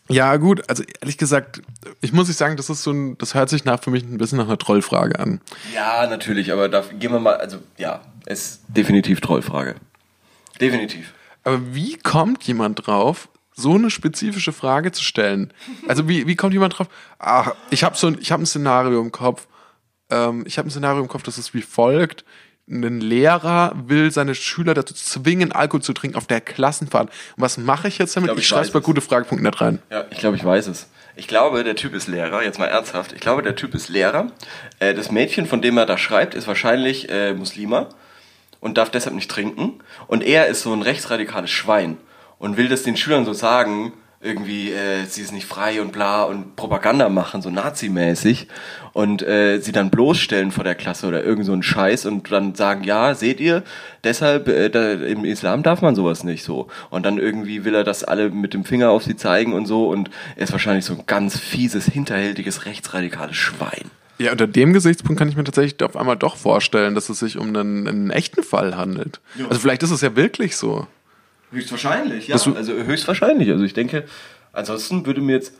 ja, 0.09 0.37
gut, 0.37 0.69
also 0.69 0.83
ehrlich 1.01 1.17
gesagt, 1.17 1.63
ich 2.01 2.13
muss 2.13 2.29
nicht 2.29 2.37
sagen, 2.37 2.57
das 2.57 2.69
ist 2.69 2.83
so 2.83 2.91
ein, 2.91 3.17
das 3.19 3.35
hört 3.35 3.49
sich 3.49 3.65
nach 3.65 3.83
für 3.83 3.91
mich 3.91 4.03
ein 4.03 4.19
bisschen 4.19 4.39
nach 4.39 4.47
einer 4.47 4.59
Trollfrage 4.59 5.19
an. 5.19 5.41
Ja, 5.75 6.07
natürlich, 6.07 6.53
aber 6.53 6.69
da 6.69 6.83
gehen 6.99 7.13
wir 7.13 7.21
mal, 7.21 7.37
also 7.37 7.59
ja, 7.79 8.03
ist 8.27 8.63
definitiv 8.69 9.21
Trollfrage. 9.21 9.77
Definitiv. 10.61 11.15
Aber 11.45 11.75
wie 11.75 11.97
kommt 11.97 12.45
jemand 12.45 12.87
drauf, 12.87 13.29
so 13.55 13.75
eine 13.75 13.91
spezifische 13.91 14.53
Frage 14.53 14.93
zu 14.93 15.03
stellen? 15.03 15.53
Also 15.89 16.09
wie, 16.09 16.27
wie 16.27 16.37
kommt 16.37 16.53
jemand 16.53 16.79
drauf? 16.79 16.89
Ach, 17.19 17.55
ich 17.71 17.85
habe 17.85 17.97
so 17.97 18.07
ein, 18.09 18.19
ich 18.21 18.33
habe 18.33 18.43
ein 18.43 18.47
Szenario 18.47 19.01
im 19.01 19.13
Kopf. 19.13 19.47
Ähm, 20.11 20.45
ich 20.47 20.59
habe 20.59 20.69
ein 20.69 20.71
Szenario 20.71 21.03
im 21.03 21.09
Kopf, 21.09 21.23
das 21.23 21.39
ist 21.39 21.55
wie 21.55 21.63
folgt. 21.63 22.25
Ein 22.69 23.01
Lehrer 23.01 23.73
will 23.87 24.11
seine 24.13 24.35
Schüler 24.35 24.73
dazu 24.75 24.95
zwingen, 24.95 25.51
Alkohol 25.53 25.83
zu 25.83 25.93
trinken 25.93 26.17
auf 26.17 26.27
der 26.27 26.41
Klassenfahrt. 26.41 27.09
Und 27.37 27.43
was 27.43 27.59
mache 27.59 27.89
ich 27.89 27.99
jetzt 27.99 28.17
damit? 28.17 28.29
glaub, 28.29 28.39
Ich, 28.39 28.45
ich 28.45 28.49
schreibe 28.49 28.67
es 28.67 28.71
bei 28.71 28.79
es. 28.79 28.85
gutefrage.net 28.85 29.61
rein. 29.61 29.83
Ja, 29.91 30.05
ich 30.11 30.19
glaube, 30.19 30.37
ich 30.37 30.45
weiß 30.45 30.69
es. 30.69 30.89
Ich 31.17 31.29
glaube, 31.29 31.65
der 31.65 31.75
Typ 31.77 31.93
ist 31.93 32.07
Lehrer, 32.09 32.43
jetzt 32.43 32.59
mal 32.59 32.67
ernsthaft. 32.67 33.13
Ich 33.13 33.21
glaube, 33.21 33.43
der 33.43 33.57
Typ 33.57 33.75
ist 33.75 33.89
Lehrer. 33.89 34.29
Äh, 34.79 34.95
das 34.95 35.11
Mädchen, 35.11 35.47
von 35.47 35.61
dem 35.61 35.77
er 35.77 35.87
da 35.87 35.99
schreibt, 35.99 36.35
ist 36.35 36.47
wahrscheinlich 36.47 37.11
äh, 37.11 37.35
Muslima 37.35 37.89
und 38.61 38.79
darf 38.79 38.91
deshalb 38.91 39.15
nicht 39.17 39.31
trinken. 39.31 39.81
Und 40.07 40.23
er 40.23 40.47
ist 40.47 40.63
so 40.63 40.73
ein 40.73 40.83
rechtsradikales 40.83 41.51
Schwein 41.51 41.99
und 42.39 42.57
will 42.57 42.69
das 42.69 42.85
den 42.85 42.97
Schülern 42.97 43.25
so 43.27 43.33
sagen, 43.35 43.93
irgendwie, 44.23 44.71
äh, 44.71 45.05
sie 45.05 45.21
ist 45.21 45.33
nicht 45.33 45.47
frei 45.47 45.83
und 45.83 45.93
bla 45.93 46.23
und 46.23 46.55
Propaganda 46.55 47.09
machen, 47.09 47.43
so 47.43 47.51
nazimäßig 47.51 48.47
und 48.93 49.23
äh, 49.23 49.59
sie 49.59 49.73
dann 49.73 49.91
bloßstellen 49.91 50.53
vor 50.53 50.63
der 50.63 50.77
Klasse 50.77 51.09
oder 51.09 51.25
irgend 51.25 51.45
so 51.45 51.53
einen 51.53 51.65
Scheiß 51.65 52.07
und 52.07 52.31
dann 52.31 52.55
sagen, 52.55 52.85
ja, 52.85 53.15
seht 53.15 53.41
ihr, 53.41 53.65
deshalb 54.05 54.47
äh, 54.47 54.69
da, 54.69 54.93
im 54.93 55.25
Islam 55.25 55.65
darf 55.65 55.83
man 55.83 55.97
sowas 55.97 56.23
nicht 56.23 56.45
so. 56.45 56.69
Und 56.91 57.05
dann 57.05 57.19
irgendwie 57.19 57.65
will 57.65 57.75
er 57.75 57.83
das 57.83 58.05
alle 58.05 58.31
mit 58.31 58.55
dem 58.55 58.65
Finger 58.65 58.91
auf 58.91 59.03
sie 59.03 59.17
zeigen 59.17 59.55
und 59.55 59.67
so 59.67 59.89
und 59.89 60.09
er 60.37 60.45
ist 60.45 60.53
wahrscheinlich 60.53 60.85
so 60.85 60.95
ein 60.95 61.03
ganz 61.07 61.37
fieses, 61.37 61.87
hinterhältiges, 61.87 62.65
rechtsradikales 62.65 63.37
Schwein. 63.37 63.91
Ja, 64.19 64.31
unter 64.31 64.47
dem 64.47 64.73
Gesichtspunkt 64.73 65.19
kann 65.19 65.29
ich 65.29 65.37
mir 65.37 65.43
tatsächlich 65.43 65.83
auf 65.83 65.97
einmal 65.97 66.17
doch 66.17 66.37
vorstellen, 66.37 66.95
dass 66.95 67.09
es 67.09 67.19
sich 67.19 67.39
um 67.39 67.49
einen, 67.49 67.89
einen 67.89 68.11
echten 68.11 68.45
Fall 68.45 68.77
handelt. 68.77 69.21
Ja. 69.35 69.49
Also 69.49 69.61
vielleicht 69.61 69.83
ist 69.83 69.91
es 69.91 70.01
ja 70.01 70.15
wirklich 70.15 70.57
so. 70.57 70.87
Höchstwahrscheinlich, 71.53 72.29
ja. 72.29 72.37
Du- 72.37 72.55
also 72.55 72.73
höchstwahrscheinlich. 72.73 73.51
Also 73.51 73.65
ich 73.65 73.75
denke, 73.75 74.05
ansonsten 74.53 75.07
würde 75.07 75.21
mir 75.21 75.35
jetzt. 75.35 75.55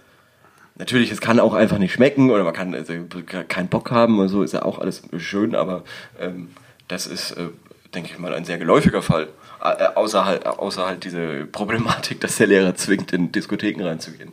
Natürlich, 0.77 1.11
es 1.11 1.21
kann 1.21 1.39
auch 1.39 1.53
einfach 1.53 1.77
nicht 1.77 1.93
schmecken 1.93 2.31
oder 2.31 2.45
man 2.45 2.55
kann 2.55 2.75
also, 2.75 2.95
keinen 3.49 3.69
Bock 3.69 3.91
haben 3.91 4.19
oder 4.19 4.29
so, 4.31 4.43
ist 4.43 4.55
ja 4.55 4.63
auch 4.63 4.79
alles 4.79 5.03
schön, 5.19 5.55
aber 5.55 5.85
ähm, 6.19 6.49
das 6.89 7.07
ist, 7.07 7.33
äh, 7.33 7.49
denke 7.95 8.09
ich 8.11 8.19
mal, 8.19 8.33
ein 8.35 8.47
sehr 8.47 8.57
geläufiger 8.57 9.03
Fall. 9.03 9.29
Äh, 9.63 9.85
außer, 9.95 10.25
halt, 10.25 10.47
außer 10.47 10.87
halt 10.87 11.05
diese 11.05 11.45
Problematik, 11.45 12.23
dass 12.23 12.37
der 12.37 12.47
Lehrer 12.47 12.75
zwingt, 12.75 13.13
in 13.13 13.31
Diskotheken 13.33 13.85
reinzugehen. 13.85 14.33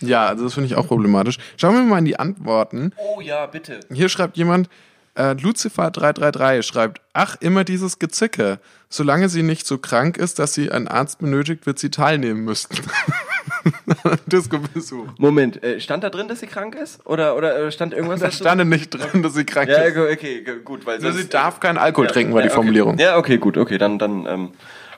Ja, 0.00 0.26
also 0.26 0.44
das 0.44 0.54
finde 0.54 0.68
ich 0.68 0.76
auch 0.76 0.86
problematisch. 0.86 1.36
Schauen 1.58 1.74
wir 1.74 1.82
mal 1.82 1.98
in 1.98 2.06
die 2.06 2.18
Antworten. 2.18 2.92
Oh 2.96 3.20
ja, 3.20 3.44
bitte. 3.44 3.80
Hier 3.92 4.08
schreibt 4.08 4.38
jemand, 4.38 4.70
äh, 5.16 5.32
Lucifer333 5.32 6.62
schreibt, 6.62 7.00
ach, 7.12 7.36
immer 7.40 7.64
dieses 7.64 7.98
Gezicke. 7.98 8.58
Solange 8.88 9.28
sie 9.28 9.42
nicht 9.42 9.66
so 9.66 9.78
krank 9.78 10.16
ist, 10.16 10.38
dass 10.38 10.54
sie 10.54 10.70
einen 10.70 10.86
Arzt 10.88 11.18
benötigt, 11.18 11.66
wird 11.66 11.78
sie 11.78 11.90
teilnehmen 11.90 12.44
müssen. 12.44 12.68
Disco-Besuch. 14.26 15.06
Moment, 15.18 15.62
äh, 15.62 15.80
stand 15.80 16.04
da 16.04 16.10
drin, 16.10 16.28
dass 16.28 16.40
sie 16.40 16.46
krank 16.46 16.74
ist? 16.74 17.04
Oder, 17.06 17.36
oder 17.36 17.58
äh, 17.58 17.72
stand 17.72 17.92
irgendwas 17.94 18.20
Da 18.20 18.26
dazu? 18.26 18.38
stand 18.44 18.68
nicht 18.68 18.90
drin, 18.90 19.22
dass 19.22 19.34
sie 19.34 19.44
krank 19.44 19.68
Ja, 19.68 19.78
ist. 19.82 19.96
okay, 19.96 20.12
okay, 20.12 20.42
gut, 20.64 20.86
weil 20.86 20.98
Nur 21.00 21.12
sonst, 21.12 21.22
sie 21.24 21.28
darf 21.28 21.60
keinen 21.60 21.78
Alkohol 21.78 22.06
Ja, 22.06 22.12
trinken, 22.12 22.34
war 22.34 22.40
ja, 22.42 22.48
die 22.48 22.52
Formulierung. 22.54 22.94
Okay. 22.94 23.02
Ja, 23.02 23.16
okay, 23.16 23.38
gut, 23.38 23.56
okay, 23.56 23.78
dann, 23.78 23.98
dann 23.98 24.26
ähm, 24.26 24.50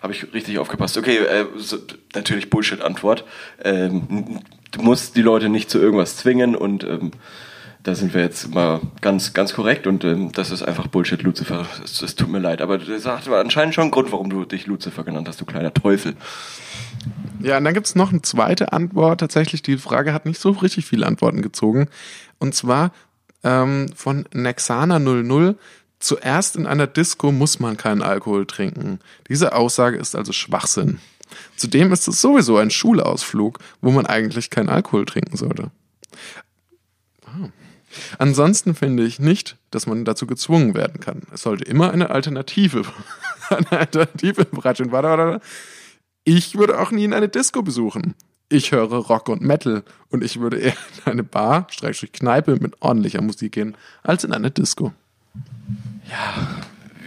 habe 0.03 0.13
ich 0.13 0.33
richtig 0.35 0.59
aufgepasst. 0.59 0.97
Okay, 0.99 1.19
äh, 1.19 1.47
so, 1.57 1.79
natürlich 2.15 2.51
Bullshit-Antwort. 2.51 3.25
Ähm, 3.63 4.41
du 4.73 4.83
musst 4.83 5.17
die 5.17 5.23
Leute 5.23 5.49
nicht 5.49 5.71
zu 5.71 5.79
irgendwas 5.79 6.17
zwingen 6.17 6.55
und 6.57 6.85
ähm, 6.85 7.13
da 7.83 7.95
sind 7.95 8.13
wir 8.13 8.23
jetzt 8.23 8.53
mal 8.55 8.81
ganz, 9.01 9.33
ganz 9.35 9.55
korrekt 9.55 9.87
und 9.87 10.05
ähm, 10.05 10.33
das 10.33 10.51
ist 10.51 10.63
einfach 10.63 10.89
Bullshit, 10.89 11.23
Lucifer. 11.23 11.67
Es, 11.83 12.03
es 12.03 12.15
tut 12.17 12.29
mir 12.29 12.39
leid, 12.39 12.61
aber 12.61 12.79
das 12.79 13.07
hat 13.07 13.29
anscheinend 13.29 13.75
schon 13.75 13.83
einen 13.83 13.91
Grund, 13.91 14.13
warum 14.13 14.31
du 14.31 14.45
dich 14.45 14.67
Lucifer 14.67 15.05
genannt 15.05 15.29
hast, 15.29 15.41
du 15.41 15.45
kleiner 15.45 15.73
Teufel. 15.73 16.15
Ja, 17.41 17.57
und 17.59 17.65
dann 17.65 17.75
gibt's 17.75 17.95
noch 17.95 18.11
eine 18.11 18.23
zweite 18.23 18.73
Antwort. 18.73 19.21
Tatsächlich, 19.21 19.63
die 19.63 19.79
Frage 19.79 20.13
hat 20.13 20.27
nicht 20.27 20.41
so 20.41 20.51
richtig 20.51 20.87
viele 20.87 21.07
Antworten 21.07 21.41
gezogen. 21.41 21.89
Und 22.39 22.55
zwar 22.55 22.93
ähm, 23.45 23.87
von 23.95 24.25
Nexana00. 24.35 25.55
Zuerst 26.01 26.57
in 26.57 26.67
einer 26.67 26.87
Disco 26.87 27.33
muss 27.33 27.59
man 27.59 27.77
keinen 27.77 28.03
Alkohol 28.03 28.47
trinken. 28.47 29.01
Diese 29.29 29.55
Aussage 29.55 29.97
ist 29.97 30.15
also 30.15 30.33
Schwachsinn. 30.33 30.99
Zudem 31.57 31.93
ist 31.93 32.09
es 32.09 32.21
sowieso 32.21 32.57
ein 32.57 32.71
Schulausflug, 32.71 33.59
wo 33.81 33.91
man 33.91 34.07
eigentlich 34.07 34.51
keinen 34.51 34.69
Alkohol 34.69 35.07
trinken 35.07 35.37
sollte. 35.37 35.71
Ah. 37.27 37.49
Ansonsten 38.19 38.75
finde 38.75 39.05
ich 39.05 39.19
nicht, 39.19 39.57
dass 39.71 39.87
man 39.87 40.05
dazu 40.05 40.27
gezwungen 40.27 40.75
werden 40.75 41.01
kann. 41.01 41.23
Es 41.33 41.43
sollte 41.43 41.65
immer 41.65 41.93
eine 41.93 42.11
Alternative, 42.11 42.83
eine 43.49 43.73
Alternative 43.73 44.45
bereitstehen. 44.45 44.93
Warte, 44.93 45.09
warte, 45.09 45.27
warte. 45.27 45.45
Ich 46.25 46.59
würde 46.59 46.79
auch 46.79 46.91
nie 46.91 47.05
in 47.05 47.15
eine 47.15 47.29
Disco 47.29 47.63
besuchen. 47.63 48.15
Ich 48.51 48.73
höre 48.73 48.95
Rock 48.95 49.29
und 49.29 49.43
Metal 49.43 49.83
und 50.11 50.25
ich 50.25 50.41
würde 50.41 50.59
eher 50.59 50.77
in 51.05 51.13
eine 51.13 51.23
Bar, 51.23 51.67
Schrägstrich 51.71 52.13
Kneipe 52.13 52.57
mit 52.57 52.81
ordentlicher 52.81 53.21
Musik 53.21 53.53
gehen, 53.53 53.77
als 54.03 54.25
in 54.25 54.33
eine 54.33 54.51
Disco. 54.51 54.93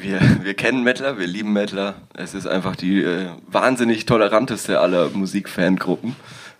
Wir, 0.01 0.19
wir 0.43 0.53
kennen 0.55 0.83
Mettler, 0.83 1.19
wir 1.19 1.27
lieben 1.27 1.53
Mettler. 1.53 1.95
Es 2.13 2.33
ist 2.33 2.47
einfach 2.47 2.75
die 2.75 3.03
äh, 3.03 3.29
wahnsinnig 3.47 4.05
toleranteste 4.05 4.79
aller 4.79 5.09
Musikfangruppen. 5.09 6.15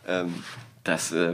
Ähm, 0.07 0.33
das 0.83 1.11
äh, 1.11 1.33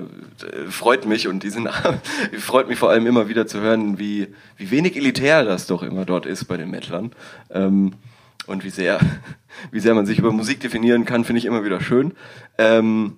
freut 0.69 1.05
mich 1.05 1.27
und 1.27 1.43
die 1.43 1.49
sind, 1.49 1.69
freut 2.39 2.67
mich 2.67 2.77
vor 2.77 2.89
allem 2.89 3.07
immer 3.07 3.29
wieder 3.29 3.47
zu 3.47 3.61
hören, 3.61 3.97
wie, 3.97 4.27
wie 4.57 4.71
wenig 4.71 4.95
elitär 4.97 5.45
das 5.45 5.67
doch 5.67 5.83
immer 5.83 6.05
dort 6.05 6.25
ist 6.25 6.45
bei 6.45 6.57
den 6.57 6.69
Mettlern. 6.69 7.11
Ähm, 7.49 7.93
und 8.45 8.63
wie 8.63 8.69
sehr, 8.69 8.99
wie 9.71 9.79
sehr 9.79 9.93
man 9.93 10.05
sich 10.05 10.19
über 10.19 10.31
Musik 10.31 10.59
definieren 10.59 11.05
kann, 11.05 11.23
finde 11.23 11.39
ich 11.39 11.45
immer 11.45 11.63
wieder 11.63 11.81
schön. 11.81 12.13
Ähm, 12.57 13.15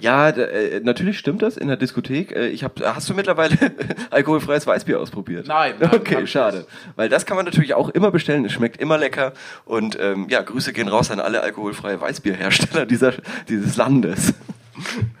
ja, 0.00 0.28
äh, 0.28 0.80
natürlich 0.80 1.18
stimmt 1.18 1.42
das 1.42 1.56
in 1.56 1.66
der 1.66 1.76
Diskothek. 1.76 2.30
Äh, 2.32 2.48
Ich 2.48 2.62
hab, 2.62 2.80
hast 2.80 3.10
du 3.10 3.14
mittlerweile 3.14 3.56
alkoholfreies 4.10 4.66
Weißbier 4.66 5.00
ausprobiert? 5.00 5.48
Nein, 5.48 5.74
nein, 5.80 5.90
Okay, 5.92 6.26
schade. 6.26 6.66
Weil 6.94 7.08
das 7.08 7.26
kann 7.26 7.36
man 7.36 7.44
natürlich 7.44 7.74
auch 7.74 7.88
immer 7.88 8.10
bestellen. 8.10 8.44
Es 8.44 8.52
schmeckt 8.52 8.80
immer 8.80 8.96
lecker. 8.96 9.32
Und 9.64 9.98
ähm, 10.00 10.26
ja, 10.30 10.42
Grüße 10.42 10.72
gehen 10.72 10.88
raus 10.88 11.10
an 11.10 11.18
alle 11.18 11.42
alkoholfreie 11.42 12.00
Weißbierhersteller 12.00 12.86
dieser, 12.86 13.14
dieses 13.48 13.76
Landes. 13.76 14.34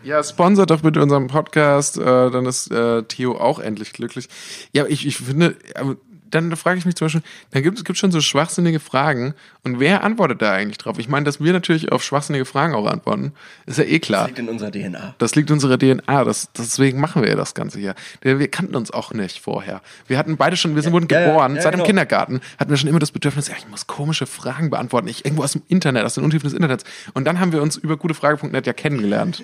Ja, 0.02 0.22
sponsert 0.22 0.70
doch 0.70 0.82
bitte 0.82 1.02
unseren 1.02 1.26
Podcast, 1.26 1.98
äh, 1.98 2.30
dann 2.30 2.46
ist 2.46 2.70
äh, 2.70 3.02
Theo 3.04 3.36
auch 3.36 3.58
endlich 3.58 3.92
glücklich. 3.92 4.28
Ja, 4.72 4.86
ich, 4.86 5.06
ich 5.06 5.18
finde, 5.18 5.56
aber 5.74 5.96
dann 6.30 6.54
frage 6.56 6.78
ich 6.78 6.84
mich 6.84 6.94
zum 6.96 7.06
Beispiel, 7.06 7.22
da 7.50 7.60
gibt 7.60 7.78
es 7.78 7.84
gibt 7.84 7.98
schon 7.98 8.10
so 8.10 8.20
schwachsinnige 8.20 8.80
Fragen 8.80 9.34
und 9.64 9.80
wer 9.80 10.04
antwortet 10.04 10.42
da 10.42 10.52
eigentlich 10.52 10.78
drauf? 10.78 10.98
Ich 10.98 11.08
meine, 11.08 11.24
dass 11.24 11.40
wir 11.40 11.52
natürlich 11.52 11.92
auf 11.92 12.02
schwachsinnige 12.02 12.44
Fragen 12.44 12.74
auch 12.74 12.86
antworten, 12.86 13.32
ist 13.66 13.78
ja 13.78 13.84
eh 13.84 13.98
klar. 13.98 14.26
Liegt 14.26 14.38
in 14.38 14.48
unserer 14.48 14.70
DNA. 14.70 15.14
Das 15.18 15.34
liegt 15.34 15.50
in 15.50 15.54
unserer 15.54 15.78
DNA, 15.78 16.24
das, 16.24 16.50
deswegen 16.56 17.00
machen 17.00 17.22
wir 17.22 17.28
ja 17.28 17.36
das 17.36 17.54
Ganze 17.54 17.78
hier. 17.78 17.94
Wir 18.20 18.38
wir 18.38 18.48
kannten 18.48 18.76
uns 18.76 18.90
auch 18.90 19.12
nicht 19.12 19.40
vorher. 19.40 19.80
Wir 20.06 20.18
hatten 20.18 20.36
beide 20.36 20.56
schon, 20.56 20.74
wir 20.74 20.82
sind, 20.82 20.92
wurden 20.92 21.08
ja, 21.10 21.20
ja, 21.20 21.26
geboren, 21.28 21.56
ja, 21.56 21.62
seit 21.62 21.72
genau. 21.72 21.84
dem 21.84 21.88
Kindergarten 21.88 22.40
hatten 22.58 22.70
wir 22.70 22.76
schon 22.76 22.88
immer 22.88 22.98
das 22.98 23.10
Bedürfnis, 23.10 23.48
ja, 23.48 23.54
ich 23.58 23.68
muss 23.68 23.86
komische 23.86 24.26
Fragen 24.26 24.70
beantworten, 24.70 25.08
ich 25.08 25.24
irgendwo 25.24 25.42
aus 25.42 25.52
dem 25.52 25.62
Internet, 25.68 26.04
aus 26.04 26.14
den 26.14 26.24
Untiefen 26.24 26.44
des 26.44 26.54
Internets. 26.54 26.84
Und 27.14 27.24
dann 27.24 27.40
haben 27.40 27.52
wir 27.52 27.62
uns 27.62 27.76
über 27.76 27.96
gutefrage.net 27.96 28.66
ja 28.66 28.72
kennengelernt. 28.72 29.42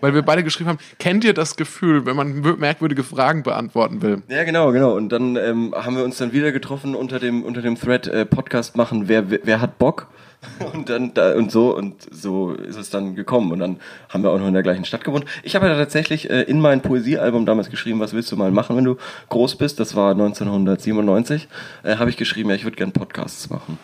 Weil 0.00 0.14
wir 0.14 0.22
beide 0.22 0.44
geschrieben 0.44 0.70
haben, 0.70 0.78
kennt 0.98 1.24
ihr 1.24 1.34
das 1.34 1.56
Gefühl, 1.56 2.06
wenn 2.06 2.16
man 2.16 2.40
merkwürdige 2.58 3.02
Fragen 3.02 3.42
beantworten 3.42 4.02
will? 4.02 4.22
Ja, 4.28 4.44
genau, 4.44 4.72
genau. 4.72 4.94
Und 4.94 5.10
dann 5.10 5.36
ähm, 5.36 5.74
haben 5.76 5.96
wir 5.96 6.04
uns 6.04 6.18
dann 6.18 6.32
wieder 6.32 6.52
getroffen 6.52 6.94
unter 6.94 7.18
dem, 7.18 7.42
unter 7.44 7.62
dem 7.62 7.78
Thread 7.78 8.06
äh, 8.06 8.26
Podcast 8.26 8.76
machen, 8.76 9.08
wer, 9.08 9.30
wer, 9.30 9.60
hat 9.60 9.78
Bock? 9.78 10.08
Und 10.72 10.88
dann 10.88 11.12
da 11.12 11.34
und 11.34 11.52
so 11.52 11.76
und 11.76 11.96
so 12.10 12.52
ist 12.52 12.76
es 12.76 12.88
dann 12.88 13.14
gekommen 13.14 13.52
und 13.52 13.58
dann 13.58 13.76
haben 14.08 14.22
wir 14.22 14.30
auch 14.30 14.38
noch 14.38 14.46
in 14.46 14.54
der 14.54 14.62
gleichen 14.62 14.86
Stadt 14.86 15.04
gewohnt. 15.04 15.26
Ich 15.42 15.54
habe 15.54 15.66
ja 15.66 15.76
tatsächlich 15.76 16.30
äh, 16.30 16.44
in 16.44 16.62
mein 16.62 16.80
Poesiealbum 16.80 17.44
damals 17.44 17.68
geschrieben, 17.68 18.00
was 18.00 18.14
willst 18.14 18.32
du 18.32 18.36
mal 18.36 18.50
machen, 18.50 18.74
wenn 18.74 18.84
du 18.84 18.96
groß 19.28 19.56
bist? 19.56 19.78
Das 19.78 19.94
war 19.96 20.12
1997. 20.12 21.46
Äh, 21.82 21.96
habe 21.96 22.08
ich 22.08 22.16
geschrieben, 22.16 22.48
ja, 22.48 22.56
ich 22.56 22.64
würde 22.64 22.78
gern 22.78 22.92
Podcasts 22.92 23.50
machen. 23.50 23.78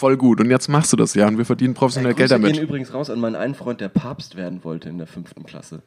Voll 0.00 0.16
gut. 0.16 0.40
Und 0.40 0.48
jetzt 0.48 0.68
machst 0.68 0.94
du 0.94 0.96
das 0.96 1.12
ja 1.12 1.28
und 1.28 1.36
wir 1.36 1.44
verdienen 1.44 1.74
professionell 1.74 2.14
Geld 2.14 2.30
damit. 2.30 2.54
gehen 2.54 2.62
übrigens 2.62 2.94
raus 2.94 3.10
an 3.10 3.20
meinen 3.20 3.36
einen 3.36 3.54
Freund, 3.54 3.82
der 3.82 3.90
Papst 3.90 4.34
werden 4.34 4.64
wollte 4.64 4.88
in 4.88 4.96
der 4.96 5.06
fünften 5.06 5.44
Klasse. 5.44 5.82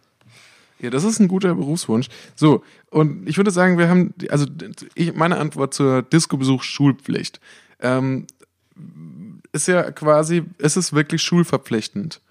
Ja, 0.80 0.92
das 0.92 1.04
ist 1.04 1.18
ein 1.18 1.28
guter 1.28 1.56
Berufswunsch. 1.56 2.10
So, 2.36 2.64
und 2.92 3.28
ich 3.28 3.38
würde 3.38 3.50
sagen, 3.50 3.80
wir 3.80 3.90
haben, 3.90 4.14
also 4.30 4.46
ich, 4.94 5.16
meine 5.16 5.38
Antwort 5.38 5.74
zur 5.74 6.04
Disco-Besuch 6.04 6.62
Schulpflicht. 6.62 7.40
Ähm, 7.80 8.28
ist 9.52 9.68
ja 9.68 9.90
quasi, 9.90 10.44
ist 10.60 10.78
es 10.78 10.94
wirklich 10.94 11.24
schulverpflichtend? 11.24 12.22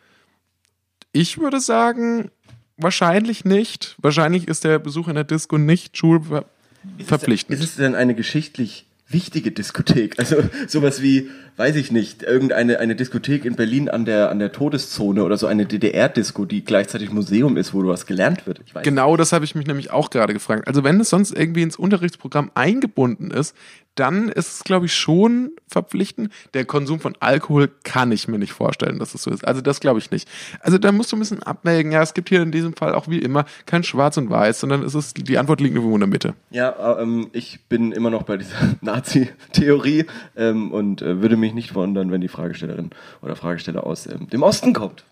Ich 1.11 1.38
würde 1.38 1.59
sagen, 1.59 2.31
wahrscheinlich 2.77 3.45
nicht. 3.45 3.97
Wahrscheinlich 4.01 4.47
ist 4.47 4.62
der 4.62 4.79
Besuch 4.79 5.09
in 5.09 5.16
der 5.16 5.25
Disco 5.25 5.59
nicht 5.59 5.97
schulverpflichtend. 5.97 7.59
Ist 7.59 7.71
es 7.71 7.75
denn 7.75 7.97
eine 7.97 8.14
geschichtlich 8.14 8.87
wichtige 9.12 9.51
Diskothek? 9.53 10.18
Also 10.18 10.37
sowas 10.66 11.03
wie, 11.03 11.31
weiß 11.57 11.77
ich 11.77 11.92
nicht, 11.92 12.22
irgendeine 12.22 12.79
eine 12.79 12.96
Diskothek 12.96 13.44
in 13.44 13.57
Berlin 13.57 13.88
an 13.88 14.05
der 14.05 14.31
an 14.31 14.38
der 14.38 14.53
Todeszone 14.53 15.25
oder 15.25 15.37
so 15.37 15.46
eine 15.46 15.66
DDR-Disco, 15.66 16.44
die 16.44 16.64
gleichzeitig 16.64 17.11
Museum 17.11 17.57
ist, 17.57 17.75
wo 17.75 17.87
was 17.87 18.07
gelernt 18.07 18.46
wird. 18.46 18.61
Genau 18.83 19.16
das 19.16 19.33
habe 19.33 19.44
ich 19.44 19.55
mich 19.55 19.66
nämlich 19.66 19.90
auch 19.90 20.11
gerade 20.11 20.33
gefragt. 20.33 20.66
Also 20.68 20.85
wenn 20.85 21.01
es 21.01 21.11
sonst 21.11 21.33
irgendwie 21.33 21.62
ins 21.62 21.77
Unterrichtsprogramm 21.77 22.51
eingebunden 22.55 23.31
ist, 23.31 23.57
dann 23.94 24.28
ist 24.31 24.55
es, 24.55 24.64
glaube 24.64 24.87
ich, 24.87 24.94
schon 24.94 25.50
verpflichtend. 25.68 26.33
Der 26.55 26.64
Konsum 26.64 26.98
von 27.00 27.14
Alkohol 27.20 27.70
kann 27.85 28.11
ich 28.11 28.26
mir 28.26 28.38
nicht 28.38 28.52
vorstellen, 28.52 28.98
dass 28.98 29.14
es 29.14 29.22
so 29.22 29.31
ist. 29.31 29.46
Also 29.46 29.61
das 29.61 29.81
glaube 29.81 29.98
ich 29.98 30.11
nicht. 30.11 30.28
Also 30.61 30.78
da 30.78 30.92
musst 30.92 31.12
du 31.12 31.16
ein 31.16 31.18
bisschen 31.18 31.42
abwägen. 31.42 31.92
Ja, 31.92 32.00
es 32.02 32.14
gibt 32.14 32.28
hier 32.31 32.40
in 32.42 32.52
diesem 32.52 32.74
Fall 32.74 32.94
auch 32.94 33.09
wie 33.09 33.18
immer 33.18 33.44
kein 33.66 33.85
Schwarz 33.85 34.16
und 34.16 34.31
Weiß, 34.31 34.61
sondern 34.61 34.83
es 34.83 34.94
ist, 34.94 35.28
die 35.28 35.37
Antwort 35.38 35.61
liegt 35.61 35.74
irgendwo 35.74 35.94
in 35.94 36.00
der 36.00 36.09
Mitte. 36.09 36.35
Ja, 36.50 36.98
ähm, 37.00 37.28
ich 37.33 37.61
bin 37.68 37.92
immer 37.92 38.11
noch 38.11 38.22
bei 38.22 38.37
dieser 38.38 38.57
Nazi-Theorie 38.81 40.07
ähm, 40.37 40.72
und 40.72 41.02
äh, 41.02 41.20
würde 41.20 41.37
mich 41.37 41.52
nicht 41.55 41.74
wundern, 41.74 42.11
wenn 42.11 42.20
die 42.20 42.28
Fragestellerin 42.28 42.90
oder 43.20 43.37
Fragesteller 43.37 43.87
aus 43.87 44.07
ähm, 44.07 44.28
dem 44.31 44.42
Osten 44.42 44.72
kommt. 44.72 45.05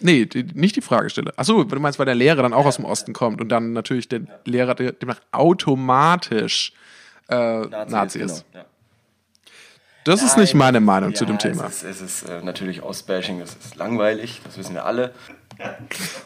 Nee, 0.00 0.26
die, 0.26 0.44
nicht 0.54 0.76
die 0.76 0.80
Fragestelle. 0.80 1.32
Achso, 1.36 1.64
du 1.64 1.80
meinst, 1.80 1.98
weil 1.98 2.06
der 2.06 2.14
Lehrer 2.14 2.42
dann 2.42 2.52
auch 2.52 2.66
aus 2.66 2.76
dem 2.76 2.84
Osten 2.84 3.12
kommt 3.12 3.40
und 3.40 3.48
dann 3.48 3.72
natürlich 3.72 4.08
der 4.08 4.20
Lehrer 4.44 4.74
der- 4.76 4.92
demnach 4.92 5.20
automatisch 5.32 6.72
äh, 7.28 7.66
Nazi, 7.86 8.20
ist. 8.20 8.44
Genau, 8.52 8.64
ja. 8.64 8.70
Das 10.04 10.22
ist 10.22 10.38
nicht 10.38 10.54
meine 10.54 10.80
Meinung 10.80 11.14
zu 11.14 11.26
dem 11.26 11.34
Ja, 11.34 11.50
Thema. 11.50 11.66
Es 11.66 11.82
ist, 11.82 12.00
es 12.00 12.22
ist 12.22 12.28
äh, 12.30 12.40
natürlich 12.42 12.82
Ostbashing, 12.82 13.40
es 13.40 13.50
ist 13.50 13.76
langweilig, 13.76 14.40
das 14.44 14.56
wissen 14.56 14.74
wir 14.74 14.86
alle. 14.86 15.12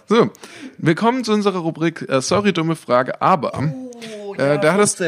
So, 0.06 0.30
willkommen 0.78 1.24
zu 1.24 1.32
unserer 1.32 1.58
Rubrik 1.58 2.08
äh, 2.08 2.20
Sorry, 2.20 2.52
dumme 2.52 2.76
Frage, 2.76 3.20
aber 3.20 3.52
äh, 4.36 4.58
da 4.60 4.74
hattest, 4.74 5.02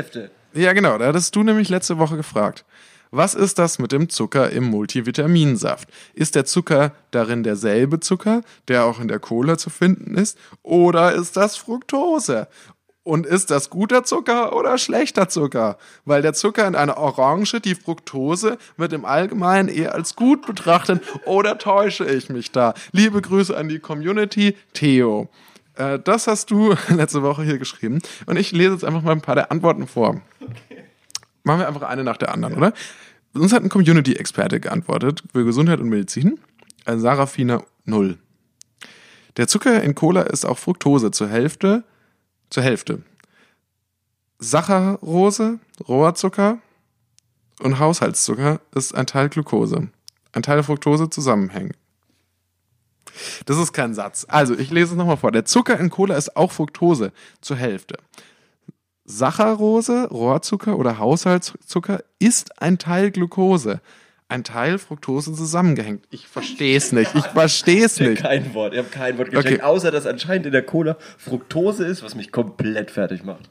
ja 0.54 0.72
genau, 0.72 0.98
da 0.98 1.06
hattest 1.06 1.36
du 1.36 1.42
nämlich 1.42 1.68
letzte 1.68 1.98
Woche 1.98 2.16
gefragt. 2.16 2.64
Was 3.12 3.34
ist 3.34 3.60
das 3.60 3.78
mit 3.78 3.92
dem 3.92 4.08
Zucker 4.08 4.50
im 4.50 4.64
Multivitaminsaft? 4.64 5.88
Ist 6.14 6.34
der 6.34 6.46
Zucker 6.46 6.90
darin 7.12 7.44
derselbe 7.44 8.00
Zucker, 8.00 8.40
der 8.66 8.86
auch 8.86 8.98
in 8.98 9.06
der 9.06 9.20
Cola 9.20 9.56
zu 9.56 9.70
finden 9.70 10.16
ist? 10.16 10.36
Oder 10.64 11.12
ist 11.12 11.36
das 11.36 11.56
Fructose? 11.56 12.48
Und 13.04 13.26
ist 13.26 13.50
das 13.50 13.68
guter 13.68 14.02
Zucker 14.04 14.56
oder 14.56 14.78
schlechter 14.78 15.28
Zucker? 15.28 15.76
Weil 16.06 16.22
der 16.22 16.32
Zucker 16.32 16.66
in 16.66 16.74
einer 16.74 16.96
Orange, 16.96 17.60
die 17.60 17.74
Fructose, 17.74 18.56
wird 18.78 18.94
im 18.94 19.04
Allgemeinen 19.04 19.68
eher 19.68 19.94
als 19.94 20.16
gut 20.16 20.46
betrachtet. 20.46 21.02
Oder 21.26 21.58
täusche 21.58 22.06
ich 22.06 22.30
mich 22.30 22.50
da? 22.50 22.72
Liebe 22.92 23.20
Grüße 23.20 23.54
an 23.54 23.68
die 23.68 23.78
Community, 23.78 24.56
Theo. 24.72 25.28
Äh, 25.76 25.98
das 25.98 26.26
hast 26.26 26.50
du 26.50 26.74
letzte 26.88 27.22
Woche 27.22 27.42
hier 27.42 27.58
geschrieben. 27.58 28.00
Und 28.24 28.38
ich 28.38 28.52
lese 28.52 28.72
jetzt 28.72 28.84
einfach 28.84 29.02
mal 29.02 29.12
ein 29.12 29.20
paar 29.20 29.34
der 29.34 29.52
Antworten 29.52 29.86
vor. 29.86 30.22
Machen 31.42 31.60
wir 31.60 31.68
einfach 31.68 31.82
eine 31.82 32.04
nach 32.04 32.16
der 32.16 32.32
anderen, 32.32 32.54
oder? 32.54 32.72
Uns 33.34 33.52
hat 33.52 33.62
ein 33.62 33.68
Community-Experte 33.68 34.60
geantwortet 34.60 35.24
für 35.30 35.44
Gesundheit 35.44 35.80
und 35.80 35.90
Medizin. 35.90 36.40
Äh, 36.86 36.96
Sarafina 36.96 37.62
0. 37.84 38.16
Der 39.36 39.46
Zucker 39.46 39.82
in 39.82 39.94
Cola 39.94 40.22
ist 40.22 40.46
auch 40.46 40.56
Fructose 40.56 41.10
zur 41.10 41.28
Hälfte. 41.28 41.84
Zur 42.54 42.62
Hälfte. 42.62 43.02
Saccharose, 44.38 45.58
Rohrzucker 45.88 46.60
und 47.58 47.80
Haushaltszucker 47.80 48.60
ist 48.72 48.94
ein 48.94 49.08
Teil 49.08 49.28
Glucose. 49.28 49.88
Ein 50.30 50.42
Teil 50.44 50.62
Fructose 50.62 51.10
zusammenhängen. 51.10 51.72
Das 53.46 53.58
ist 53.58 53.72
kein 53.72 53.92
Satz. 53.92 54.24
Also, 54.28 54.56
ich 54.56 54.70
lese 54.70 54.92
es 54.92 54.96
nochmal 54.96 55.16
vor. 55.16 55.32
Der 55.32 55.44
Zucker 55.44 55.80
in 55.80 55.90
Cola 55.90 56.14
ist 56.14 56.36
auch 56.36 56.52
Fructose 56.52 57.10
zur 57.40 57.56
Hälfte. 57.56 57.98
Saccharose, 59.04 60.06
Rohrzucker 60.10 60.78
oder 60.78 60.98
Haushaltszucker 60.98 62.04
ist 62.20 62.62
ein 62.62 62.78
Teil 62.78 63.10
Glucose. 63.10 63.80
Ein 64.34 64.42
Teil 64.42 64.78
Fructose 64.78 65.32
zusammengehängt. 65.32 66.04
Ich 66.10 66.26
verstehe 66.26 66.76
es 66.76 66.90
nicht. 66.90 67.14
Ich 67.14 67.24
verstehe 67.26 67.84
es 67.84 68.00
nicht. 68.00 68.20
Kein 68.20 68.52
Wort. 68.52 68.72
Ich 68.72 68.80
habe 68.80 68.88
kein 68.88 69.16
Wort 69.16 69.30
gecheckt, 69.30 69.46
Okay. 69.54 69.62
außer 69.62 69.92
dass 69.92 70.06
anscheinend 70.06 70.46
in 70.46 70.52
der 70.52 70.62
Cola 70.64 70.96
Fructose 71.18 71.84
ist, 71.86 72.02
was 72.02 72.16
mich 72.16 72.32
komplett 72.32 72.90
fertig 72.90 73.22
macht. 73.22 73.48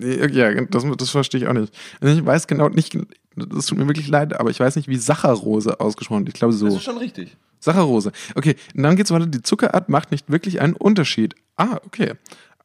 Ja, 0.00 0.52
das, 0.64 0.84
das 0.96 1.10
verstehe 1.10 1.40
ich 1.42 1.46
auch 1.46 1.52
nicht. 1.52 1.72
Ich 2.02 2.26
weiß 2.26 2.48
genau 2.48 2.68
nicht, 2.68 2.98
das 3.36 3.66
tut 3.66 3.78
mir 3.78 3.86
wirklich 3.86 4.08
leid, 4.08 4.34
aber 4.38 4.50
ich 4.50 4.58
weiß 4.58 4.74
nicht, 4.74 4.88
wie 4.88 4.96
Saccharose 4.96 5.78
ausgesprochen 5.78 6.26
wird. 6.26 6.30
Ich 6.30 6.40
glaube 6.40 6.52
Das 6.52 6.58
so. 6.60 6.66
ist 6.66 6.82
schon 6.82 6.98
richtig. 6.98 7.36
Saccharose. 7.60 8.10
Okay, 8.34 8.56
und 8.74 8.82
dann 8.82 8.96
geht's 8.96 9.12
weiter. 9.12 9.26
Die 9.26 9.42
Zuckerart 9.42 9.88
macht 9.88 10.10
nicht 10.10 10.30
wirklich 10.32 10.60
einen 10.60 10.74
Unterschied. 10.74 11.36
Ah, 11.56 11.78
okay. 11.86 12.14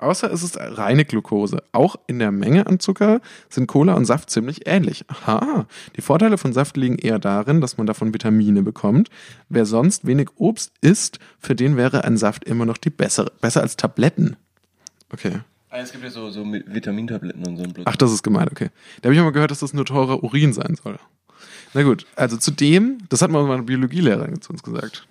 Außer 0.04 0.32
es 0.34 0.44
ist 0.44 0.58
reine 0.60 1.06
Glucose. 1.06 1.64
Auch 1.72 1.96
in 2.08 2.20
der 2.20 2.32
Menge 2.32 2.68
an 2.68 2.82
Zucker 2.82 3.22
sind 3.50 3.68
Cola 3.68 3.94
und 3.94 4.04
Saft 4.04 4.30
ziemlich 4.30 4.68
ähnlich. 4.68 5.06
Aha. 5.08 5.66
Die 5.96 6.02
Vorteile 6.02 6.38
von 6.38 6.52
Saft 6.52 6.76
liegen 6.76 6.98
eher 6.98 7.20
darin, 7.20 7.62
dass 7.62 7.78
man 7.78 7.88
davon 7.88 8.14
Vitamine 8.14 8.64
bekommt. 8.64 9.10
Wer 9.48 9.66
sonst 9.66 10.06
wenig 10.06 10.28
Obst 10.36 10.74
isst, 10.82 11.20
für 11.40 11.56
den 11.56 11.78
wäre 11.78 12.04
ein 12.04 12.18
Saft 12.18 12.44
immer 12.44 12.66
noch 12.66 12.78
die 12.78 12.90
bessere. 12.90 13.32
Besser 13.40 13.62
als 13.62 13.78
Tabletten. 13.78 14.36
Okay. 15.14 15.40
Ah, 15.70 15.80
es 15.80 15.94
gibt 15.94 16.04
ja 16.04 16.10
so, 16.10 16.30
so 16.30 16.44
Vitamintabletten 16.44 17.48
und 17.48 17.56
so 17.56 17.64
ein 17.64 17.72
Blödsinn. 17.72 17.86
Ach, 17.88 17.96
das 17.96 18.12
ist 18.12 18.24
gemein, 18.24 18.50
okay. 18.52 18.72
Da 19.02 19.08
habe 19.08 19.16
ich 19.16 19.22
aber 19.22 19.32
gehört, 19.32 19.52
dass 19.52 19.60
das 19.60 19.74
nur 19.74 19.86
teurer 19.86 20.22
Urin 20.22 20.52
sein 20.52 20.76
soll. 20.76 21.00
Na 21.74 21.82
gut, 21.84 22.06
also 22.18 22.36
zudem, 22.36 22.98
das 23.08 23.22
hat 23.22 23.32
mal 23.32 23.44
meine 23.46 23.64
Biologielehrerin 23.64 24.42
zu 24.42 24.52
uns 24.52 24.64
gesagt. 24.64 25.08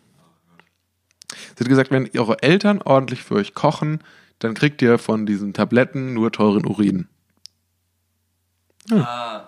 Sie 1.57 1.65
hat 1.65 1.69
gesagt, 1.69 1.91
wenn 1.91 2.11
eure 2.15 2.43
Eltern 2.43 2.83
ordentlich 2.83 3.23
für 3.23 3.37
euch 3.37 3.55
kochen, 3.55 4.01
dann 4.43 4.55
kriegt 4.55 4.83
ihr 4.83 4.99
von 4.99 5.27
diesen 5.27 5.53
Tabletten 5.53 6.15
nur 6.15 6.33
teuren 6.33 6.67
Urin. 6.67 7.07
Ah, 8.91 9.45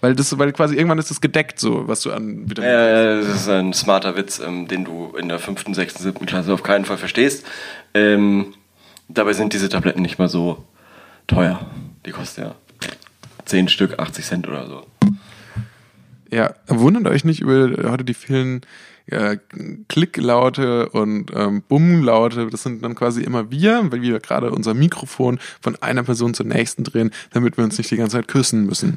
Weil 0.00 0.14
das, 0.14 0.36
weil 0.38 0.52
quasi 0.52 0.74
irgendwann 0.74 0.98
ist 0.98 1.10
das 1.10 1.20
gedeckt 1.20 1.60
so, 1.60 1.86
was 1.86 2.02
du 2.02 2.12
an 2.12 2.50
Vitaminen. 2.50 2.74
Äh, 2.74 3.20
das 3.22 3.42
ist 3.42 3.48
ein 3.48 3.72
smarter 3.72 4.16
Witz, 4.16 4.40
ähm, 4.40 4.66
den 4.66 4.84
du 4.84 5.14
in 5.16 5.28
der 5.28 5.38
fünften, 5.38 5.74
sechsten, 5.74 6.02
siebten 6.02 6.26
Klasse 6.26 6.52
auf 6.52 6.62
keinen 6.62 6.84
Fall 6.84 6.98
verstehst. 6.98 7.46
Ähm, 7.94 8.54
dabei 9.08 9.32
sind 9.32 9.52
diese 9.52 9.68
Tabletten 9.68 10.02
nicht 10.02 10.18
mal 10.18 10.28
so 10.28 10.64
teuer. 11.26 11.64
Die 12.04 12.10
kosten 12.10 12.42
ja 12.42 12.54
10 13.44 13.68
Stück, 13.68 13.98
80 13.98 14.24
Cent 14.24 14.48
oder 14.48 14.66
so. 14.66 14.86
Ja, 16.30 16.54
wundert 16.66 17.06
euch 17.06 17.24
nicht 17.24 17.40
über 17.40 17.90
heute 17.90 18.04
die 18.04 18.14
vielen 18.14 18.62
äh, 19.08 19.36
Klicklaute 19.88 20.88
und 20.88 21.30
ähm, 21.34 21.62
Bummlaute. 21.68 22.48
Das 22.50 22.62
sind 22.62 22.82
dann 22.82 22.94
quasi 22.94 23.22
immer 23.22 23.50
wir, 23.50 23.90
weil 23.90 24.02
wir 24.02 24.18
gerade 24.20 24.50
unser 24.50 24.74
Mikrofon 24.74 25.38
von 25.60 25.76
einer 25.76 26.02
Person 26.02 26.34
zur 26.34 26.46
nächsten 26.46 26.84
drehen, 26.84 27.10
damit 27.30 27.56
wir 27.56 27.64
uns 27.64 27.78
nicht 27.78 27.90
die 27.90 27.96
ganze 27.96 28.16
Zeit 28.16 28.28
küssen 28.28 28.66
müssen. 28.66 28.96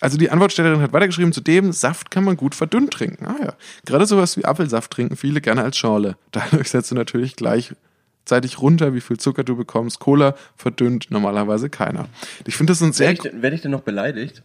Also 0.00 0.18
die 0.18 0.30
Antwortstellerin 0.30 0.80
hat 0.82 0.92
weitergeschrieben, 0.92 1.32
zudem, 1.32 1.72
Saft 1.72 2.10
kann 2.10 2.24
man 2.24 2.36
gut 2.36 2.54
verdünnt 2.54 2.92
trinken. 2.92 3.26
Ah 3.26 3.36
ja, 3.42 3.54
gerade 3.84 4.06
sowas 4.06 4.36
wie 4.36 4.44
Apfelsaft 4.44 4.90
trinken 4.90 5.16
viele 5.16 5.40
gerne 5.40 5.62
als 5.62 5.76
Schorle. 5.76 6.16
Dadurch 6.32 6.68
setzt 6.68 6.90
du 6.90 6.94
natürlich 6.94 7.36
gleichzeitig 7.36 8.60
runter, 8.60 8.94
wie 8.94 9.00
viel 9.00 9.16
Zucker 9.18 9.44
du 9.44 9.56
bekommst. 9.56 10.00
Cola 10.00 10.34
verdünnt 10.56 11.10
normalerweise 11.10 11.70
keiner. 11.70 12.08
Ich 12.46 12.56
finde, 12.56 12.72
das 12.72 12.78
sind 12.80 12.94
sehr... 12.94 13.08
Werde 13.08 13.26
ich, 13.26 13.40
denn- 13.40 13.54
ich 13.54 13.60
denn 13.62 13.70
noch 13.70 13.82
beleidigt? 13.82 14.42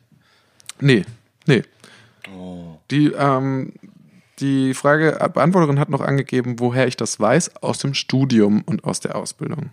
Nee, 0.80 1.04
nee. 1.48 1.64
Oh. 2.34 2.80
Die, 2.90 3.12
ähm, 3.12 3.74
die 4.42 4.74
Frage 4.74 5.18
Beantworterin 5.34 5.80
hat 5.80 5.90
noch 5.90 6.02
angegeben, 6.02 6.60
woher 6.60 6.88
ich 6.88 6.98
das 6.98 7.20
weiß, 7.20 7.62
aus 7.62 7.78
dem 7.78 7.94
Studium 7.94 8.64
und 8.66 8.84
aus 8.84 9.00
der 9.00 9.16
Ausbildung. 9.16 9.70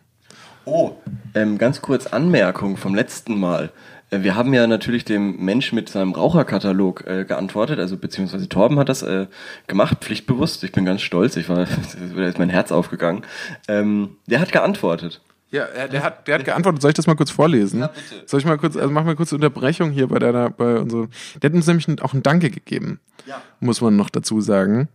Oh, 0.65 0.93
ähm, 1.35 1.57
ganz 1.57 1.81
kurz 1.81 2.07
Anmerkung 2.07 2.77
vom 2.77 2.95
letzten 2.95 3.41
Mal. 3.41 3.73
Äh, 4.11 4.23
Wir 4.23 4.35
haben 4.35 4.53
ja 4.53 4.67
natürlich 4.67 5.05
dem 5.05 5.43
Mensch 5.43 5.73
mit 5.73 5.89
seinem 5.89 6.13
Raucherkatalog 6.13 7.07
äh, 7.07 7.25
geantwortet, 7.25 7.79
also 7.79 7.97
beziehungsweise 7.97 8.49
Torben 8.49 8.79
hat 8.79 8.89
das 8.89 9.03
äh, 9.03 9.27
gemacht, 9.67 9.99
pflichtbewusst. 10.01 10.63
Ich 10.65 10.73
bin 10.73 10.85
ganz 10.85 11.01
stolz, 11.01 11.37
ich 11.37 11.49
war, 11.49 11.67
da 12.17 12.27
ist 12.27 12.39
mein 12.39 12.51
Herz 12.51 12.71
aufgegangen. 12.71 13.23
Ähm, 13.67 14.17
der 14.27 14.41
hat 14.41 14.53
geantwortet. 14.53 15.23
Ja, 15.51 15.65
er- 15.65 15.89
der 15.89 16.03
hat, 16.03 16.29
der 16.29 16.37
hat 16.39 16.45
geantwortet. 16.45 16.83
Soll 16.83 16.91
ich 16.91 16.95
das 16.97 17.07
mal 17.07 17.17
kurz 17.17 17.31
vorlesen? 17.31 17.81
Ja, 17.81 17.87
bitte. 17.89 18.23
Soll 18.27 18.41
ich 18.41 18.47
mal 18.47 18.59
kurz, 18.59 18.77
also 18.77 18.91
mach 18.91 19.05
mal 19.05 19.17
kurz 19.17 19.33
Unterbrechung 19.33 19.91
hier 19.91 20.07
bei 20.09 20.19
deiner, 20.19 20.51
bei 20.51 20.79
unserem. 20.79 21.09
Der 21.41 21.51
hat 21.51 21.55
uns 21.57 21.67
nämlich 21.67 22.03
auch 22.03 22.13
ein 22.13 22.23
Danke 22.23 22.51
gegeben. 22.51 23.01
Ja. 23.27 23.41
Muss 23.61 23.81
man 23.81 23.97
noch 23.97 24.11
dazu 24.11 24.41
sagen. 24.41 24.89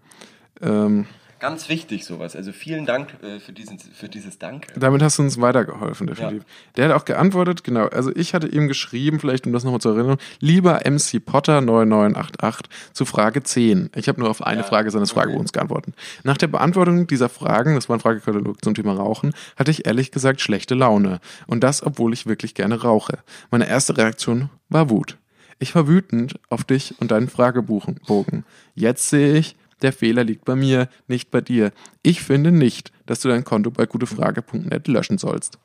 Ähm, 0.61 1.05
Ganz 1.43 1.67
wichtig 1.67 2.05
sowas. 2.05 2.37
Also 2.37 2.53
vielen 2.53 2.85
Dank 2.85 3.21
äh, 3.21 3.37
für, 3.37 3.51
diesen, 3.51 3.77
für 3.77 4.07
dieses 4.07 4.39
Danke. 4.39 4.79
damit 4.79 5.01
hast 5.01 5.19
du 5.19 5.23
uns 5.23 5.41
weitergeholfen, 5.41 6.07
definitiv. 6.07 6.45
Der 6.77 6.87
hat 6.87 6.95
auch 6.95 7.03
geantwortet, 7.03 7.65
genau. 7.65 7.87
Also 7.87 8.15
ich 8.15 8.33
hatte 8.33 8.47
ihm 8.47 8.69
geschrieben, 8.69 9.19
vielleicht 9.19 9.45
um 9.45 9.51
das 9.51 9.65
nochmal 9.65 9.81
zu 9.81 9.89
erinnern, 9.89 10.15
lieber 10.39 10.79
MC 10.89 11.19
Potter 11.25 11.59
9988 11.59 12.69
zu 12.93 13.03
Frage 13.03 13.43
10. 13.43 13.89
Ich 13.93 14.07
habe 14.07 14.21
nur 14.21 14.29
auf 14.29 14.41
eine 14.41 14.61
Ja, 14.61 14.63
Frage 14.65 14.89
seines 14.89 15.11
Fragebogens 15.11 15.51
geantwortet. 15.51 15.95
Nach 16.23 16.37
der 16.37 16.47
Beantwortung 16.47 17.07
dieser 17.07 17.27
Fragen, 17.27 17.75
das 17.75 17.89
war 17.89 17.97
ein 17.97 17.99
Fragekatalog 17.99 18.63
zum 18.63 18.73
Thema 18.73 18.93
Rauchen, 18.93 19.33
hatte 19.57 19.69
ich 19.69 19.85
ehrlich 19.85 20.11
gesagt 20.11 20.39
schlechte 20.39 20.75
Laune. 20.75 21.19
Und 21.45 21.61
das, 21.65 21.85
obwohl 21.85 22.13
ich 22.13 22.25
wirklich 22.25 22.55
gerne 22.55 22.83
rauche. 22.83 23.17
Meine 23.51 23.67
erste 23.67 23.97
Reaktion 23.97 24.49
war 24.69 24.89
Wut. 24.89 25.17
Ich 25.59 25.75
war 25.75 25.89
wütend 25.89 26.39
auf 26.49 26.63
dich 26.63 26.95
und 26.99 27.11
deinen 27.11 27.27
Fragebogen. 27.27 28.45
Jetzt 28.75 29.09
sehe 29.09 29.33
ich, 29.37 29.57
der 29.81 29.93
Fehler 29.93 30.23
liegt 30.23 30.45
bei 30.45 30.55
mir, 30.55 30.89
nicht 31.07 31.31
bei 31.31 31.41
dir. 31.41 31.71
Ich 32.01 32.21
finde 32.21 32.51
nicht, 32.51 32.91
dass 33.05 33.21
du 33.21 33.29
dein 33.29 33.43
Konto 33.43 33.71
bei 33.71 33.85
gutefrage.net 33.85 34.87
löschen 34.87 35.17
sollst. 35.17 35.59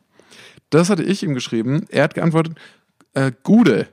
Das 0.71 0.91
hatte 0.91 1.03
ich 1.03 1.23
ihm 1.23 1.35
geschrieben. 1.35 1.87
Er 1.89 2.05
hat 2.05 2.15
geantwortet, 2.15 2.57
äh, 3.15 3.33
Gude, 3.43 3.89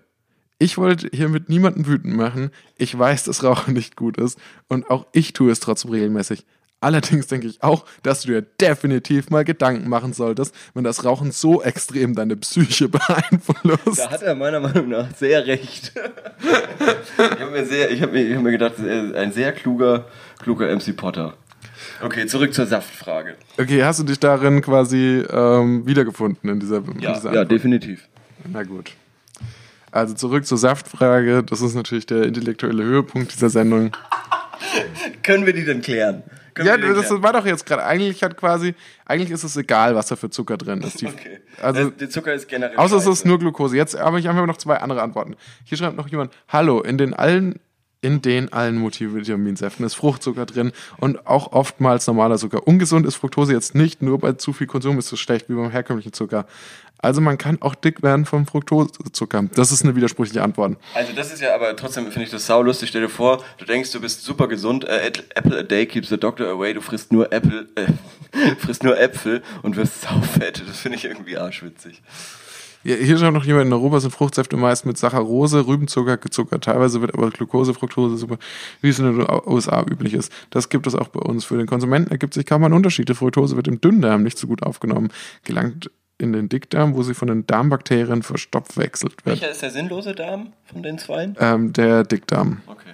ich 0.57 0.78
wollte 0.78 1.09
hiermit 1.11 1.49
niemanden 1.49 1.86
wütend 1.86 2.16
machen. 2.16 2.49
Ich 2.78 2.97
weiß, 2.97 3.26
dass 3.26 3.43
Rauchen 3.43 3.74
nicht 3.74 3.95
gut 3.95 4.18
ist 4.18 4.39
und 4.68 4.89
auch 4.89 5.05
ich 5.11 5.34
tue 5.34 5.51
es 5.51 5.59
trotzdem 5.59 5.91
regelmäßig. 5.91 6.45
Allerdings 6.86 7.25
denke 7.25 7.47
ich 7.47 7.63
auch, 7.63 7.83
dass 8.03 8.21
du 8.21 8.27
dir 8.27 8.43
definitiv 8.43 9.31
mal 9.31 9.43
Gedanken 9.43 9.89
machen 9.89 10.13
solltest, 10.13 10.53
wenn 10.75 10.83
das 10.83 11.03
Rauchen 11.03 11.31
so 11.31 11.63
extrem 11.63 12.13
deine 12.13 12.36
Psyche 12.36 12.88
beeinflusst. 12.89 13.97
Da 13.99 14.11
hat 14.11 14.21
er 14.21 14.36
meiner 14.36 14.59
Meinung 14.59 14.89
nach 14.89 15.07
sehr 15.15 15.47
recht. 15.47 15.93
ich 17.17 17.39
habe 17.39 17.49
mir, 17.51 17.65
sehr- 17.65 17.89
ich 17.89 18.01
hab 18.03 18.11
mir, 18.11 18.21
ich 18.27 18.36
hab 18.36 18.43
mir 18.43 18.51
gedacht, 18.51 18.73
er 18.77 19.05
ist 19.05 19.15
ein 19.15 19.31
sehr 19.31 19.51
kluger, 19.51 20.05
kluger 20.38 20.67
MC 20.75 20.95
Potter. 20.95 21.33
Okay, 22.03 22.27
zurück 22.27 22.53
zur 22.53 22.67
Saftfrage. 22.67 23.36
Okay, 23.57 23.83
hast 23.83 23.99
du 23.99 24.03
dich 24.03 24.19
darin 24.19 24.61
quasi 24.61 25.23
ähm, 25.27 25.88
wiedergefunden 25.88 26.49
in 26.51 26.59
dieser, 26.59 26.77
in 26.77 26.99
Ja, 26.99 27.13
dieser 27.13 27.33
ja 27.33 27.45
definitiv. 27.45 28.07
Na 28.51 28.61
gut. 28.61 28.91
Also 29.91 30.13
zurück 30.13 30.45
zur 30.45 30.59
Saftfrage. 30.59 31.41
Das 31.41 31.61
ist 31.61 31.73
natürlich 31.73 32.05
der 32.05 32.23
intellektuelle 32.23 32.83
Höhepunkt 32.83 33.33
dieser 33.33 33.49
Sendung. 33.49 33.91
Können 35.23 35.45
wir 35.47 35.53
die 35.53 35.65
denn 35.65 35.81
klären? 35.81 36.21
Ja, 36.64 36.78
das 36.78 37.10
war 37.22 37.34
doch 37.34 37.45
jetzt 37.45 37.66
gerade. 37.66 37.84
Eigentlich 37.84 38.24
hat 38.24 38.38
quasi, 38.38 38.76
eigentlich 39.06 39.32
ist 39.32 39.43
es 39.43 39.58
egal, 39.58 39.95
was 39.95 40.08
da 40.08 40.16
für 40.16 40.30
Zucker 40.30 40.58
drin 40.58 40.82
ist. 40.82 41.01
Die, 41.01 41.08
Okay. 41.08 41.39
Also, 41.62 41.80
Also, 41.80 41.89
der 41.91 42.10
Zucker 42.10 42.34
ist 42.34 42.47
generell. 42.47 42.78
außer 42.78 42.97
es 42.97 43.08
ist 43.08 43.26
nur 43.26 43.39
Glucose. 43.39 43.76
Jetzt 43.76 43.99
habe 43.99 44.20
ich 44.20 44.28
einfach 44.30 44.45
noch 44.45 44.58
zwei 44.58 44.78
andere 44.78 45.01
Antworten. 45.01 45.36
Hier 45.64 45.78
schreibt 45.78 45.97
noch 45.97 46.08
jemand: 46.08 46.34
Hallo, 46.49 46.82
in 46.82 46.97
den 46.97 47.14
allen 47.14 47.60
in 48.06 48.22
den 48.22 48.53
allen 48.53 48.78
Multivitaminsäften 48.78 49.84
ist 49.84 49.95
Fruchtzucker 49.95 50.45
drin 50.45 50.74
und 50.97 51.26
auch 51.26 51.53
oftmals 51.53 52.06
normaler 52.06 52.38
Zucker. 52.38 52.68
Ungesund 52.68 53.03
ist 53.08 53.16
Fructose 53.16 53.51
jetzt 53.51 53.74
nicht, 53.74 54.03
nur 54.03 54.20
bei 54.20 54.34
zu 54.34 54.53
viel 54.53 54.68
Konsum 54.68 54.99
ist 54.99 55.12
es 55.12 55.20
schlecht 55.20 55.49
wie 55.49 55.56
beim 55.56 55.72
herkömmlichen 55.72 56.14
Zucker. 56.14 56.45
Also 56.99 57.20
man 57.20 57.39
kann 57.39 57.60
auch 57.64 57.74
dick 57.74 58.03
werden 58.03 58.26
vom 58.26 58.45
Fructosezucker. 58.45 59.49
Das 59.56 59.72
ist 59.72 59.84
eine 59.84 59.95
widersprüchliche 59.95 60.43
Antwort. 60.43 60.78
Also 60.93 61.14
das 61.14 61.34
ist 61.34 61.41
ja 61.41 61.56
aber 61.56 61.76
trotzdem, 61.76 62.06
finde 62.06 62.24
ich 62.24 62.30
das 62.30 62.45
sau 62.45 62.62
lustig. 62.62 62.89
Stell 62.89 63.01
dir 63.01 63.10
vor, 63.10 63.43
du 63.58 63.66
denkst, 63.66 63.91
du 63.91 63.99
bist 63.99 64.24
super 64.24 64.47
gesund. 64.47 64.86
Äh, 64.86 65.12
Apple 65.34 65.60
a 65.60 65.64
day 65.64 65.88
keeps 65.88 66.10
the 66.10 66.18
doctor 66.18 66.47
away. 66.47 66.76
Du 66.76 66.82
frisst 66.82 67.12
nur 67.12 67.32
Apple, 67.34 67.68
äh, 67.76 68.56
frisst 68.60 68.84
nur 68.84 68.99
Äpfel 68.99 69.41
und 69.64 69.78
wirst 69.78 70.01
saufett. 70.01 70.64
Das 70.68 70.80
finde 70.80 70.97
ich 70.99 71.06
irgendwie 71.06 71.38
arschwitzig. 71.38 72.03
Hier 72.86 73.17
schaut 73.17 73.33
noch 73.33 73.45
jemand, 73.45 73.65
in 73.65 73.73
Europa 73.73 73.99
sind 73.99 74.11
Fruchtsäfte 74.11 74.57
meist 74.57 74.86
mit 74.86 74.95
Saccharose, 74.95 75.65
Rübenzucker 75.65 76.17
gezuckert. 76.17 76.65
Teilweise 76.65 77.01
wird 77.01 77.15
aber 77.15 77.31
Glucose, 77.31 77.73
Fructose, 77.73 78.15
super, 78.15 78.38
wie 78.81 78.89
es 78.89 78.99
in 78.99 79.05
den 79.05 79.27
USA 79.47 79.81
üblich 79.81 80.13
ist. 80.13 80.31
Das 80.51 80.69
gibt 80.69 80.86
es 80.86 80.93
auch 80.93 81.07
bei 81.07 81.19
uns. 81.19 81.45
Für 81.45 81.57
den 81.57 81.65
Konsumenten 81.65 82.11
ergibt 82.11 82.36
sich 82.36 82.45
kaum 82.45 82.63
ein 82.63 82.73
Unterschied. 82.73 83.09
Die 83.09 83.15
Fructose 83.15 83.55
wird 83.55 83.67
im 83.67 83.81
Dünndarm 83.81 84.21
nicht 84.21 84.38
so 84.38 84.45
gut 84.45 84.61
aufgenommen, 84.61 85.09
gelangt 85.43 85.89
in 86.19 86.31
den 86.31 86.47
Dickdarm, 86.47 86.95
wo 86.95 87.01
sie 87.01 87.15
von 87.15 87.27
den 87.27 87.47
Darmbakterien 87.47 88.21
verstoffwechselt 88.21 89.25
wird. 89.25 89.41
Welcher 89.41 89.51
ist 89.51 89.63
der 89.63 89.71
sinnlose 89.71 90.13
Darm 90.13 90.53
von 90.65 90.83
den 90.83 90.99
zweien? 90.99 91.36
Ähm, 91.39 91.73
der 91.73 92.03
Dickdarm. 92.03 92.61
Okay. 92.67 92.91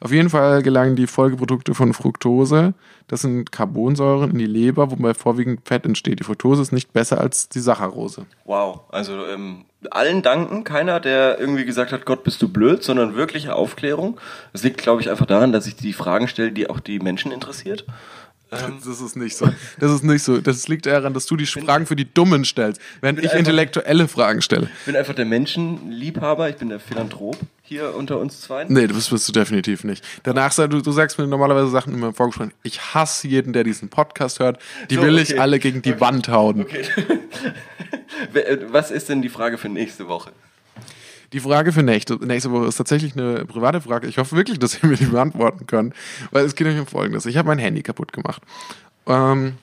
Auf 0.00 0.12
jeden 0.12 0.30
Fall 0.30 0.62
gelangen 0.62 0.96
die 0.96 1.06
Folgeprodukte 1.06 1.74
von 1.74 1.92
Fructose. 1.92 2.74
Das 3.08 3.22
sind 3.22 3.50
Carbonsäuren 3.50 4.30
in 4.30 4.38
die 4.38 4.46
Leber, 4.46 4.90
wobei 4.90 5.14
vorwiegend 5.14 5.66
Fett 5.66 5.84
entsteht. 5.84 6.20
Die 6.20 6.24
Fructose 6.24 6.62
ist 6.62 6.72
nicht 6.72 6.92
besser 6.92 7.20
als 7.20 7.48
die 7.48 7.60
Saccharose. 7.60 8.26
Wow, 8.44 8.80
also 8.90 9.26
ähm, 9.26 9.64
allen 9.90 10.22
danken. 10.22 10.64
Keiner, 10.64 11.00
der 11.00 11.40
irgendwie 11.40 11.64
gesagt 11.64 11.92
hat, 11.92 12.04
Gott, 12.04 12.24
bist 12.24 12.40
du 12.42 12.48
blöd, 12.48 12.82
sondern 12.82 13.16
wirkliche 13.16 13.54
Aufklärung. 13.54 14.20
Das 14.52 14.62
liegt, 14.62 14.78
glaube 14.78 15.00
ich, 15.00 15.10
einfach 15.10 15.26
daran, 15.26 15.52
dass 15.52 15.66
ich 15.66 15.76
die 15.76 15.92
Fragen 15.92 16.28
stelle, 16.28 16.52
die 16.52 16.70
auch 16.70 16.80
die 16.80 17.00
Menschen 17.00 17.32
interessiert. 17.32 17.84
Das 18.84 19.00
ist 19.00 19.16
nicht 19.16 19.36
so. 19.36 19.48
Das 19.78 19.92
ist 19.92 20.04
nicht 20.04 20.22
so. 20.22 20.40
Das 20.40 20.68
liegt 20.68 20.86
daran, 20.86 21.12
dass 21.12 21.26
du 21.26 21.36
die 21.36 21.46
Fragen 21.46 21.84
für 21.86 21.96
die 21.96 22.12
Dummen 22.12 22.44
stellst, 22.44 22.80
während 23.00 23.22
ich 23.22 23.32
intellektuelle 23.32 24.08
Fragen 24.08 24.40
stelle. 24.40 24.68
Ich 24.80 24.86
bin 24.86 24.96
einfach 24.96 25.14
der 25.14 25.26
Menschenliebhaber, 25.26 26.48
ich 26.48 26.56
bin 26.56 26.70
der 26.70 26.80
Philanthrop 26.80 27.36
hier 27.62 27.94
unter 27.94 28.18
uns 28.18 28.40
zwei. 28.40 28.64
Nee, 28.66 28.86
das 28.86 29.10
bist 29.10 29.28
du 29.28 29.32
definitiv 29.32 29.84
nicht. 29.84 30.02
Danach 30.22 30.52
sagst 30.52 30.72
du, 30.72 30.80
du 30.80 30.92
sagst 30.92 31.18
mir 31.18 31.26
normalerweise 31.26 31.68
Sachen 31.68 31.92
immer 31.92 32.08
im 32.08 32.14
Vorgespräch. 32.14 32.50
Ich 32.62 32.94
hasse 32.94 33.28
jeden, 33.28 33.52
der 33.52 33.64
diesen 33.64 33.90
Podcast 33.90 34.38
hört. 34.40 34.58
Die 34.88 34.94
So, 34.94 35.02
will 35.02 35.14
okay. 35.14 35.22
ich 35.34 35.40
alle 35.40 35.58
gegen 35.58 35.82
die 35.82 35.92
Okay. 35.92 36.00
Wand 36.00 36.28
hauen. 36.28 36.62
Okay. 36.62 36.84
Äh, 38.34 38.58
Was 38.70 38.90
ist 38.90 39.08
denn 39.08 39.22
die 39.22 39.28
Frage 39.28 39.58
für 39.58 39.68
nächste 39.68 40.08
Woche? 40.08 40.32
Die 41.32 41.40
Frage 41.40 41.72
für 41.72 41.82
nächste, 41.82 42.14
nächste 42.24 42.50
Woche 42.50 42.66
ist 42.66 42.76
tatsächlich 42.76 43.14
eine 43.14 43.44
private 43.44 43.80
Frage. 43.80 44.06
Ich 44.06 44.18
hoffe 44.18 44.36
wirklich, 44.36 44.58
dass 44.58 44.82
ihr 44.82 44.88
mir 44.88 44.96
die 44.96 45.06
beantworten 45.06 45.66
könnt, 45.66 45.94
weil 46.30 46.44
es 46.44 46.54
geht 46.54 46.66
euch 46.66 46.78
um 46.78 46.86
Folgendes. 46.86 47.26
Ich 47.26 47.36
habe 47.36 47.48
mein 47.48 47.58
Handy 47.58 47.82
kaputt 47.82 48.12
gemacht. 48.12 48.42
Ähm, 49.06 49.54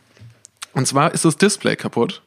und 0.74 0.88
zwar 0.88 1.14
ist 1.14 1.26
das 1.26 1.38
Display 1.38 1.76
kaputt 1.76 2.22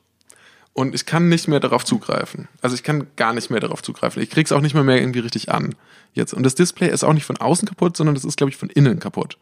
und 0.72 0.94
ich 0.94 1.06
kann 1.06 1.28
nicht 1.28 1.48
mehr 1.48 1.60
darauf 1.60 1.84
zugreifen. 1.84 2.48
Also 2.62 2.74
ich 2.74 2.82
kann 2.82 3.06
gar 3.16 3.32
nicht 3.32 3.50
mehr 3.50 3.60
darauf 3.60 3.82
zugreifen. 3.82 4.22
Ich 4.22 4.30
krieg's 4.30 4.52
auch 4.52 4.60
nicht 4.60 4.74
mehr, 4.74 4.84
mehr 4.84 5.00
irgendwie 5.00 5.20
richtig 5.20 5.50
an 5.50 5.74
jetzt. 6.14 6.34
Und 6.34 6.44
das 6.44 6.54
Display 6.54 6.88
ist 6.88 7.04
auch 7.04 7.12
nicht 7.12 7.24
von 7.24 7.36
außen 7.36 7.68
kaputt, 7.68 7.96
sondern 7.96 8.14
das 8.14 8.24
ist, 8.24 8.36
glaube 8.36 8.50
ich, 8.50 8.56
von 8.56 8.70
innen 8.70 8.98
kaputt. 8.98 9.38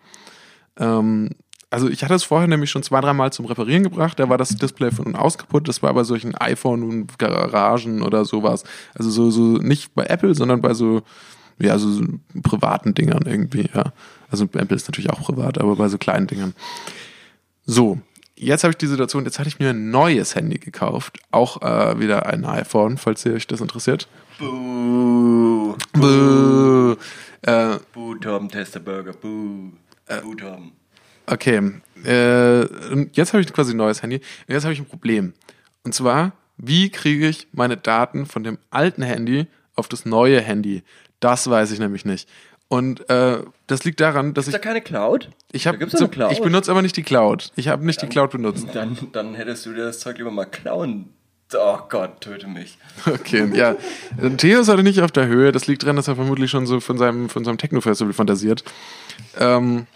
Ähm, 0.79 1.31
also 1.77 1.91
ich 1.91 2.03
hatte 2.03 2.15
es 2.15 2.25
vorher 2.25 2.49
nämlich 2.49 2.71
schon 2.71 2.83
zwei, 2.83 3.03
dreimal 3.03 3.35
zum 3.35 3.45
Reparieren 3.45 3.83
gebracht. 3.83 4.19
Da 4.19 4.31
war 4.31 4.39
das 4.39 4.49
Display 4.49 4.91
von 4.91 5.15
außen 5.15 5.41
kaputt. 5.41 5.69
Das 5.69 5.83
war 5.83 5.93
bei 5.93 6.05
solchen 6.05 6.35
iPhone 6.35 6.83
und 6.83 7.19
Garagen 7.19 8.01
oder 8.01 8.25
sowas. 8.25 8.65
Also 8.95 9.11
so, 9.11 9.31
so 9.31 9.59
nicht 9.59 9.95
bei 9.95 10.05
Apple, 10.05 10.35
sondern 10.35 10.63
bei 10.63 10.73
so, 10.73 11.03
ja, 11.59 11.77
so 11.79 12.01
privaten 12.43 12.95
Dingern 12.95 13.25
irgendwie, 13.27 13.69
ja. 13.75 13.93
Also 14.31 14.45
Apple 14.45 14.75
ist 14.75 14.89
natürlich 14.89 15.11
auch 15.11 15.21
privat, 15.21 15.59
aber 15.59 15.77
bei 15.77 15.89
so 15.89 15.99
kleinen 15.99 16.27
Dingern. 16.27 16.55
So, 17.67 17.99
jetzt 18.37 18.65
habe 18.65 18.71
ich 18.71 18.79
die 18.79 18.87
Situation, 18.87 19.27
jetzt 19.27 19.39
hatte 19.39 19.51
ich 19.51 19.59
mir 19.59 19.69
ein 19.69 19.91
neues 19.91 20.35
Handy 20.35 20.57
gekauft. 20.57 21.19
Auch 21.31 21.61
äh, 21.61 22.01
wieder 22.01 22.25
ein 22.25 22.47
iPhone, 22.47 22.97
falls 22.97 23.27
ihr 23.27 23.35
euch 23.35 23.47
das 23.49 23.61
interessiert. 23.61 24.09
Buh. 24.39 25.77
Buh. 25.93 26.97
Äh, 27.43 27.77
Buh, 27.93 28.15
Tom, 28.15 28.49
Tester 28.49 28.81
Burger. 28.81 29.13
Buh. 29.13 29.73
Buh, 30.23 30.35
Tom. 30.37 30.73
Okay, 31.27 31.73
äh, 32.05 32.61
jetzt 33.13 33.33
habe 33.33 33.41
ich 33.43 33.53
quasi 33.53 33.75
ein 33.75 33.77
neues 33.79 34.03
Handy. 34.03 34.21
Jetzt 34.49 34.65
habe 34.65 34.73
ich 34.73 34.81
ein 34.81 34.87
Problem. 34.87 35.33
Und 35.85 35.95
zwar, 35.95 36.33
wie 36.57 36.91
kriege 36.91 37.29
ich 37.29 37.49
meine 37.53 37.77
Daten 37.77 38.27
von 38.27 38.45
dem 38.45 38.59
alten 38.71 39.03
Handy 39.03 39.47
auf 39.75 39.89
das 39.89 40.05
neue 40.07 40.41
Handy? 40.41 40.83
Das 41.21 41.49
weiß 41.49 41.73
ich 41.73 41.79
nämlich 41.79 42.05
nicht. 42.05 42.29
Und 42.69 43.09
äh, 43.09 43.39
das 43.69 43.85
liegt 43.85 44.01
daran, 44.01 44.35
dass 44.35 44.49
Ist 44.49 44.55
ich 44.55 44.61
da 44.61 44.67
keine 44.67 44.81
Cloud? 44.81 45.31
ich 45.53 45.67
habe 45.67 45.79
gibt's 45.79 45.95
eine 45.95 46.09
Cloud. 46.09 46.33
ich 46.33 46.43
benutze 46.43 46.71
aber 46.71 46.83
nicht 46.83 46.97
die 46.97 47.05
Cloud. 47.05 47.53
Ich 47.55 47.69
habe 47.69 47.87
nicht 47.87 48.03
die 48.03 48.09
Cloud 48.09 48.33
benutzt. 48.33 48.67
Dann, 48.73 48.97
dann 49.13 49.35
hättest 49.35 49.67
du 49.67 49.73
dir 49.73 49.85
das 49.85 50.01
Zeug 50.01 50.19
lieber 50.19 50.33
mal 50.33 50.47
klauen. 50.47 51.11
Oh 51.55 51.79
Gott, 51.89 52.21
töte 52.21 52.49
mich. 52.49 52.77
Okay, 53.07 53.49
ja. 53.55 53.77
Theo 54.37 54.61
ist 54.61 54.69
heute 54.69 54.83
nicht 54.83 55.01
auf 55.01 55.13
der 55.13 55.29
Höhe. 55.29 55.53
Das 55.53 55.69
liegt 55.69 55.85
daran, 55.85 55.95
dass 55.95 56.09
er 56.09 56.17
vermutlich 56.17 56.51
schon 56.51 56.67
so 56.67 56.81
von 56.81 56.99
seinem, 56.99 57.29
von 57.29 57.45
seinem 57.45 57.57
Techno-Festival 57.57 58.13
fantasiert. 58.13 58.65
Ähm, 59.39 59.87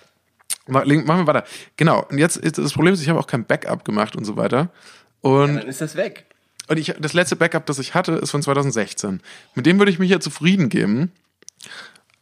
machen 0.71 1.07
wir 1.07 1.27
weiter. 1.27 1.45
Genau. 1.77 2.07
Und 2.11 2.19
jetzt 2.19 2.37
ist 2.37 2.59
das 2.59 2.73
Problem, 2.73 2.95
ist, 2.95 3.03
ich 3.03 3.09
habe 3.09 3.19
auch 3.19 3.27
kein 3.27 3.45
Backup 3.45 3.85
gemacht 3.85 4.17
und 4.17 4.25
so 4.25 4.37
weiter. 4.37 4.71
Und 5.21 5.57
Dann 5.57 5.69
ist 5.69 5.81
das 5.81 5.97
weg. 5.97 6.27
Und 6.69 6.79
ich, 6.79 6.95
das 6.99 7.13
letzte 7.13 7.37
Backup, 7.37 7.67
das 7.67 7.79
ich 7.79 7.95
hatte, 7.95 8.13
ist 8.13 8.31
von 8.31 8.43
2016. 8.43 9.21
Mit 9.55 9.67
dem 9.67 9.79
würde 9.79 9.91
ich 9.91 9.99
mich 9.99 10.11
ja 10.11 10.21
zufrieden 10.21 10.69
geben. 10.69 11.11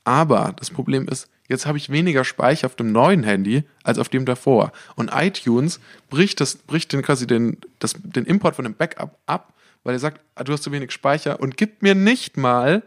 Aber 0.04 0.54
das 0.56 0.70
Problem 0.70 1.06
ist, 1.06 1.28
jetzt 1.48 1.66
habe 1.66 1.76
ich 1.76 1.90
weniger 1.90 2.24
Speicher 2.24 2.66
auf 2.66 2.74
dem 2.74 2.90
neuen 2.90 3.24
Handy 3.24 3.64
als 3.82 3.98
auf 3.98 4.08
dem 4.08 4.24
davor. 4.24 4.72
Und 4.96 5.10
iTunes 5.12 5.80
bricht, 6.08 6.40
das, 6.40 6.56
bricht 6.56 6.94
den, 6.94 7.02
quasi 7.02 7.26
den, 7.26 7.58
das, 7.78 7.94
den 8.02 8.24
Import 8.24 8.56
von 8.56 8.64
dem 8.64 8.74
Backup 8.74 9.18
ab, 9.26 9.52
weil 9.84 9.94
er 9.94 9.98
sagt, 9.98 10.20
ah, 10.34 10.44
du 10.44 10.52
hast 10.52 10.62
zu 10.62 10.72
wenig 10.72 10.92
Speicher 10.92 11.40
und 11.40 11.58
gibt 11.58 11.82
mir 11.82 11.94
nicht 11.94 12.38
mal 12.38 12.82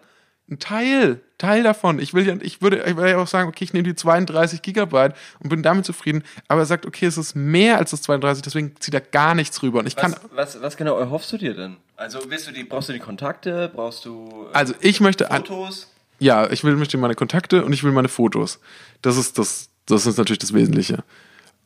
einen 0.52 0.60
Teil, 0.60 1.22
Teil 1.38 1.64
davon. 1.64 1.98
Ich 2.00 2.14
will 2.14 2.28
ja, 2.28 2.36
ich 2.42 2.62
würde, 2.62 2.84
ich 2.86 2.96
würde 2.96 3.12
ja 3.12 3.18
auch 3.18 3.28
sagen, 3.28 3.50
okay, 3.50 3.64
ich 3.64 3.74
nehme 3.74 3.84
die 3.84 3.96
32 3.96 4.62
Gigabyte 4.62 5.16
und 5.40 5.50
bin 5.50 5.64
damit 5.64 5.86
zufrieden. 5.86 6.24
Aber 6.48 6.62
er 6.62 6.66
sagt, 6.66 6.86
okay, 6.86 7.06
es 7.06 7.18
ist 7.18 7.36
mehr 7.36 7.78
als 7.78 7.92
das 7.92 8.04
32, 8.04 8.44
deswegen 8.44 8.76
zieht 8.80 8.94
er 8.94 9.02
gar 9.02 9.34
nichts 9.34 9.64
rüber. 9.64 9.80
Und 9.80 9.88
ich 9.88 9.96
kann, 9.96 10.14
Was, 10.34 10.56
was, 10.56 10.62
was 10.62 10.78
genau 10.78 10.98
erhoffst 11.00 11.32
du 11.32 11.38
dir 11.38 11.56
denn? 11.56 11.78
Also 11.96 12.20
willst 12.28 12.48
du 12.48 12.52
die, 12.52 12.64
brauchst 12.64 12.90
du 12.90 12.94
die 12.94 13.00
Kontakte? 13.00 13.72
Brauchst 13.74 14.06
du 14.06 14.48
äh, 14.52 14.56
also 14.56 14.74
ich 14.82 15.00
möchte, 15.00 15.26
Fotos? 15.26 15.88
Ja, 16.20 16.52
ich 16.52 16.64
will 16.64 16.76
möchte 16.76 16.98
meine 16.98 17.16
Kontakte 17.16 17.66
und 17.66 17.74
ich 17.74 17.84
will 17.84 17.92
meine 17.92 18.10
Fotos. 18.10 18.60
Das 19.02 19.18
ist 19.18 19.40
das, 19.40 19.70
das 19.88 20.06
ist 20.06 20.18
natürlich 20.18 20.40
das 20.40 20.54
Wesentliche. 20.54 21.04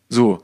So. 0.08 0.44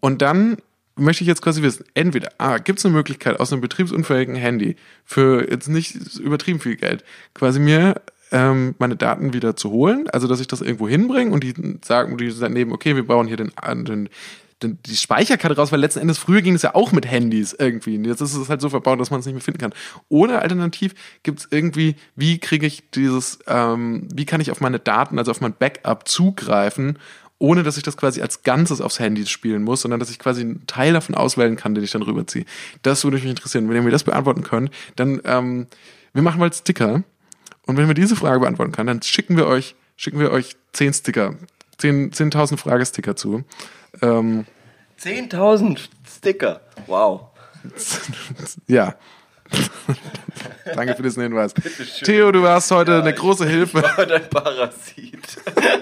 Und 0.00 0.22
dann 0.22 0.58
möchte 0.98 1.24
ich 1.24 1.28
jetzt 1.28 1.42
quasi 1.42 1.62
wissen, 1.62 1.84
entweder, 1.94 2.32
ah, 2.38 2.58
gibt 2.58 2.78
es 2.78 2.84
eine 2.84 2.94
Möglichkeit, 2.94 3.40
aus 3.40 3.52
einem 3.52 3.62
betriebsunfähigen 3.62 4.34
Handy 4.34 4.76
für 5.04 5.50
jetzt 5.50 5.68
nicht 5.68 6.18
übertrieben 6.18 6.60
viel 6.60 6.76
Geld, 6.76 7.04
quasi 7.34 7.60
mir 7.60 8.00
ähm, 8.30 8.74
meine 8.78 8.96
Daten 8.96 9.32
wieder 9.32 9.56
zu 9.56 9.70
holen, 9.70 10.08
also 10.10 10.26
dass 10.26 10.40
ich 10.40 10.46
das 10.46 10.60
irgendwo 10.60 10.88
hinbringe 10.88 11.30
und 11.32 11.42
die 11.44 11.54
sagen, 11.84 12.16
die 12.18 12.32
daneben, 12.38 12.72
okay, 12.72 12.96
wir 12.96 13.06
bauen 13.06 13.26
hier 13.26 13.36
den, 13.36 13.52
den, 13.84 14.08
den, 14.62 14.78
die 14.84 14.96
Speicherkarte 14.96 15.56
raus, 15.56 15.72
weil 15.72 15.80
letzten 15.80 16.00
Endes 16.00 16.18
früher 16.18 16.42
ging 16.42 16.54
es 16.54 16.62
ja 16.62 16.74
auch 16.74 16.92
mit 16.92 17.06
Handys 17.06 17.54
irgendwie. 17.58 17.96
Jetzt 17.96 18.20
ist 18.20 18.34
es 18.34 18.48
halt 18.48 18.60
so 18.60 18.68
verbaut, 18.68 19.00
dass 19.00 19.10
man 19.10 19.20
es 19.20 19.26
nicht 19.26 19.34
mehr 19.34 19.42
finden 19.42 19.60
kann. 19.60 19.72
Oder 20.08 20.42
alternativ 20.42 20.94
gibt 21.22 21.40
es 21.40 21.48
irgendwie, 21.50 21.96
wie 22.16 22.38
kriege 22.38 22.66
ich 22.66 22.90
dieses, 22.90 23.38
ähm, 23.46 24.08
wie 24.12 24.26
kann 24.26 24.40
ich 24.40 24.50
auf 24.50 24.60
meine 24.60 24.78
Daten, 24.78 25.18
also 25.18 25.30
auf 25.30 25.40
mein 25.40 25.54
Backup 25.54 26.08
zugreifen, 26.08 26.98
ohne 27.38 27.62
dass 27.62 27.76
ich 27.76 27.82
das 27.82 27.96
quasi 27.96 28.20
als 28.20 28.42
Ganzes 28.42 28.80
aufs 28.80 28.98
Handy 28.98 29.24
spielen 29.26 29.62
muss, 29.62 29.82
sondern 29.82 30.00
dass 30.00 30.10
ich 30.10 30.18
quasi 30.18 30.40
einen 30.42 30.66
Teil 30.66 30.92
davon 30.92 31.14
auswählen 31.14 31.56
kann, 31.56 31.74
den 31.74 31.84
ich 31.84 31.92
dann 31.92 32.02
rüberziehe. 32.02 32.44
Das 32.82 33.04
würde 33.04 33.16
mich 33.16 33.26
interessieren. 33.26 33.68
Wenn 33.68 33.76
ihr 33.76 33.82
mir 33.82 33.90
das 33.90 34.04
beantworten 34.04 34.42
könnt, 34.42 34.70
dann, 34.96 35.20
ähm, 35.24 35.66
wir 36.12 36.22
machen 36.22 36.40
mal 36.40 36.52
Sticker. 36.52 37.04
Und 37.66 37.76
wenn 37.76 37.86
wir 37.86 37.94
diese 37.94 38.16
Frage 38.16 38.40
beantworten 38.40 38.72
können, 38.72 38.88
dann 38.88 39.02
schicken 39.02 39.36
wir 39.36 39.46
euch, 39.46 39.76
schicken 39.96 40.18
wir 40.18 40.32
euch 40.32 40.56
10 40.72 40.94
Sticker, 40.94 41.36
10 41.78 42.12
10.000 42.12 42.56
Fragesticker 42.56 43.14
zu. 43.14 43.44
Ähm, 44.02 44.46
10.000 45.00 45.78
Sticker. 46.08 46.60
Wow. 46.86 47.28
ja. 48.66 48.96
Danke 50.74 50.94
für 50.94 51.02
diesen 51.02 51.22
Hinweis. 51.22 51.54
Theo, 52.04 52.30
du 52.32 52.42
warst 52.42 52.70
heute 52.70 53.00
eine 53.00 53.12
große 53.12 53.46
Hilfe. 53.46 53.78
Aber 53.92 54.06
dein 54.06 54.28
Parasit. 54.28 55.18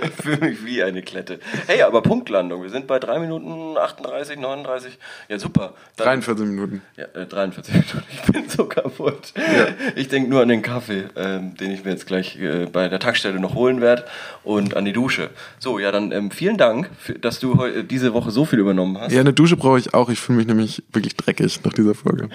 ich 0.04 0.22
fühle 0.22 0.38
mich 0.38 0.64
wie 0.64 0.82
eine 0.82 1.02
Klette. 1.02 1.38
Hey, 1.66 1.82
aber 1.82 2.02
Punktlandung. 2.02 2.62
Wir 2.62 2.70
sind 2.70 2.86
bei 2.86 2.98
3 2.98 3.18
Minuten 3.20 3.76
38, 3.76 4.38
39. 4.38 4.98
Ja, 5.28 5.38
super. 5.38 5.74
Dann, 5.96 6.06
43 6.06 6.46
Minuten. 6.46 6.82
Ja, 6.96 7.04
äh, 7.14 7.26
43 7.26 7.74
Minuten. 7.74 8.02
Ich 8.12 8.32
bin 8.32 8.48
so 8.48 8.66
kaputt. 8.66 9.32
Ich 9.94 10.08
denke 10.08 10.30
nur 10.30 10.42
an 10.42 10.48
den 10.48 10.62
Kaffee, 10.62 11.04
ähm, 11.16 11.56
den 11.56 11.70
ich 11.70 11.84
mir 11.84 11.90
jetzt 11.90 12.06
gleich 12.06 12.38
äh, 12.40 12.66
bei 12.66 12.88
der 12.88 12.98
Tankstelle 12.98 13.38
noch 13.38 13.54
holen 13.54 13.80
werde 13.80 14.04
und 14.42 14.76
an 14.76 14.84
die 14.84 14.92
Dusche. 14.92 15.30
So, 15.58 15.78
ja, 15.78 15.92
dann 15.92 16.12
ähm, 16.12 16.30
vielen 16.30 16.56
Dank, 16.56 16.90
für, 16.98 17.14
dass 17.14 17.38
du 17.38 17.82
diese 17.82 18.14
Woche 18.14 18.30
so 18.30 18.44
viel 18.44 18.58
übernommen 18.58 18.98
hast. 18.98 19.12
Ja, 19.12 19.20
eine 19.20 19.32
Dusche 19.32 19.56
brauche 19.56 19.78
ich 19.78 19.94
auch. 19.94 20.08
Ich 20.08 20.20
fühle 20.20 20.38
mich 20.38 20.46
nämlich 20.46 20.82
wirklich 20.92 21.16
dreckig 21.16 21.62
nach 21.64 21.72
dieser 21.72 21.94
Folge. 21.94 22.28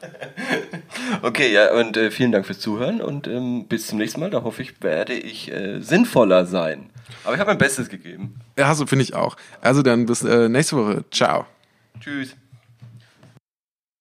Okay, 1.22 1.52
ja, 1.52 1.72
und 1.74 1.96
äh, 1.96 2.10
vielen 2.10 2.32
Dank 2.32 2.46
fürs 2.46 2.60
Zuhören 2.60 3.00
und 3.00 3.26
ähm, 3.26 3.66
bis 3.66 3.86
zum 3.86 3.98
nächsten 3.98 4.20
Mal. 4.20 4.30
Da 4.30 4.42
hoffe 4.42 4.62
ich, 4.62 4.82
werde 4.82 5.14
ich 5.14 5.50
äh, 5.50 5.80
sinnvoller 5.80 6.46
sein. 6.46 6.90
Aber 7.24 7.34
ich 7.34 7.40
habe 7.40 7.50
mein 7.50 7.58
Bestes 7.58 7.88
gegeben. 7.88 8.40
Ja, 8.56 8.74
so 8.74 8.86
finde 8.86 9.04
ich 9.04 9.14
auch. 9.14 9.36
Also 9.60 9.82
dann 9.82 10.06
bis 10.06 10.22
äh, 10.22 10.48
nächste 10.48 10.76
Woche. 10.76 11.04
Ciao. 11.10 11.46
Tschüss. 12.00 12.36